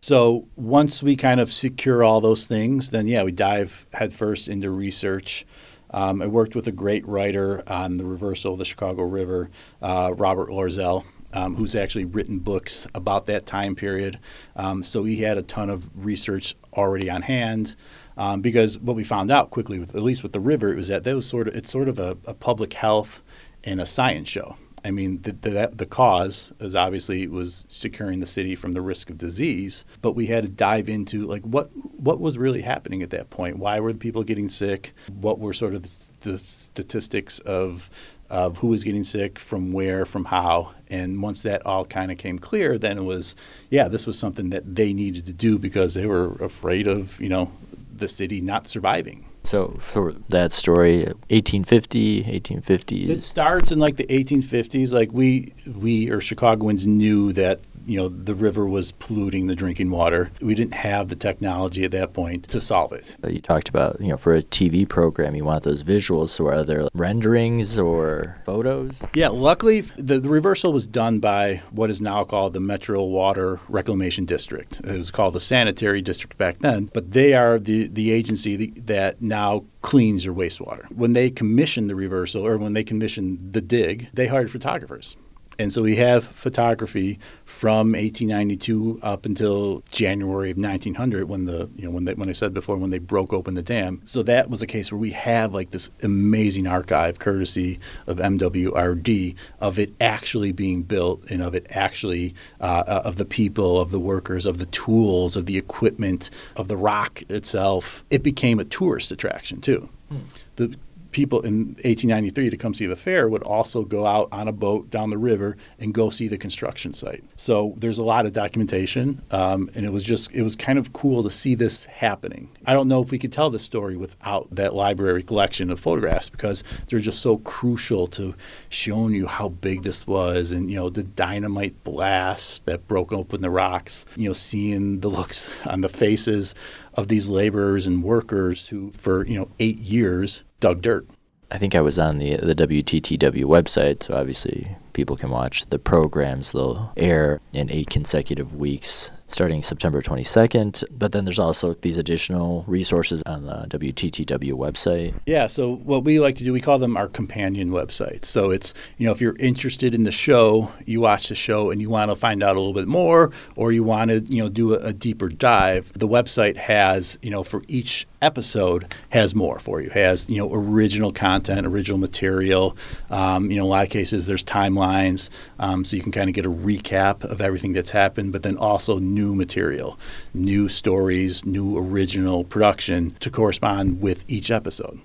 So 0.00 0.46
once 0.56 1.02
we 1.02 1.16
kind 1.16 1.40
of 1.40 1.52
secure 1.52 2.02
all 2.02 2.20
those 2.20 2.46
things 2.46 2.90
then 2.90 3.06
yeah 3.06 3.22
we 3.22 3.30
dive 3.30 3.86
headfirst 3.92 4.48
into 4.48 4.70
research 4.70 5.46
um, 5.94 6.20
I 6.20 6.26
worked 6.26 6.54
with 6.54 6.66
a 6.66 6.72
great 6.72 7.06
writer 7.06 7.62
on 7.68 7.96
the 7.96 8.04
reversal 8.04 8.52
of 8.52 8.58
the 8.58 8.64
Chicago 8.64 9.04
River, 9.04 9.48
uh, 9.80 10.12
Robert 10.14 10.50
Loerzel. 10.50 11.04
Um, 11.32 11.56
who's 11.56 11.74
actually 11.74 12.04
written 12.04 12.38
books 12.38 12.86
about 12.94 13.26
that 13.26 13.44
time 13.44 13.74
period. 13.74 14.20
Um, 14.54 14.84
so 14.84 15.02
he 15.02 15.16
had 15.16 15.36
a 15.36 15.42
ton 15.42 15.68
of 15.68 15.90
research 15.96 16.54
already 16.74 17.10
on 17.10 17.22
hand. 17.22 17.74
Um, 18.16 18.40
because 18.40 18.78
what 18.78 18.94
we 18.94 19.02
found 19.02 19.32
out 19.32 19.50
quickly, 19.50 19.80
with, 19.80 19.96
at 19.96 20.02
least 20.04 20.22
with 20.22 20.30
the 20.30 20.38
river, 20.38 20.72
it 20.72 20.76
was 20.76 20.86
that 20.86 21.02
that 21.02 21.12
was 21.12 21.26
sort 21.26 21.48
of 21.48 21.56
it's 21.56 21.72
sort 21.72 21.88
of 21.88 21.98
a, 21.98 22.16
a 22.26 22.34
public 22.34 22.74
health 22.74 23.20
and 23.64 23.80
a 23.80 23.86
science 23.86 24.28
show. 24.28 24.56
I 24.84 24.90
mean, 24.90 25.22
the, 25.22 25.32
the, 25.32 25.70
the 25.74 25.86
cause 25.86 26.52
is 26.60 26.76
obviously 26.76 27.26
was 27.26 27.64
securing 27.68 28.20
the 28.20 28.26
city 28.26 28.54
from 28.54 28.74
the 28.74 28.82
risk 28.82 29.08
of 29.08 29.16
disease, 29.16 29.84
but 30.02 30.12
we 30.12 30.26
had 30.26 30.44
to 30.44 30.50
dive 30.50 30.90
into 30.90 31.26
like 31.26 31.42
what 31.42 31.70
what 31.98 32.20
was 32.20 32.36
really 32.36 32.60
happening 32.60 33.02
at 33.02 33.08
that 33.10 33.30
point. 33.30 33.58
Why 33.58 33.80
were 33.80 33.94
people 33.94 34.22
getting 34.24 34.50
sick? 34.50 34.92
What 35.08 35.38
were 35.38 35.54
sort 35.54 35.74
of 35.74 35.82
the, 35.84 36.30
the 36.32 36.38
statistics 36.38 37.38
of 37.40 37.88
of 38.30 38.58
who 38.58 38.68
was 38.68 38.84
getting 38.84 39.04
sick, 39.04 39.38
from 39.38 39.72
where, 39.72 40.04
from 40.04 40.26
how. 40.26 40.72
And 40.88 41.22
once 41.22 41.42
that 41.42 41.64
all 41.64 41.84
kind 41.84 42.10
of 42.10 42.18
came 42.18 42.38
clear, 42.38 42.78
then 42.78 42.98
it 42.98 43.04
was, 43.04 43.36
yeah, 43.70 43.86
this 43.86 44.06
was 44.06 44.18
something 44.18 44.50
that 44.50 44.74
they 44.74 44.92
needed 44.92 45.26
to 45.26 45.32
do 45.32 45.58
because 45.58 45.94
they 45.94 46.06
were 46.06 46.32
afraid 46.36 46.88
of, 46.88 47.20
you 47.20 47.28
know, 47.28 47.52
the 47.94 48.08
city 48.08 48.40
not 48.40 48.66
surviving. 48.66 49.26
So 49.44 49.76
for 49.78 50.14
that 50.30 50.52
story, 50.52 51.04
1850, 51.04 52.24
1850s. 52.24 53.08
It 53.08 53.22
starts 53.22 53.70
in 53.70 53.78
like 53.78 53.96
the 53.96 54.06
1850s. 54.06 54.92
Like 54.92 55.12
we, 55.12 55.52
we 55.66 56.10
or 56.10 56.20
Chicagoans 56.20 56.86
knew 56.86 57.32
that 57.34 57.60
you 57.86 57.96
know 57.96 58.08
the 58.08 58.34
river 58.34 58.66
was 58.66 58.92
polluting 58.92 59.46
the 59.46 59.54
drinking 59.54 59.90
water. 59.90 60.30
We 60.40 60.54
didn't 60.54 60.74
have 60.74 61.08
the 61.08 61.16
technology 61.16 61.84
at 61.84 61.90
that 61.92 62.12
point 62.12 62.48
to 62.48 62.60
solve 62.60 62.92
it. 62.92 63.16
Uh, 63.24 63.28
you 63.28 63.40
talked 63.40 63.68
about, 63.68 64.00
you 64.00 64.08
know, 64.08 64.16
for 64.16 64.34
a 64.34 64.42
TV 64.42 64.88
program, 64.88 65.34
you 65.34 65.44
want 65.44 65.64
those 65.64 65.82
visuals. 65.82 66.30
So 66.30 66.46
are 66.46 66.64
there 66.64 66.88
renderings 66.94 67.78
or 67.78 68.40
photos? 68.44 69.02
Yeah, 69.14 69.28
luckily 69.28 69.82
the, 69.82 70.18
the 70.20 70.28
reversal 70.28 70.72
was 70.72 70.86
done 70.86 71.20
by 71.20 71.62
what 71.70 71.90
is 71.90 72.00
now 72.00 72.24
called 72.24 72.54
the 72.54 72.60
Metro 72.60 73.02
Water 73.02 73.60
Reclamation 73.68 74.24
District. 74.24 74.80
It 74.80 74.98
was 74.98 75.10
called 75.10 75.34
the 75.34 75.40
Sanitary 75.40 76.02
District 76.02 76.36
back 76.36 76.58
then, 76.58 76.90
but 76.92 77.12
they 77.12 77.34
are 77.34 77.58
the, 77.58 77.88
the 77.88 78.12
agency 78.12 78.70
that 78.70 79.20
now 79.20 79.64
cleans 79.82 80.24
your 80.24 80.34
wastewater. 80.34 80.90
When 80.90 81.12
they 81.12 81.30
commissioned 81.30 81.90
the 81.90 81.94
reversal 81.94 82.46
or 82.46 82.56
when 82.56 82.72
they 82.72 82.84
commissioned 82.84 83.52
the 83.52 83.60
dig, 83.60 84.08
they 84.14 84.26
hired 84.26 84.50
photographers. 84.50 85.16
And 85.58 85.72
so 85.72 85.82
we 85.82 85.96
have 85.96 86.24
photography 86.24 87.18
from 87.44 87.92
1892 87.92 89.00
up 89.02 89.26
until 89.26 89.82
January 89.90 90.50
of 90.50 90.58
1900 90.58 91.28
when 91.28 91.44
the 91.44 91.68
you 91.76 91.84
know 91.84 91.90
when 91.90 92.04
they, 92.04 92.14
when 92.14 92.28
I 92.28 92.32
said 92.32 92.54
before 92.54 92.76
when 92.76 92.90
they 92.90 92.98
broke 92.98 93.32
open 93.32 93.54
the 93.54 93.62
dam. 93.62 94.02
So 94.04 94.22
that 94.24 94.50
was 94.50 94.62
a 94.62 94.66
case 94.66 94.90
where 94.90 94.98
we 94.98 95.10
have 95.10 95.54
like 95.54 95.70
this 95.70 95.90
amazing 96.02 96.66
archive 96.66 97.18
courtesy 97.18 97.78
of 98.06 98.18
MWRD 98.18 99.34
of 99.60 99.78
it 99.78 99.92
actually 100.00 100.52
being 100.52 100.82
built 100.82 101.30
and 101.30 101.42
of 101.42 101.54
it 101.54 101.66
actually 101.70 102.34
uh, 102.60 102.84
of 102.86 103.16
the 103.16 103.24
people 103.24 103.80
of 103.80 103.90
the 103.90 104.00
workers 104.00 104.46
of 104.46 104.58
the 104.58 104.66
tools 104.66 105.36
of 105.36 105.46
the 105.46 105.58
equipment 105.58 106.30
of 106.56 106.68
the 106.68 106.76
rock 106.76 107.22
itself. 107.28 108.04
It 108.10 108.22
became 108.22 108.58
a 108.58 108.64
tourist 108.64 109.10
attraction 109.10 109.60
too. 109.60 109.88
Hmm. 110.08 110.18
The 110.56 110.76
people 111.14 111.40
in 111.42 111.68
1893 111.84 112.50
to 112.50 112.56
come 112.56 112.74
see 112.74 112.86
the 112.86 112.96
fair 112.96 113.28
would 113.28 113.44
also 113.44 113.84
go 113.84 114.04
out 114.04 114.28
on 114.32 114.48
a 114.48 114.52
boat 114.52 114.90
down 114.90 115.08
the 115.08 115.16
river 115.16 115.56
and 115.78 115.94
go 115.94 116.10
see 116.10 116.28
the 116.28 116.36
construction 116.36 116.92
site. 116.92 117.24
So 117.36 117.72
there's 117.76 117.98
a 117.98 118.02
lot 118.02 118.26
of 118.26 118.32
documentation, 118.32 119.22
um, 119.30 119.70
and 119.74 119.86
it 119.86 119.92
was 119.92 120.04
just 120.04 120.34
it 120.34 120.42
was 120.42 120.56
kind 120.56 120.78
of 120.78 120.92
cool 120.92 121.22
to 121.22 121.30
see 121.30 121.54
this 121.54 121.86
happening. 121.86 122.50
I 122.66 122.72
don't 122.74 122.88
know 122.88 123.00
if 123.00 123.12
we 123.12 123.18
could 123.18 123.32
tell 123.32 123.48
this 123.48 123.62
story 123.62 123.96
without 123.96 124.48
that 124.54 124.74
library 124.74 125.22
collection 125.22 125.70
of 125.70 125.78
photographs 125.78 126.28
because 126.28 126.64
they're 126.88 126.98
just 126.98 127.22
so 127.22 127.38
crucial 127.38 128.06
to 128.08 128.34
showing 128.68 129.14
you 129.14 129.26
how 129.26 129.48
big 129.48 129.84
this 129.84 130.06
was, 130.06 130.50
and 130.50 130.68
you 130.68 130.76
know 130.76 130.90
the 130.90 131.04
dynamite 131.04 131.82
blast 131.84 132.66
that 132.66 132.88
broke 132.88 133.12
open 133.12 133.40
the 133.40 133.50
rocks. 133.50 134.04
You 134.16 134.30
know, 134.30 134.34
seeing 134.34 135.00
the 135.00 135.08
looks 135.08 135.48
on 135.66 135.80
the 135.80 135.88
faces 135.88 136.56
of 136.94 137.08
these 137.08 137.28
laborers 137.28 137.86
and 137.86 138.02
workers 138.02 138.68
who, 138.68 138.92
for 138.96 139.26
you 139.26 139.36
know, 139.36 139.48
eight 139.58 139.78
years 139.78 140.44
dug 140.60 140.82
dirt. 140.82 141.06
I 141.50 141.58
think 141.58 141.74
I 141.74 141.80
was 141.80 141.98
on 141.98 142.18
the 142.18 142.36
the 142.36 142.54
WTTW 142.54 143.44
website, 143.44 144.02
so 144.02 144.14
obviously 144.14 144.76
people 144.92 145.16
can 145.16 145.30
watch 145.30 145.66
the 145.66 145.78
programs. 145.78 146.52
They'll 146.52 146.92
air 146.96 147.40
in 147.52 147.70
eight 147.70 147.90
consecutive 147.90 148.54
weeks 148.54 149.10
starting 149.28 149.62
September 149.62 150.00
22nd. 150.00 150.84
But 150.90 151.12
then 151.12 151.24
there's 151.24 151.38
also 151.38 151.74
these 151.74 151.96
additional 151.96 152.64
resources 152.66 153.22
on 153.26 153.46
the 153.46 153.66
WTTW 153.68 154.52
website. 154.52 155.14
Yeah, 155.26 155.46
so 155.46 155.76
what 155.76 156.04
we 156.04 156.20
like 156.20 156.36
to 156.36 156.44
do, 156.44 156.52
we 156.52 156.60
call 156.60 156.78
them 156.78 156.96
our 156.96 157.08
companion 157.08 157.70
websites. 157.70 158.26
So 158.26 158.50
it's, 158.50 158.74
you 158.98 159.06
know, 159.06 159.12
if 159.12 159.20
you're 159.20 159.36
interested 159.38 159.94
in 159.94 160.04
the 160.04 160.12
show, 160.12 160.70
you 160.86 161.00
watch 161.00 161.28
the 161.28 161.34
show 161.34 161.70
and 161.70 161.80
you 161.80 161.90
want 161.90 162.10
to 162.10 162.16
find 162.16 162.42
out 162.42 162.56
a 162.56 162.60
little 162.60 162.74
bit 162.74 162.88
more 162.88 163.32
or 163.56 163.72
you 163.72 163.82
want 163.82 164.10
to, 164.10 164.20
you 164.20 164.42
know, 164.42 164.48
do 164.48 164.74
a, 164.74 164.78
a 164.78 164.92
deeper 164.92 165.28
dive, 165.28 165.92
the 165.94 166.08
website 166.08 166.56
has, 166.56 167.18
you 167.22 167.30
know, 167.30 167.42
for 167.42 167.62
each 167.68 168.06
episode 168.24 168.94
has 169.10 169.34
more 169.34 169.58
for 169.58 169.80
you. 169.80 169.90
Has 169.90 170.28
you 170.28 170.38
know 170.38 170.52
original 170.52 171.12
content, 171.12 171.66
original 171.66 171.98
material. 171.98 172.76
Um, 173.10 173.50
you 173.50 173.58
know, 173.58 173.64
a 173.64 173.68
lot 173.68 173.84
of 173.84 173.90
cases 173.90 174.26
there's 174.26 174.44
timelines, 174.44 175.28
um, 175.58 175.84
so 175.84 175.96
you 175.96 176.02
can 176.02 176.12
kind 176.12 176.28
of 176.28 176.34
get 176.34 176.46
a 176.46 176.50
recap 176.50 177.22
of 177.24 177.40
everything 177.40 177.72
that's 177.72 177.90
happened. 177.90 178.32
But 178.32 178.42
then 178.42 178.56
also 178.56 178.98
new 178.98 179.34
material, 179.34 179.98
new 180.32 180.68
stories, 180.68 181.44
new 181.44 181.76
original 181.78 182.44
production 182.44 183.10
to 183.20 183.30
correspond 183.30 184.00
with 184.00 184.24
each 184.28 184.50
episode. 184.50 185.00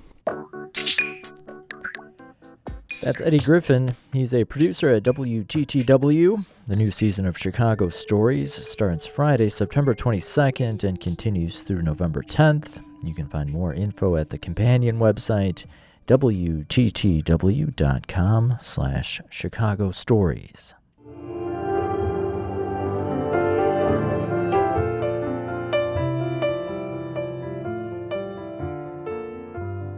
That's 3.02 3.22
Eddie 3.22 3.40
Griffin. 3.40 3.96
He's 4.12 4.36
a 4.36 4.44
producer 4.44 4.94
at 4.94 5.04
WTTW. 5.04 6.46
The 6.68 6.76
new 6.76 6.92
season 6.92 7.26
of 7.26 7.38
Chicago 7.38 7.88
Stories 7.88 8.54
starts 8.54 9.06
Friday, 9.06 9.50
September 9.50 9.94
22nd 9.94 10.84
and 10.84 11.00
continues 11.00 11.62
through 11.62 11.82
November 11.82 12.22
10th. 12.22 12.84
You 13.02 13.14
can 13.14 13.28
find 13.28 13.50
more 13.52 13.74
info 13.74 14.18
at 14.18 14.30
the 14.30 14.38
companion 14.38 15.00
website, 15.00 15.66
wttw.com 16.08 16.68
slash 18.62 19.22
Chicago 19.30 19.92
Stories. 19.92 20.76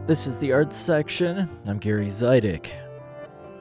This 0.06 0.26
is 0.26 0.36
the 0.38 0.52
arts 0.52 0.76
section. 0.76 1.48
I'm 1.66 1.78
Gary 1.78 2.08
Zidek. 2.08 2.70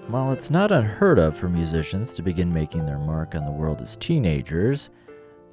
While 0.08 0.34
it's 0.34 0.52
not 0.52 0.72
unheard 0.72 1.18
of 1.18 1.38
for 1.38 1.48
musicians 1.48 2.14
to 2.14 2.22
begin 2.22 2.52
making 2.52 2.86
their 2.86 3.00
mark 3.00 3.36
on 3.36 3.46
the 3.46 3.52
world 3.52 3.80
as 3.80 3.96
teenagers, 3.96 4.90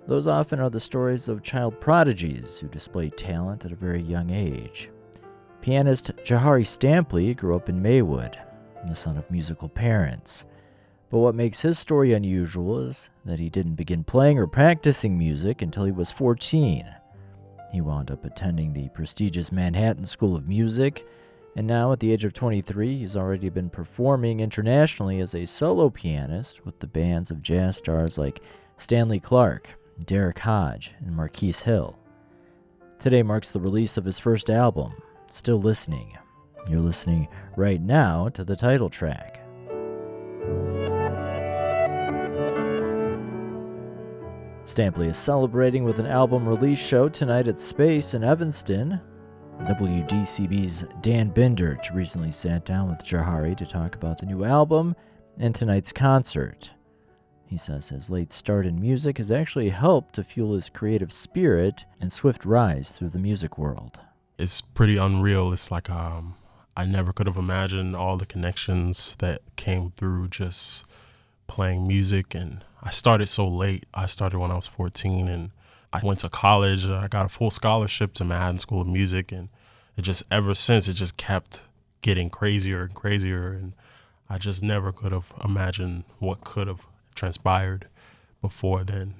those 0.09 0.26
often 0.26 0.59
are 0.59 0.70
the 0.70 0.80
stories 0.80 1.28
of 1.28 1.42
child 1.42 1.78
prodigies 1.80 2.59
who 2.59 2.66
display 2.68 3.11
talent 3.11 3.66
at 3.66 3.72
a 3.72 3.76
very 3.76 4.02
young 4.02 4.30
age. 4.30 4.90
Pianist 5.61 6.11
Jahari 6.24 6.64
Stampley 6.64 7.36
grew 7.36 7.54
up 7.54 7.68
in 7.68 7.82
Maywood, 7.82 8.38
the 8.86 8.96
son 8.96 9.18
of 9.18 9.30
musical 9.30 9.68
parents. 9.68 10.46
But 11.11 11.18
what 11.18 11.34
makes 11.34 11.61
his 11.61 11.78
story 11.78 12.14
unusual 12.14 12.80
is 12.80 13.11
that 13.26 13.38
he 13.38 13.50
didn't 13.50 13.74
begin 13.74 14.02
playing 14.02 14.38
or 14.38 14.46
practicing 14.46 15.18
music 15.18 15.61
until 15.61 15.84
he 15.84 15.92
was 15.92 16.11
14. 16.11 16.86
He 17.70 17.80
wound 17.82 18.11
up 18.11 18.24
attending 18.24 18.72
the 18.72 18.88
prestigious 18.88 19.52
Manhattan 19.52 20.06
School 20.06 20.34
of 20.34 20.48
Music, 20.48 21.06
and 21.54 21.66
now 21.66 21.92
at 21.92 22.00
the 22.00 22.12
age 22.12 22.24
of 22.24 22.32
23, 22.32 22.96
he's 22.96 23.16
already 23.16 23.50
been 23.50 23.68
performing 23.68 24.40
internationally 24.40 25.20
as 25.20 25.34
a 25.34 25.44
solo 25.44 25.90
pianist 25.90 26.64
with 26.64 26.78
the 26.78 26.86
bands 26.86 27.30
of 27.30 27.42
jazz 27.42 27.76
stars 27.76 28.16
like 28.16 28.40
Stanley 28.78 29.20
Clarke, 29.20 29.78
Derrick 30.05 30.38
Hodge, 30.40 30.94
and 31.01 31.14
Marquis 31.14 31.53
Hill. 31.53 31.99
Today 32.99 33.22
marks 33.22 33.51
the 33.51 33.61
release 33.61 33.96
of 33.96 34.05
his 34.05 34.18
first 34.18 34.51
album, 34.51 34.92
Still 35.28 35.61
Listening. 35.61 36.16
You're 36.68 36.80
listening 36.80 37.28
right 37.57 37.80
now 37.80 38.28
to 38.30 38.44
the 38.44 38.57
title 38.57 38.90
track. 38.90 39.40
Stampley 44.64 45.09
is 45.09 45.16
celebrating 45.16 45.84
with 45.84 45.99
an 45.99 46.07
album 46.07 46.46
release 46.46 46.78
show 46.78 47.09
tonight 47.09 47.49
at 47.49 47.59
Space 47.59 48.14
in 48.14 48.22
Evanston. 48.22 49.01
WDCB's 49.62 50.84
Dan 51.01 51.32
Bindert 51.32 51.92
recently 51.94 52.30
sat 52.30 52.64
down 52.64 52.88
with 52.88 52.99
Jahari 52.99 53.57
to 53.57 53.66
talk 53.66 53.94
about 53.94 54.18
the 54.18 54.26
new 54.26 54.44
album 54.44 54.94
and 55.38 55.55
tonight's 55.55 55.92
concert. 55.92 56.70
He 57.49 57.57
says 57.57 57.88
his 57.88 58.11
late 58.11 58.30
start 58.30 58.66
in 58.66 58.78
music 58.78 59.16
has 59.16 59.30
actually 59.30 59.70
helped 59.70 60.14
to 60.16 60.22
fuel 60.22 60.53
his 60.53 60.68
creative 60.68 61.11
spirit 61.11 61.86
and 61.99 62.12
swift 62.12 62.44
rise 62.44 62.90
through 62.90 63.09
the 63.09 63.18
music 63.18 63.57
world. 63.57 63.99
It's 64.36 64.61
pretty 64.61 64.99
unreal. 64.99 65.51
It's 65.55 65.70
like 65.70 65.88
um, 65.88 66.34
I 66.76 66.84
never 66.84 67.11
could 67.11 67.26
have 67.26 67.38
imagined 67.38 67.96
all 67.96 68.18
the 68.18 68.26
connections 68.26 69.16
that 69.20 69.40
came 69.57 69.92
through 69.92 70.28
just 70.28 70.84
playing 71.46 71.88
music. 71.88 72.34
And 72.34 72.62
I 72.82 72.90
started 72.90 73.28
so 73.28 73.49
late. 73.49 73.86
I 73.94 74.05
started 74.05 74.38
when 74.38 74.51
I 74.51 74.57
was 74.57 74.66
14 74.66 75.26
and 75.26 75.51
I 75.90 76.01
went 76.05 76.20
to 76.20 76.28
college. 76.28 76.84
I 76.84 77.07
got 77.07 77.24
a 77.24 77.30
full 77.30 77.51
scholarship 77.51 78.12
to 78.14 78.26
Manhattan 78.26 78.59
School 78.59 78.82
of 78.82 78.88
Music. 78.88 79.32
And 79.32 79.49
it 79.96 80.03
just, 80.03 80.22
ever 80.30 80.55
since, 80.55 80.86
it 80.86 80.94
just 80.94 81.16
kept 81.16 81.62
getting 82.03 82.28
crazier 82.28 82.82
and 82.82 82.94
crazier. 82.94 83.53
And 83.53 83.72
I 84.28 84.36
just 84.36 84.62
never 84.62 84.92
could 84.92 85.12
have 85.12 85.32
imagined 85.42 86.05
what 86.18 86.44
could 86.44 86.68
have 86.68 86.82
transpired 87.19 87.89
before 88.41 88.85
then. 88.85 89.14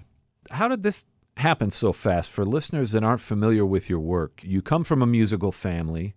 How 0.51 0.69
did 0.69 0.83
this 0.83 1.05
happen 1.37 1.71
so 1.71 1.93
fast? 1.93 2.31
For 2.31 2.45
listeners 2.45 2.93
that 2.93 3.05
aren't 3.05 3.21
familiar 3.21 3.67
with 3.67 3.91
your 3.91 4.01
work, 4.01 4.41
you 4.43 4.63
come 4.63 4.85
from 4.85 5.03
a 5.03 5.07
musical 5.07 5.53
family, 5.53 6.15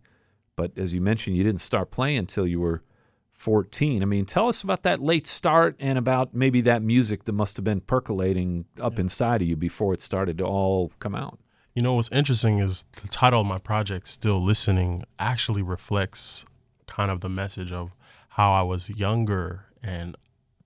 but 0.55 0.77
as 0.77 0.93
you 0.93 1.01
mentioned, 1.01 1.35
you 1.35 1.43
didn't 1.43 1.61
start 1.61 1.91
playing 1.91 2.19
until 2.19 2.47
you 2.47 2.59
were 2.59 2.83
14. 3.31 4.01
I 4.01 4.05
mean, 4.05 4.25
tell 4.25 4.47
us 4.47 4.61
about 4.61 4.83
that 4.83 5.01
late 5.01 5.25
start 5.25 5.75
and 5.79 5.97
about 5.97 6.33
maybe 6.35 6.61
that 6.61 6.83
music 6.83 7.23
that 7.23 7.31
must 7.31 7.57
have 7.57 7.63
been 7.63 7.81
percolating 7.81 8.65
up 8.79 8.93
yeah. 8.93 9.01
inside 9.01 9.41
of 9.41 9.47
you 9.47 9.55
before 9.55 9.93
it 9.93 10.01
started 10.01 10.37
to 10.37 10.45
all 10.45 10.91
come 10.99 11.15
out. 11.15 11.39
You 11.73 11.81
know, 11.81 11.93
what's 11.93 12.11
interesting 12.11 12.59
is 12.59 12.83
the 13.01 13.07
title 13.07 13.41
of 13.41 13.47
my 13.47 13.57
project, 13.57 14.07
Still 14.09 14.43
Listening, 14.43 15.03
actually 15.17 15.61
reflects 15.61 16.45
kind 16.85 17.09
of 17.09 17.21
the 17.21 17.29
message 17.29 17.71
of 17.71 17.95
how 18.29 18.53
I 18.53 18.61
was 18.61 18.89
younger 18.89 19.65
and 19.81 20.15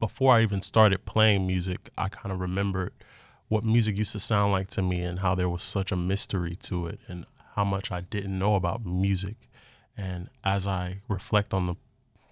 before 0.06 0.36
I 0.36 0.44
even 0.44 0.62
started 0.62 1.04
playing 1.06 1.48
music, 1.48 1.90
I 1.98 2.10
kind 2.10 2.32
of 2.32 2.40
remembered 2.40 2.94
what 3.48 3.64
music 3.64 3.98
used 3.98 4.12
to 4.12 4.20
sound 4.20 4.52
like 4.52 4.70
to 4.72 4.84
me 4.84 5.02
and 5.02 5.18
how 5.18 5.34
there 5.34 5.50
was 5.50 5.64
such 5.64 5.92
a 5.92 5.96
mystery 5.96 6.56
to 6.68 6.86
it 6.86 7.00
and 7.08 7.26
how 7.56 7.64
much 7.64 7.92
I 7.92 8.02
didn't 8.02 8.38
know 8.38 8.54
about 8.54 8.86
music. 8.86 9.36
And 9.98 10.30
as 10.44 10.68
I 10.68 11.02
reflect 11.08 11.56
on 11.56 11.66
the 11.66 11.76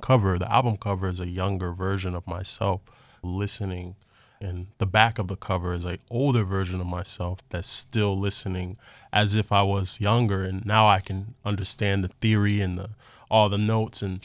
cover, 0.04 0.38
the 0.38 0.54
album 0.54 0.78
cover 0.78 1.08
is 1.08 1.20
a 1.20 1.28
younger 1.28 1.74
version 1.74 2.14
of 2.14 2.28
myself 2.28 2.82
listening 3.24 3.96
and 4.40 4.68
the 4.78 4.86
back 4.86 5.18
of 5.18 5.28
the 5.30 5.36
cover 5.36 5.74
is 5.74 5.86
an 5.86 5.98
older 6.12 6.44
version 6.44 6.80
of 6.80 6.86
myself 6.86 7.40
that's 7.50 7.70
still 7.70 8.16
listening 8.16 8.78
as 9.12 9.36
if 9.36 9.52
I 9.52 9.64
was 9.64 10.02
younger, 10.02 10.44
and 10.44 10.66
now 10.66 10.86
I 10.86 11.00
can 11.00 11.34
understand 11.46 12.04
the 12.04 12.10
theory 12.20 12.60
and 12.60 12.78
the 12.78 12.90
all 13.32 13.48
the 13.48 13.58
notes. 13.58 14.02
And 14.02 14.20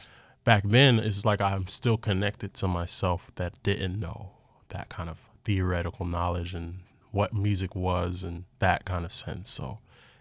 back 0.48 0.62
then, 0.64 0.98
it's 0.98 1.26
like 1.26 1.42
I'm 1.42 1.68
still 1.68 1.98
connected 1.98 2.54
to 2.54 2.68
myself 2.68 3.30
that 3.34 3.62
didn't 3.62 4.00
know 4.00 4.30
that 4.70 4.88
kind 4.88 5.10
of 5.10 5.18
theoretical 5.44 6.06
knowledge 6.06 6.54
and 6.54 6.78
what 7.10 7.34
music 7.34 7.76
was 7.76 8.22
and 8.22 8.44
that 8.58 8.86
kind 8.86 9.04
of 9.04 9.12
sense. 9.12 9.50
So 9.50 9.76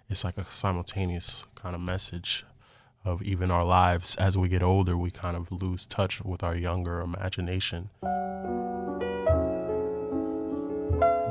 it's 0.09 0.25
like 0.25 0.38
a 0.38 0.43
simultaneous 0.51 1.45
kind 1.55 1.73
of 1.75 1.80
message 1.80 2.43
of 3.05 3.23
even 3.23 3.51
our 3.51 3.63
lives 3.63 4.17
as 4.17 4.38
we 4.38 4.49
get 4.49 4.61
older, 4.61 4.97
we 4.97 5.11
kind 5.11 5.38
of 5.38 5.49
lose 5.49 5.86
touch 5.86 6.21
with 6.21 6.43
our 6.43 6.57
younger 6.57 6.99
imagination. 6.99 7.89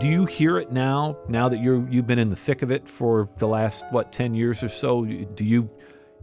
Do 0.01 0.09
you 0.09 0.24
hear 0.24 0.57
it 0.57 0.72
now? 0.72 1.18
Now 1.28 1.51
that 1.51 1.61
you're 1.61 1.86
you've 1.90 2.07
been 2.07 2.18
in 2.18 2.30
the 2.30 2.36
thick 2.36 2.62
of 2.62 2.70
it 2.70 2.88
for 2.88 3.28
the 3.36 3.47
last 3.47 3.84
what 3.90 4.11
ten 4.11 4.32
years 4.32 4.62
or 4.62 4.70
so, 4.70 5.05
do 5.05 5.44
you 5.44 5.68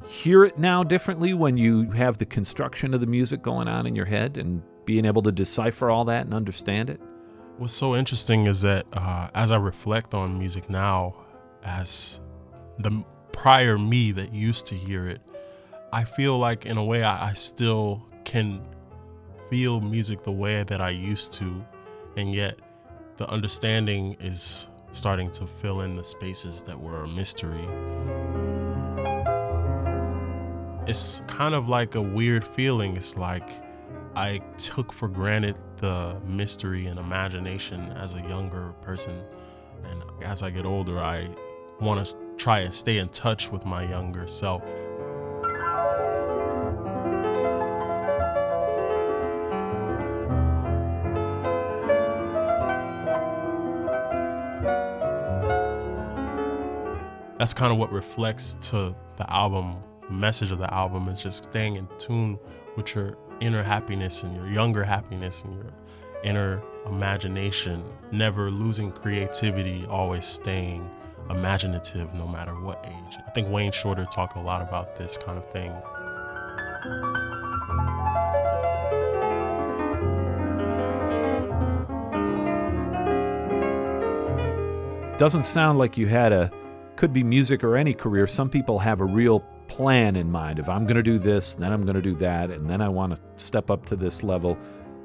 hear 0.08 0.43
it 0.43 0.58
now 0.58 0.84
differently 0.84 1.34
when 1.34 1.58
you 1.58 1.91
have 1.91 2.18
the 2.18 2.26
construction 2.26 2.93
of 2.93 2.99
the 2.99 3.08
music 3.08 3.41
going 3.41 3.68
on 3.68 3.86
in 3.86 3.95
your 3.95 4.06
head 4.06 4.38
and 4.38 4.62
being 4.86 5.06
able 5.06 5.22
to 5.22 5.32
decipher 5.32 5.89
all 5.89 6.06
that 6.06 6.26
and 6.26 6.34
understand 6.34 6.89
it? 6.89 6.99
What's 7.58 7.74
so 7.74 7.95
interesting 7.95 8.45
is 8.45 8.62
that 8.62 8.86
uh, 8.93 9.30
as 9.36 9.51
I 9.51 9.58
reflect 9.58 10.14
on 10.14 10.38
music 10.38 10.70
now, 10.70 11.16
as 11.64 12.20
the 12.80 13.04
prior 13.32 13.78
me 13.78 14.12
that 14.12 14.34
used 14.34 14.68
to 14.68 14.76
hear 14.76 15.08
it, 15.08 15.22
I 15.91 16.04
feel 16.04 16.38
like 16.38 16.66
in 16.66 16.78
a 16.78 16.84
way 16.84 17.04
I, 17.04 17.30
I 17.30 17.34
still 17.34 18.04
can 18.26 18.62
feel 19.49 19.80
music 19.80 20.24
the 20.24 20.32
way 20.32 20.64
that 20.64 20.82
I 20.82 20.89
used 20.89 21.34
to, 21.34 21.64
and 22.18 22.34
yet 22.34 22.58
the 23.18 23.30
understanding 23.30 24.18
is 24.20 24.68
starting 24.91 25.30
to 25.32 25.45
fill 25.45 25.82
in 25.82 25.95
the 25.95 26.04
spaces 26.04 26.64
that 26.64 26.80
were 26.80 27.04
a 27.04 27.08
mystery. 27.08 27.68
It's 30.86 31.22
kind 31.28 31.56
of 31.56 31.70
like 31.70 31.96
a 31.96 32.02
weird 32.02 32.46
feeling. 32.46 32.98
It's 32.98 33.16
like 33.16 33.50
I 34.18 34.40
took 34.58 34.92
for 34.92 35.08
granted 35.08 35.58
the 35.78 36.20
mystery 36.26 36.88
and 36.88 37.00
imagination 37.00 37.94
as 37.94 38.16
a 38.16 38.22
younger 38.28 38.74
person. 38.82 39.24
And 39.86 40.04
as 40.22 40.44
I 40.44 40.50
get 40.50 40.66
older, 40.66 41.00
I 41.00 41.30
want 41.80 42.06
to 42.06 42.16
try 42.36 42.60
and 42.60 42.74
stay 42.74 42.98
in 42.98 43.08
touch 43.10 43.50
with 43.50 43.66
my 43.66 43.90
younger 43.90 44.28
self. 44.28 44.62
That's 57.38 57.54
kind 57.54 57.72
of 57.72 57.78
what 57.78 57.90
reflects 57.94 58.56
to 58.70 58.94
the 59.16 59.34
album. 59.34 59.78
The 60.10 60.14
message 60.14 60.51
of 60.51 60.58
the 60.58 60.72
album 60.74 61.08
is 61.08 61.24
just 61.24 61.45
staying 61.45 61.78
in 61.78 61.88
tune 61.97 62.38
with 62.76 62.93
your 62.93 63.16
inner 63.39 63.64
happiness 63.64 64.22
and 64.22 64.36
your 64.36 64.47
younger 64.47 64.84
happiness 64.84 65.41
and 65.45 65.56
your 65.56 65.74
inner 66.24 66.62
imagination, 66.88 67.84
never 68.12 68.51
losing 68.51 68.91
creativity, 68.91 69.86
always 69.88 70.26
staying 70.26 70.89
imaginative 71.30 72.14
no 72.16 72.28
matter 72.28 72.51
what 72.51 72.86
age. 72.86 73.18
I 73.26 73.32
think 73.32 73.49
Wayne 73.49 73.72
Shorter 73.72 74.06
talked 74.06 74.36
a 74.36 74.41
lot 74.41 74.62
about 74.62 74.97
this 74.97 75.18
kind 75.18 75.38
of 75.38 75.45
thing. 75.51 75.72
Doesn't 85.18 85.43
sound 85.43 85.80
like 85.80 85.97
you 85.97 86.08
had 86.08 86.34
a 86.34 86.51
could 86.97 87.14
be 87.14 87.24
music 87.24 87.64
or 87.64 87.78
any 87.78 87.93
career. 87.93 88.28
Some 88.28 88.49
people 88.49 88.80
have 88.80 88.99
a 88.99 89.06
real 89.06 89.43
plan 89.74 90.15
in 90.15 90.32
mind. 90.32 90.59
If 90.59 90.69
I'm 90.69 90.86
going 90.86 90.97
to 90.97 91.03
do 91.03 91.17
this, 91.17 91.55
then 91.55 91.74
I'm 91.74 91.82
going 91.82 91.95
to 91.95 92.01
do 92.01 92.13
that, 92.17 92.51
and 92.51 92.69
then 92.69 92.80
I 92.80 92.89
want 92.89 93.15
to 93.15 93.21
step 93.38 93.71
up 93.71 93.86
to 93.88 93.95
this 93.95 94.21
level. 94.21 94.55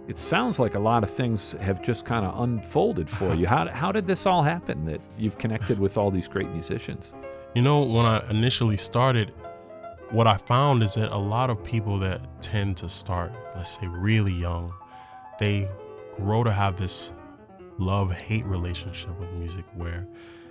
It 0.09 0.19
sounds 0.19 0.59
like 0.59 0.75
a 0.75 0.79
lot 0.79 1.03
of 1.03 1.09
things 1.09 1.53
have 1.55 1.83
just 1.83 2.05
kind 2.05 2.27
of 2.27 2.39
unfolded 2.43 3.09
for 3.09 3.35
you. 3.35 3.47
How, 3.55 3.67
how 3.69 3.93
did 3.93 4.05
this 4.05 4.27
all 4.27 4.43
happen 4.43 4.85
that 4.85 5.01
you've 5.17 5.39
connected 5.39 5.79
with 5.79 5.97
all 5.97 6.11
these 6.11 6.29
great 6.29 6.51
musicians? 6.51 7.15
You 7.55 7.63
know, 7.63 7.83
when 7.83 8.05
I 8.05 8.23
initially 8.29 8.77
started, 8.77 9.33
what 10.11 10.27
I 10.27 10.37
found 10.37 10.83
is 10.83 10.95
that 10.95 11.13
a 11.13 11.19
lot 11.19 11.49
of 11.49 11.65
people 11.65 11.99
that 12.01 12.21
tend 12.43 12.77
to 12.79 12.91
start, 12.91 13.33
let's 13.57 13.79
say, 13.79 13.87
really 13.87 14.35
young, 14.35 14.75
they 15.39 15.67
grow 16.13 16.45
to 16.45 16.53
have 16.53 16.77
this 16.77 17.15
love 17.79 18.13
hate 18.13 18.45
relationship 18.45 19.19
with 19.19 19.33
music 19.33 19.65
where 19.75 20.07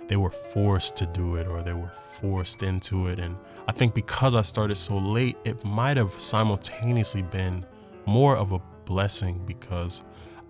they 0.08 0.16
were 0.16 0.30
forced 0.30 0.96
to 0.96 1.06
do 1.06 1.36
it 1.36 1.46
or 1.46 1.62
they 1.62 1.74
were 1.74 1.92
forced 2.20 2.62
into 2.62 3.06
it. 3.06 3.20
And 3.20 3.36
I 3.68 3.72
think 3.72 3.94
because 3.94 4.34
I 4.34 4.42
started 4.42 4.76
so 4.76 4.96
late, 4.96 5.36
it 5.44 5.62
might 5.64 5.96
have 5.98 6.18
simultaneously 6.18 7.22
been 7.22 7.64
more 8.06 8.36
of 8.36 8.52
a 8.52 8.60
blessing 8.86 9.40
because 9.46 10.02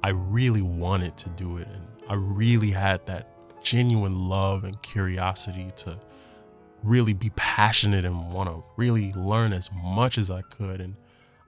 I 0.05 0.11
really 0.11 0.63
wanted 0.63 1.17
to 1.19 1.29
do 1.31 1.57
it. 1.57 1.67
And 1.67 1.83
I 2.09 2.15
really 2.15 2.71
had 2.71 3.05
that 3.07 3.31
genuine 3.63 4.29
love 4.29 4.63
and 4.63 4.81
curiosity 4.83 5.69
to 5.77 5.99
really 6.85 7.13
be 7.13 7.31
passionate 7.35 8.05
and 8.05 8.33
want 8.33 8.49
to 8.49 8.63
really 8.77 9.13
learn 9.15 9.53
as 9.53 9.71
much 9.85 10.17
as 10.19 10.31
I 10.31 10.43
could. 10.43 10.81
And 10.81 10.95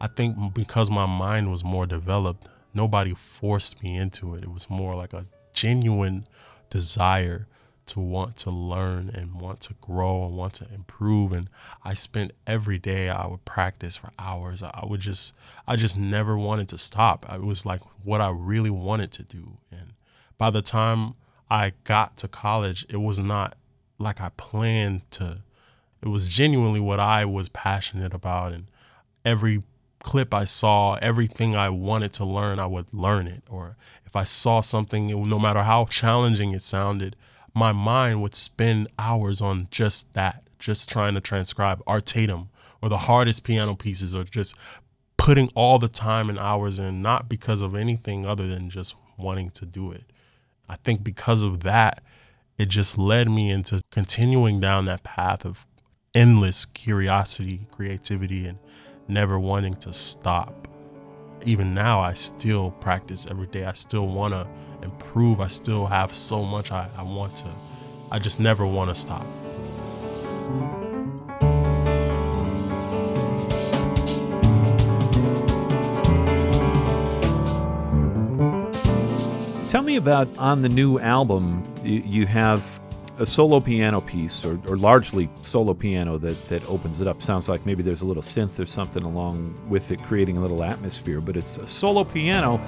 I 0.00 0.08
think 0.08 0.52
because 0.52 0.90
my 0.90 1.06
mind 1.06 1.48
was 1.48 1.62
more 1.62 1.86
developed, 1.86 2.48
nobody 2.74 3.14
forced 3.14 3.80
me 3.84 3.96
into 3.96 4.34
it. 4.34 4.42
It 4.42 4.50
was 4.50 4.68
more 4.68 4.96
like 4.96 5.12
a 5.12 5.26
genuine 5.52 6.26
desire 6.70 7.46
to 7.90 8.00
want 8.00 8.36
to 8.38 8.50
learn 8.50 9.10
and 9.14 9.40
want 9.40 9.60
to 9.60 9.74
grow 9.80 10.24
and 10.24 10.36
want 10.36 10.54
to 10.54 10.66
improve. 10.74 11.32
And 11.32 11.48
I 11.84 11.94
spent 11.94 12.32
every 12.46 12.78
day 12.78 13.08
I 13.08 13.26
would 13.26 13.44
practice 13.44 13.96
for 13.96 14.10
hours. 14.18 14.62
I 14.62 14.84
would 14.86 15.00
just 15.00 15.34
I 15.66 15.76
just 15.76 15.96
never 15.96 16.36
wanted 16.36 16.68
to 16.68 16.78
stop. 16.78 17.30
It 17.32 17.42
was 17.42 17.66
like 17.66 17.80
what 18.04 18.20
I 18.20 18.30
really 18.30 18.70
wanted 18.70 19.12
to 19.12 19.22
do. 19.22 19.58
And 19.70 19.92
by 20.38 20.50
the 20.50 20.62
time 20.62 21.14
I 21.50 21.72
got 21.84 22.16
to 22.18 22.28
college 22.28 22.86
it 22.88 22.98
was 22.98 23.18
not 23.18 23.56
like 23.98 24.20
I 24.20 24.30
planned 24.36 25.10
to. 25.12 25.42
It 26.02 26.08
was 26.08 26.28
genuinely 26.28 26.80
what 26.80 27.00
I 27.00 27.24
was 27.24 27.48
passionate 27.50 28.14
about. 28.14 28.52
And 28.52 28.66
every 29.24 29.62
clip 30.02 30.32
I 30.32 30.44
saw, 30.44 30.94
everything 30.94 31.54
I 31.54 31.68
wanted 31.68 32.12
to 32.14 32.24
learn, 32.24 32.58
I 32.58 32.66
would 32.66 32.92
learn 32.92 33.26
it. 33.26 33.42
Or 33.48 33.76
if 34.06 34.16
I 34.16 34.24
saw 34.24 34.60
something, 34.60 35.06
no 35.28 35.38
matter 35.38 35.62
how 35.62 35.84
challenging 35.84 36.52
it 36.52 36.62
sounded, 36.62 37.16
my 37.54 37.72
mind 37.72 38.22
would 38.22 38.34
spend 38.34 38.88
hours 38.98 39.40
on 39.40 39.68
just 39.70 40.14
that, 40.14 40.44
just 40.58 40.90
trying 40.90 41.14
to 41.14 41.20
transcribe 41.20 41.82
Art 41.86 42.06
Tatum 42.06 42.48
or 42.82 42.88
the 42.88 42.98
hardest 42.98 43.44
piano 43.44 43.74
pieces 43.74 44.14
or 44.14 44.24
just 44.24 44.56
putting 45.16 45.50
all 45.54 45.78
the 45.78 45.88
time 45.88 46.30
and 46.30 46.38
hours 46.38 46.78
in, 46.78 47.02
not 47.02 47.28
because 47.28 47.60
of 47.60 47.74
anything 47.74 48.24
other 48.24 48.46
than 48.46 48.70
just 48.70 48.94
wanting 49.18 49.50
to 49.50 49.66
do 49.66 49.92
it. 49.92 50.04
I 50.68 50.76
think 50.76 51.04
because 51.04 51.42
of 51.42 51.62
that, 51.64 52.02
it 52.56 52.68
just 52.68 52.96
led 52.96 53.28
me 53.28 53.50
into 53.50 53.80
continuing 53.90 54.60
down 54.60 54.84
that 54.86 55.02
path 55.02 55.44
of 55.44 55.66
endless 56.14 56.64
curiosity, 56.64 57.66
creativity, 57.70 58.46
and 58.46 58.58
never 59.08 59.38
wanting 59.38 59.74
to 59.74 59.92
stop. 59.92 60.68
Even 61.44 61.74
now, 61.74 62.00
I 62.00 62.14
still 62.14 62.70
practice 62.70 63.26
every 63.30 63.46
day. 63.46 63.64
I 63.64 63.72
still 63.72 64.06
want 64.06 64.34
to 64.34 64.46
improve. 64.82 65.40
I 65.40 65.48
still 65.48 65.86
have 65.86 66.14
so 66.14 66.42
much 66.42 66.72
I, 66.72 66.88
I 66.96 67.02
want 67.02 67.36
to. 67.36 67.50
I 68.10 68.18
just 68.18 68.40
never 68.40 68.66
want 68.66 68.90
to 68.90 68.96
stop. 68.96 69.26
Tell 79.68 79.82
me 79.82 79.94
about 79.94 80.28
on 80.36 80.62
the 80.62 80.68
new 80.68 80.98
album, 80.98 81.62
you, 81.84 82.26
have 82.26 82.80
a 83.18 83.24
solo 83.24 83.60
piano 83.60 84.00
piece, 84.00 84.44
or, 84.44 84.58
or 84.66 84.76
largely 84.76 85.30
solo 85.42 85.74
piano, 85.74 86.18
that, 86.18 86.48
that 86.48 86.68
opens 86.68 87.00
it 87.00 87.06
up. 87.06 87.22
Sounds 87.22 87.48
like 87.48 87.64
maybe 87.64 87.80
there's 87.80 88.02
a 88.02 88.06
little 88.06 88.22
synth 88.22 88.58
or 88.58 88.66
something 88.66 89.04
along 89.04 89.54
with 89.68 89.92
it, 89.92 90.02
creating 90.02 90.38
a 90.38 90.40
little 90.40 90.64
atmosphere, 90.64 91.20
but 91.20 91.36
it's 91.36 91.58
a 91.58 91.68
solo 91.68 92.02
piano 92.02 92.60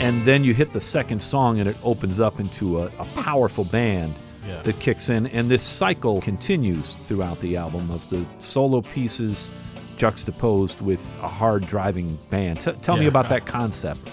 and 0.00 0.22
then 0.24 0.44
you 0.44 0.54
hit 0.54 0.72
the 0.72 0.80
second 0.80 1.20
song 1.20 1.60
and 1.60 1.68
it 1.68 1.76
opens 1.82 2.20
up 2.20 2.40
into 2.40 2.80
a, 2.80 2.86
a 2.98 3.04
powerful 3.16 3.64
band 3.64 4.14
yeah. 4.46 4.62
that 4.62 4.78
kicks 4.80 5.08
in. 5.08 5.26
And 5.28 5.50
this 5.50 5.62
cycle 5.62 6.20
continues 6.20 6.94
throughout 6.94 7.40
the 7.40 7.56
album 7.56 7.90
of 7.90 8.08
the 8.10 8.26
solo 8.38 8.80
pieces 8.80 9.50
juxtaposed 9.96 10.80
with 10.80 11.00
a 11.22 11.28
hard 11.28 11.66
driving 11.66 12.18
band. 12.30 12.60
T- 12.60 12.72
tell 12.72 12.96
yeah. 12.96 13.02
me 13.02 13.06
about 13.06 13.28
that 13.28 13.46
concept. 13.46 14.04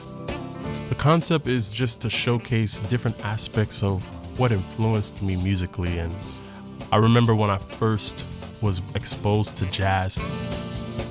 The 0.90 0.96
concept 0.96 1.48
is 1.48 1.74
just 1.74 2.02
to 2.02 2.10
showcase 2.10 2.80
different 2.82 3.20
aspects 3.26 3.82
of 3.82 4.04
what 4.40 4.52
influenced 4.52 5.22
me 5.22 5.36
musically. 5.36 5.98
And 5.98 6.16
i 6.92 6.98
remember 6.98 7.34
when 7.34 7.50
i 7.50 7.58
first 7.58 8.26
was 8.62 8.82
exposed 8.96 9.56
to 9.58 9.66
jazz 9.68 10.20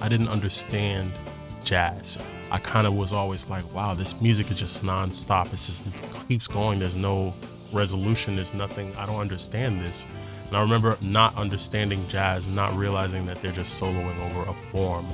i 0.03 0.09
didn't 0.09 0.29
understand 0.29 1.11
jazz 1.64 2.18
I 2.53 2.59
kind 2.59 2.86
of 2.86 2.94
was 2.94 3.12
always 3.12 3.48
like, 3.48 3.72
wow, 3.72 3.94
this 3.94 4.20
music 4.20 4.51
is 4.51 4.59
just 4.59 4.82
nonstop. 4.82 5.46
It 5.46 5.51
just 5.51 5.84
keeps 6.28 6.48
going. 6.48 6.80
There's 6.80 6.96
no 6.96 7.32
resolution. 7.72 8.34
There's 8.34 8.53
nothing. 8.55 8.94
I 8.96 9.07
don't 9.07 9.20
understand 9.20 9.80
this. 9.80 10.07
And 10.48 10.57
I 10.57 10.61
remember 10.61 10.98
not 11.01 11.36
understanding 11.36 12.05
jazz, 12.09 12.48
not 12.48 12.74
realizing 12.74 13.24
that 13.26 13.40
they're 13.40 13.53
just 13.53 13.80
soloing 13.80 14.18
over 14.30 14.51
a 14.51 14.55
form. 14.72 15.07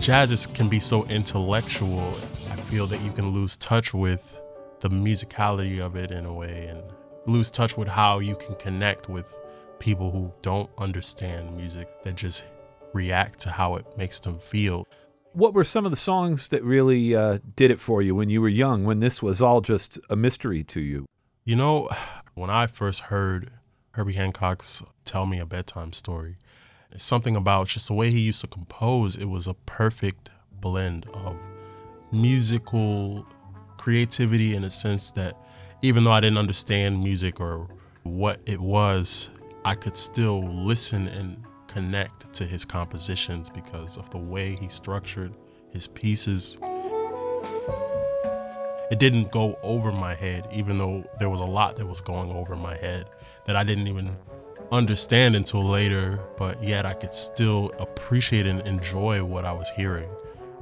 Jazz 0.00 0.32
is, 0.32 0.48
can 0.48 0.68
be 0.68 0.80
so 0.80 1.04
intellectual. 1.04 2.14
I 2.50 2.56
feel 2.56 2.88
that 2.88 3.00
you 3.02 3.12
can 3.12 3.28
lose 3.28 3.56
touch 3.56 3.94
with 3.94 4.40
the 4.80 4.88
musicality 4.88 5.78
of 5.80 5.94
it 5.94 6.10
in 6.10 6.26
a 6.26 6.32
way 6.32 6.66
and 6.66 6.82
lose 7.26 7.52
touch 7.52 7.76
with 7.76 7.86
how 7.86 8.18
you 8.18 8.34
can 8.34 8.56
connect 8.56 9.08
with 9.08 9.32
people 9.78 10.10
who 10.10 10.32
don't 10.42 10.70
understand 10.78 11.56
music 11.56 12.02
that 12.02 12.16
just 12.16 12.44
react 12.96 13.38
to 13.40 13.50
how 13.50 13.76
it 13.76 13.86
makes 13.96 14.18
them 14.20 14.38
feel. 14.38 14.88
What 15.32 15.54
were 15.54 15.64
some 15.64 15.84
of 15.84 15.90
the 15.92 15.96
songs 15.96 16.48
that 16.48 16.64
really 16.64 17.14
uh, 17.14 17.38
did 17.54 17.70
it 17.70 17.78
for 17.78 18.00
you 18.00 18.14
when 18.14 18.30
you 18.30 18.40
were 18.40 18.48
young, 18.48 18.84
when 18.84 19.00
this 19.00 19.22
was 19.22 19.42
all 19.42 19.60
just 19.60 19.98
a 20.08 20.16
mystery 20.16 20.64
to 20.64 20.80
you? 20.80 21.06
You 21.44 21.56
know, 21.56 21.90
when 22.34 22.50
I 22.50 22.66
first 22.66 23.02
heard 23.02 23.50
Herbie 23.92 24.14
Hancock's 24.14 24.82
Tell 25.04 25.26
Me 25.26 25.38
a 25.38 25.46
Bedtime 25.46 25.92
Story, 25.92 26.36
something 26.96 27.36
about 27.36 27.68
just 27.68 27.88
the 27.88 27.94
way 27.94 28.10
he 28.10 28.20
used 28.20 28.40
to 28.40 28.46
compose, 28.46 29.16
it 29.16 29.26
was 29.26 29.46
a 29.46 29.54
perfect 29.54 30.30
blend 30.60 31.06
of 31.12 31.36
musical 32.12 33.26
creativity 33.76 34.54
in 34.54 34.64
a 34.64 34.70
sense 34.70 35.10
that 35.12 35.36
even 35.82 36.04
though 36.04 36.12
I 36.12 36.20
didn't 36.20 36.38
understand 36.38 37.02
music 37.02 37.40
or 37.40 37.68
what 38.04 38.40
it 38.46 38.60
was, 38.60 39.30
I 39.64 39.74
could 39.74 39.96
still 39.96 40.42
listen 40.42 41.08
and 41.08 41.42
connect 41.76 42.32
to 42.32 42.46
his 42.46 42.64
compositions 42.64 43.50
because 43.50 43.98
of 43.98 44.08
the 44.08 44.16
way 44.16 44.56
he 44.56 44.66
structured 44.66 45.30
his 45.72 45.86
pieces 45.86 46.56
it 48.90 48.98
didn't 48.98 49.30
go 49.30 49.58
over 49.62 49.92
my 49.92 50.14
head, 50.14 50.46
even 50.50 50.78
though 50.78 51.04
there 51.18 51.28
was 51.28 51.40
a 51.40 51.44
lot 51.44 51.76
that 51.76 51.84
was 51.84 52.00
going 52.00 52.30
over 52.30 52.56
my 52.56 52.76
head 52.78 53.06
that 53.44 53.56
I 53.56 53.64
didn't 53.64 53.88
even 53.88 54.16
understand 54.72 55.36
until 55.36 55.64
later, 55.64 56.18
but 56.38 56.62
yet 56.62 56.86
I 56.86 56.94
could 56.94 57.12
still 57.12 57.72
appreciate 57.78 58.46
and 58.46 58.60
enjoy 58.66 59.22
what 59.22 59.44
I 59.44 59.52
was 59.52 59.68
hearing 59.70 60.08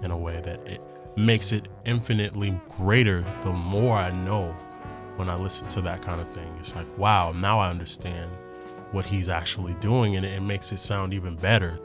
in 0.03 0.11
a 0.11 0.17
way 0.17 0.41
that 0.41 0.67
it 0.67 0.81
makes 1.17 1.53
it 1.53 1.69
infinitely 1.85 2.59
greater 2.71 3.25
the 3.43 3.53
more 3.53 3.97
I 3.97 4.11
know 4.25 4.53
when 5.15 5.29
I 5.29 5.37
listen 5.37 5.69
to 5.69 5.81
that 5.83 6.03
kind 6.03 6.21
of 6.21 6.29
thing. 6.33 6.53
It's 6.59 6.75
like, 6.75 6.87
wow, 6.99 7.31
now 7.31 7.61
I 7.61 7.71
understand 7.71 8.31
what 8.95 9.05
he's 9.05 9.29
actually 9.29 9.75
doing, 9.75 10.17
and 10.17 10.25
it 10.25 10.41
makes 10.41 10.73
it 10.73 10.79
sound 10.79 11.13
even 11.13 11.35
better. 11.35 11.79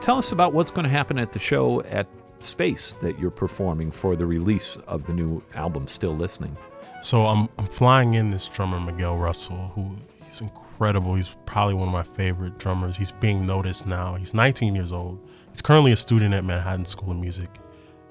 Tell 0.00 0.16
us 0.16 0.32
about 0.32 0.54
what's 0.54 0.70
going 0.70 0.84
to 0.84 0.90
happen 0.90 1.18
at 1.18 1.32
the 1.32 1.38
show 1.38 1.82
at 1.82 2.06
Space 2.38 2.94
that 2.94 3.18
you're 3.18 3.30
performing 3.30 3.90
for 3.90 4.16
the 4.16 4.24
release 4.24 4.76
of 4.86 5.04
the 5.04 5.12
new 5.12 5.42
album, 5.54 5.86
Still 5.86 6.16
Listening. 6.16 6.56
So 7.02 7.26
I'm, 7.26 7.48
I'm 7.58 7.66
flying 7.66 8.14
in 8.14 8.30
this 8.30 8.48
drummer, 8.48 8.80
Miguel 8.80 9.18
Russell, 9.18 9.72
who 9.74 9.94
he's 10.24 10.40
incredible. 10.40 11.14
He's 11.14 11.34
probably 11.44 11.74
one 11.74 11.88
of 11.88 11.92
my 11.92 12.02
favorite 12.02 12.58
drummers. 12.58 12.96
He's 12.96 13.10
being 13.10 13.46
noticed 13.46 13.86
now. 13.86 14.14
He's 14.14 14.32
19 14.32 14.74
years 14.74 14.90
old. 14.90 15.18
He's 15.50 15.60
currently 15.60 15.92
a 15.92 15.96
student 15.96 16.32
at 16.32 16.44
Manhattan 16.44 16.86
School 16.86 17.10
of 17.10 17.18
Music, 17.18 17.50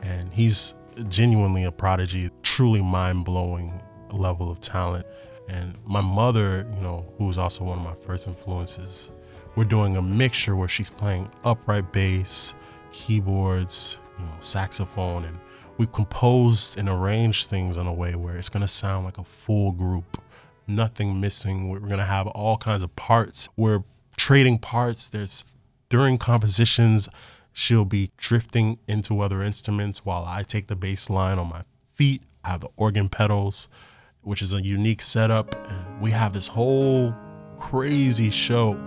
and 0.02 0.32
he's 0.32 0.76
genuinely 1.08 1.64
a 1.64 1.72
prodigy, 1.72 2.30
truly 2.60 2.82
mind 2.82 3.24
blowing 3.24 3.72
level 4.12 4.52
of 4.52 4.60
talent. 4.60 5.06
And 5.48 5.80
my 5.86 6.02
mother, 6.02 6.68
you 6.76 6.82
know, 6.82 7.06
who 7.18 7.28
was 7.28 7.38
also 7.38 7.64
one 7.64 7.78
of 7.78 7.86
my 7.86 7.94
first 8.06 8.28
influences, 8.28 9.12
we're 9.56 9.64
doing 9.64 9.96
a 9.96 10.02
mixture 10.02 10.58
where 10.58 10.68
she's 10.68 10.90
playing 10.90 11.32
upright 11.46 11.94
bass, 11.94 12.54
keyboards, 12.92 13.98
you 14.18 14.26
know, 14.26 14.34
saxophone, 14.42 15.24
and 15.24 15.40
we 15.78 15.88
composed 15.88 16.78
and 16.78 16.90
arranged 16.90 17.50
things 17.50 17.78
in 17.78 17.88
a 17.88 17.94
way 17.94 18.16
where 18.16 18.36
it's 18.36 18.50
gonna 18.50 18.68
sound 18.68 19.06
like 19.06 19.20
a 19.20 19.24
full 19.24 19.72
group, 19.72 20.22
nothing 20.68 21.22
missing. 21.22 21.70
We're 21.70 21.80
gonna 21.80 22.04
have 22.04 22.28
all 22.28 22.58
kinds 22.58 22.84
of 22.84 22.94
parts. 22.98 23.48
We're 23.56 23.86
trading 24.18 24.60
parts. 24.60 25.10
There's 25.10 25.46
during 25.88 26.18
compositions, 26.18 27.08
she'll 27.54 27.86
be 27.86 28.12
drifting 28.18 28.80
into 28.86 29.22
other 29.22 29.42
instruments 29.42 30.04
while 30.04 30.26
I 30.28 30.44
take 30.44 30.68
the 30.68 30.76
bass 30.76 31.10
line 31.10 31.40
on 31.40 31.48
my 31.48 31.62
feet. 31.86 32.22
I 32.44 32.50
have 32.50 32.62
the 32.62 32.70
organ 32.78 33.10
pedals, 33.10 33.68
which 34.22 34.42
is 34.42 34.54
a 34.54 34.62
unique 34.62 35.02
setup. 35.02 35.56
And 35.70 36.02
we 36.02 36.12
have 36.12 36.34
this 36.34 36.48
whole 36.48 37.14
crazy 37.58 38.30
show. 38.30 38.78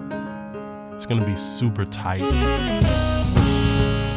It's 0.94 1.06
going 1.06 1.20
to 1.20 1.26
be 1.26 1.36
super 1.36 1.84
tight. 1.86 2.20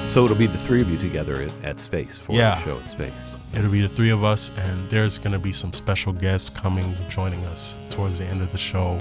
So 0.07 0.23
it'll 0.23 0.37
be 0.37 0.45
the 0.47 0.57
three 0.57 0.81
of 0.81 0.89
you 0.89 0.97
together 0.97 1.41
at, 1.41 1.65
at 1.65 1.79
Space 1.79 2.17
for 2.19 2.31
Yeah. 2.33 2.55
the 2.55 2.63
show 2.63 2.79
at 2.79 2.87
Space. 2.89 3.37
It'll 3.53 3.71
be 3.71 3.81
the 3.81 3.89
three 3.89 4.11
of 4.11 4.23
us, 4.23 4.49
and 4.57 4.89
there's 4.89 5.17
going 5.17 5.33
to 5.33 5.39
be 5.39 5.51
some 5.51 5.73
special 5.73 6.13
guests 6.13 6.49
coming 6.49 6.95
joining 7.09 7.43
us 7.45 7.75
towards 7.89 8.19
the 8.19 8.25
end 8.25 8.41
of 8.41 8.51
the 8.51 8.57
show. 8.57 8.97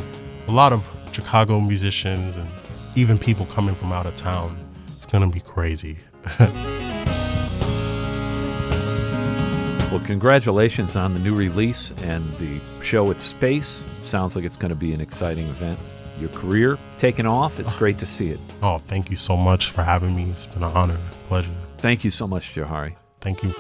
A 0.48 0.52
lot 0.52 0.72
of 0.72 0.82
Chicago 1.12 1.60
musicians 1.60 2.36
and 2.36 2.48
even 2.96 3.18
people 3.18 3.46
coming 3.46 3.74
from 3.76 3.92
out 3.92 4.06
of 4.06 4.14
town. 4.16 4.56
It's 4.96 5.06
going 5.06 5.22
to 5.28 5.32
be 5.32 5.40
crazy. 5.40 5.98
Well, 9.94 10.02
congratulations 10.04 10.96
on 10.96 11.14
the 11.14 11.20
new 11.20 11.36
release 11.36 11.92
and 12.02 12.36
the 12.38 12.58
show 12.82 13.12
at 13.12 13.20
Space. 13.20 13.86
Sounds 14.02 14.34
like 14.34 14.44
it's 14.44 14.56
going 14.56 14.70
to 14.70 14.74
be 14.74 14.92
an 14.92 15.00
exciting 15.00 15.46
event. 15.46 15.78
Your 16.18 16.30
career 16.30 16.78
taking 16.98 17.26
off. 17.26 17.60
It's 17.60 17.72
great 17.72 17.96
to 17.98 18.06
see 18.06 18.30
it. 18.30 18.40
Oh, 18.60 18.78
thank 18.88 19.08
you 19.08 19.14
so 19.14 19.36
much 19.36 19.70
for 19.70 19.84
having 19.84 20.16
me. 20.16 20.24
It's 20.30 20.46
been 20.46 20.64
an 20.64 20.72
honor, 20.72 20.98
pleasure. 21.28 21.52
Thank 21.78 22.02
you 22.02 22.10
so 22.10 22.26
much, 22.26 22.56
Jahari. 22.56 22.96
Thank 23.20 23.44
you. 23.44 23.50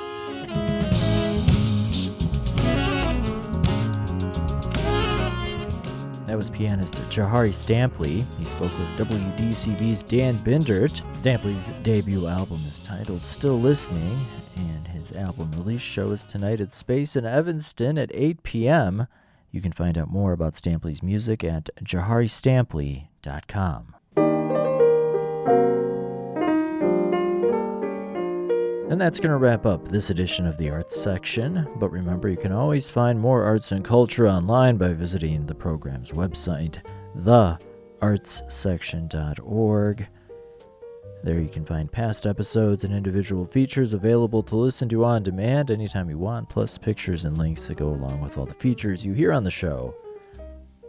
That 6.26 6.36
was 6.36 6.50
pianist 6.50 6.94
Jahari 7.10 7.52
Stampley. 7.52 8.24
He 8.40 8.44
spoke 8.44 8.72
with 8.76 9.08
WDCB's 9.08 10.02
Dan 10.02 10.34
Bindert. 10.38 11.00
Stampley's 11.16 11.70
debut 11.84 12.26
album 12.26 12.60
is 12.68 12.80
titled 12.80 13.22
Still 13.22 13.60
Listening, 13.60 14.18
and 14.56 14.84
album 15.12 15.52
release 15.52 15.80
show 15.80 16.10
is 16.12 16.22
tonight 16.22 16.60
at 16.60 16.72
Space 16.72 17.16
in 17.16 17.24
Evanston 17.24 17.98
at 17.98 18.10
8 18.14 18.42
p.m. 18.42 19.06
You 19.50 19.60
can 19.60 19.72
find 19.72 19.96
out 19.96 20.10
more 20.10 20.32
about 20.32 20.54
Stampley's 20.54 21.02
music 21.02 21.44
at 21.44 21.70
jaharistampley.com. 21.82 23.94
And 28.90 29.00
that's 29.00 29.18
going 29.18 29.30
to 29.30 29.38
wrap 29.38 29.64
up 29.66 29.88
this 29.88 30.10
edition 30.10 30.46
of 30.46 30.58
the 30.58 30.70
Arts 30.70 31.00
section. 31.00 31.66
But 31.76 31.90
remember, 31.90 32.28
you 32.28 32.36
can 32.36 32.52
always 32.52 32.88
find 32.88 33.18
more 33.18 33.42
arts 33.42 33.72
and 33.72 33.84
culture 33.84 34.28
online 34.28 34.76
by 34.76 34.92
visiting 34.92 35.46
the 35.46 35.54
program's 35.54 36.12
website, 36.12 36.76
theartssection.org. 37.18 40.06
There 41.24 41.40
you 41.40 41.48
can 41.48 41.64
find 41.64 41.90
past 41.90 42.26
episodes 42.26 42.84
and 42.84 42.94
individual 42.94 43.46
features 43.46 43.94
available 43.94 44.42
to 44.42 44.56
listen 44.56 44.90
to 44.90 45.06
on 45.06 45.22
demand 45.22 45.70
anytime 45.70 46.10
you 46.10 46.18
want, 46.18 46.50
plus 46.50 46.76
pictures 46.76 47.24
and 47.24 47.38
links 47.38 47.66
that 47.66 47.78
go 47.78 47.88
along 47.88 48.20
with 48.20 48.36
all 48.36 48.44
the 48.44 48.52
features 48.52 49.06
you 49.06 49.14
hear 49.14 49.32
on 49.32 49.42
the 49.42 49.50
show. 49.50 49.94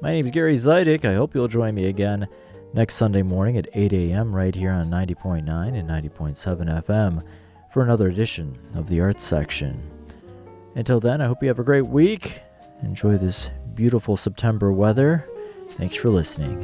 My 0.02 0.12
name 0.12 0.26
is 0.26 0.32
Gary 0.32 0.56
Zidek. 0.56 1.06
I 1.06 1.14
hope 1.14 1.34
you'll 1.34 1.48
join 1.48 1.74
me 1.74 1.86
again 1.86 2.28
next 2.74 2.96
Sunday 2.96 3.22
morning 3.22 3.56
at 3.56 3.70
8 3.74 3.94
a.m. 3.94 4.36
right 4.36 4.54
here 4.54 4.72
on 4.72 4.90
90.9 4.90 5.40
and 5.48 5.90
90.7 5.90 6.84
FM 6.84 7.24
for 7.72 7.82
another 7.82 8.10
edition 8.10 8.60
of 8.74 8.90
the 8.90 9.00
Arts 9.00 9.24
Section. 9.24 9.90
Until 10.76 11.00
then, 11.00 11.22
I 11.22 11.28
hope 11.28 11.44
you 11.44 11.48
have 11.48 11.60
a 11.60 11.64
great 11.64 11.88
week. 11.88 12.42
Enjoy 12.84 13.18
this 13.18 13.52
beautiful 13.74 14.18
September 14.18 14.74
weather. 14.74 15.30
Thanks 15.78 15.96
for 15.96 16.10
listening. 16.10 16.62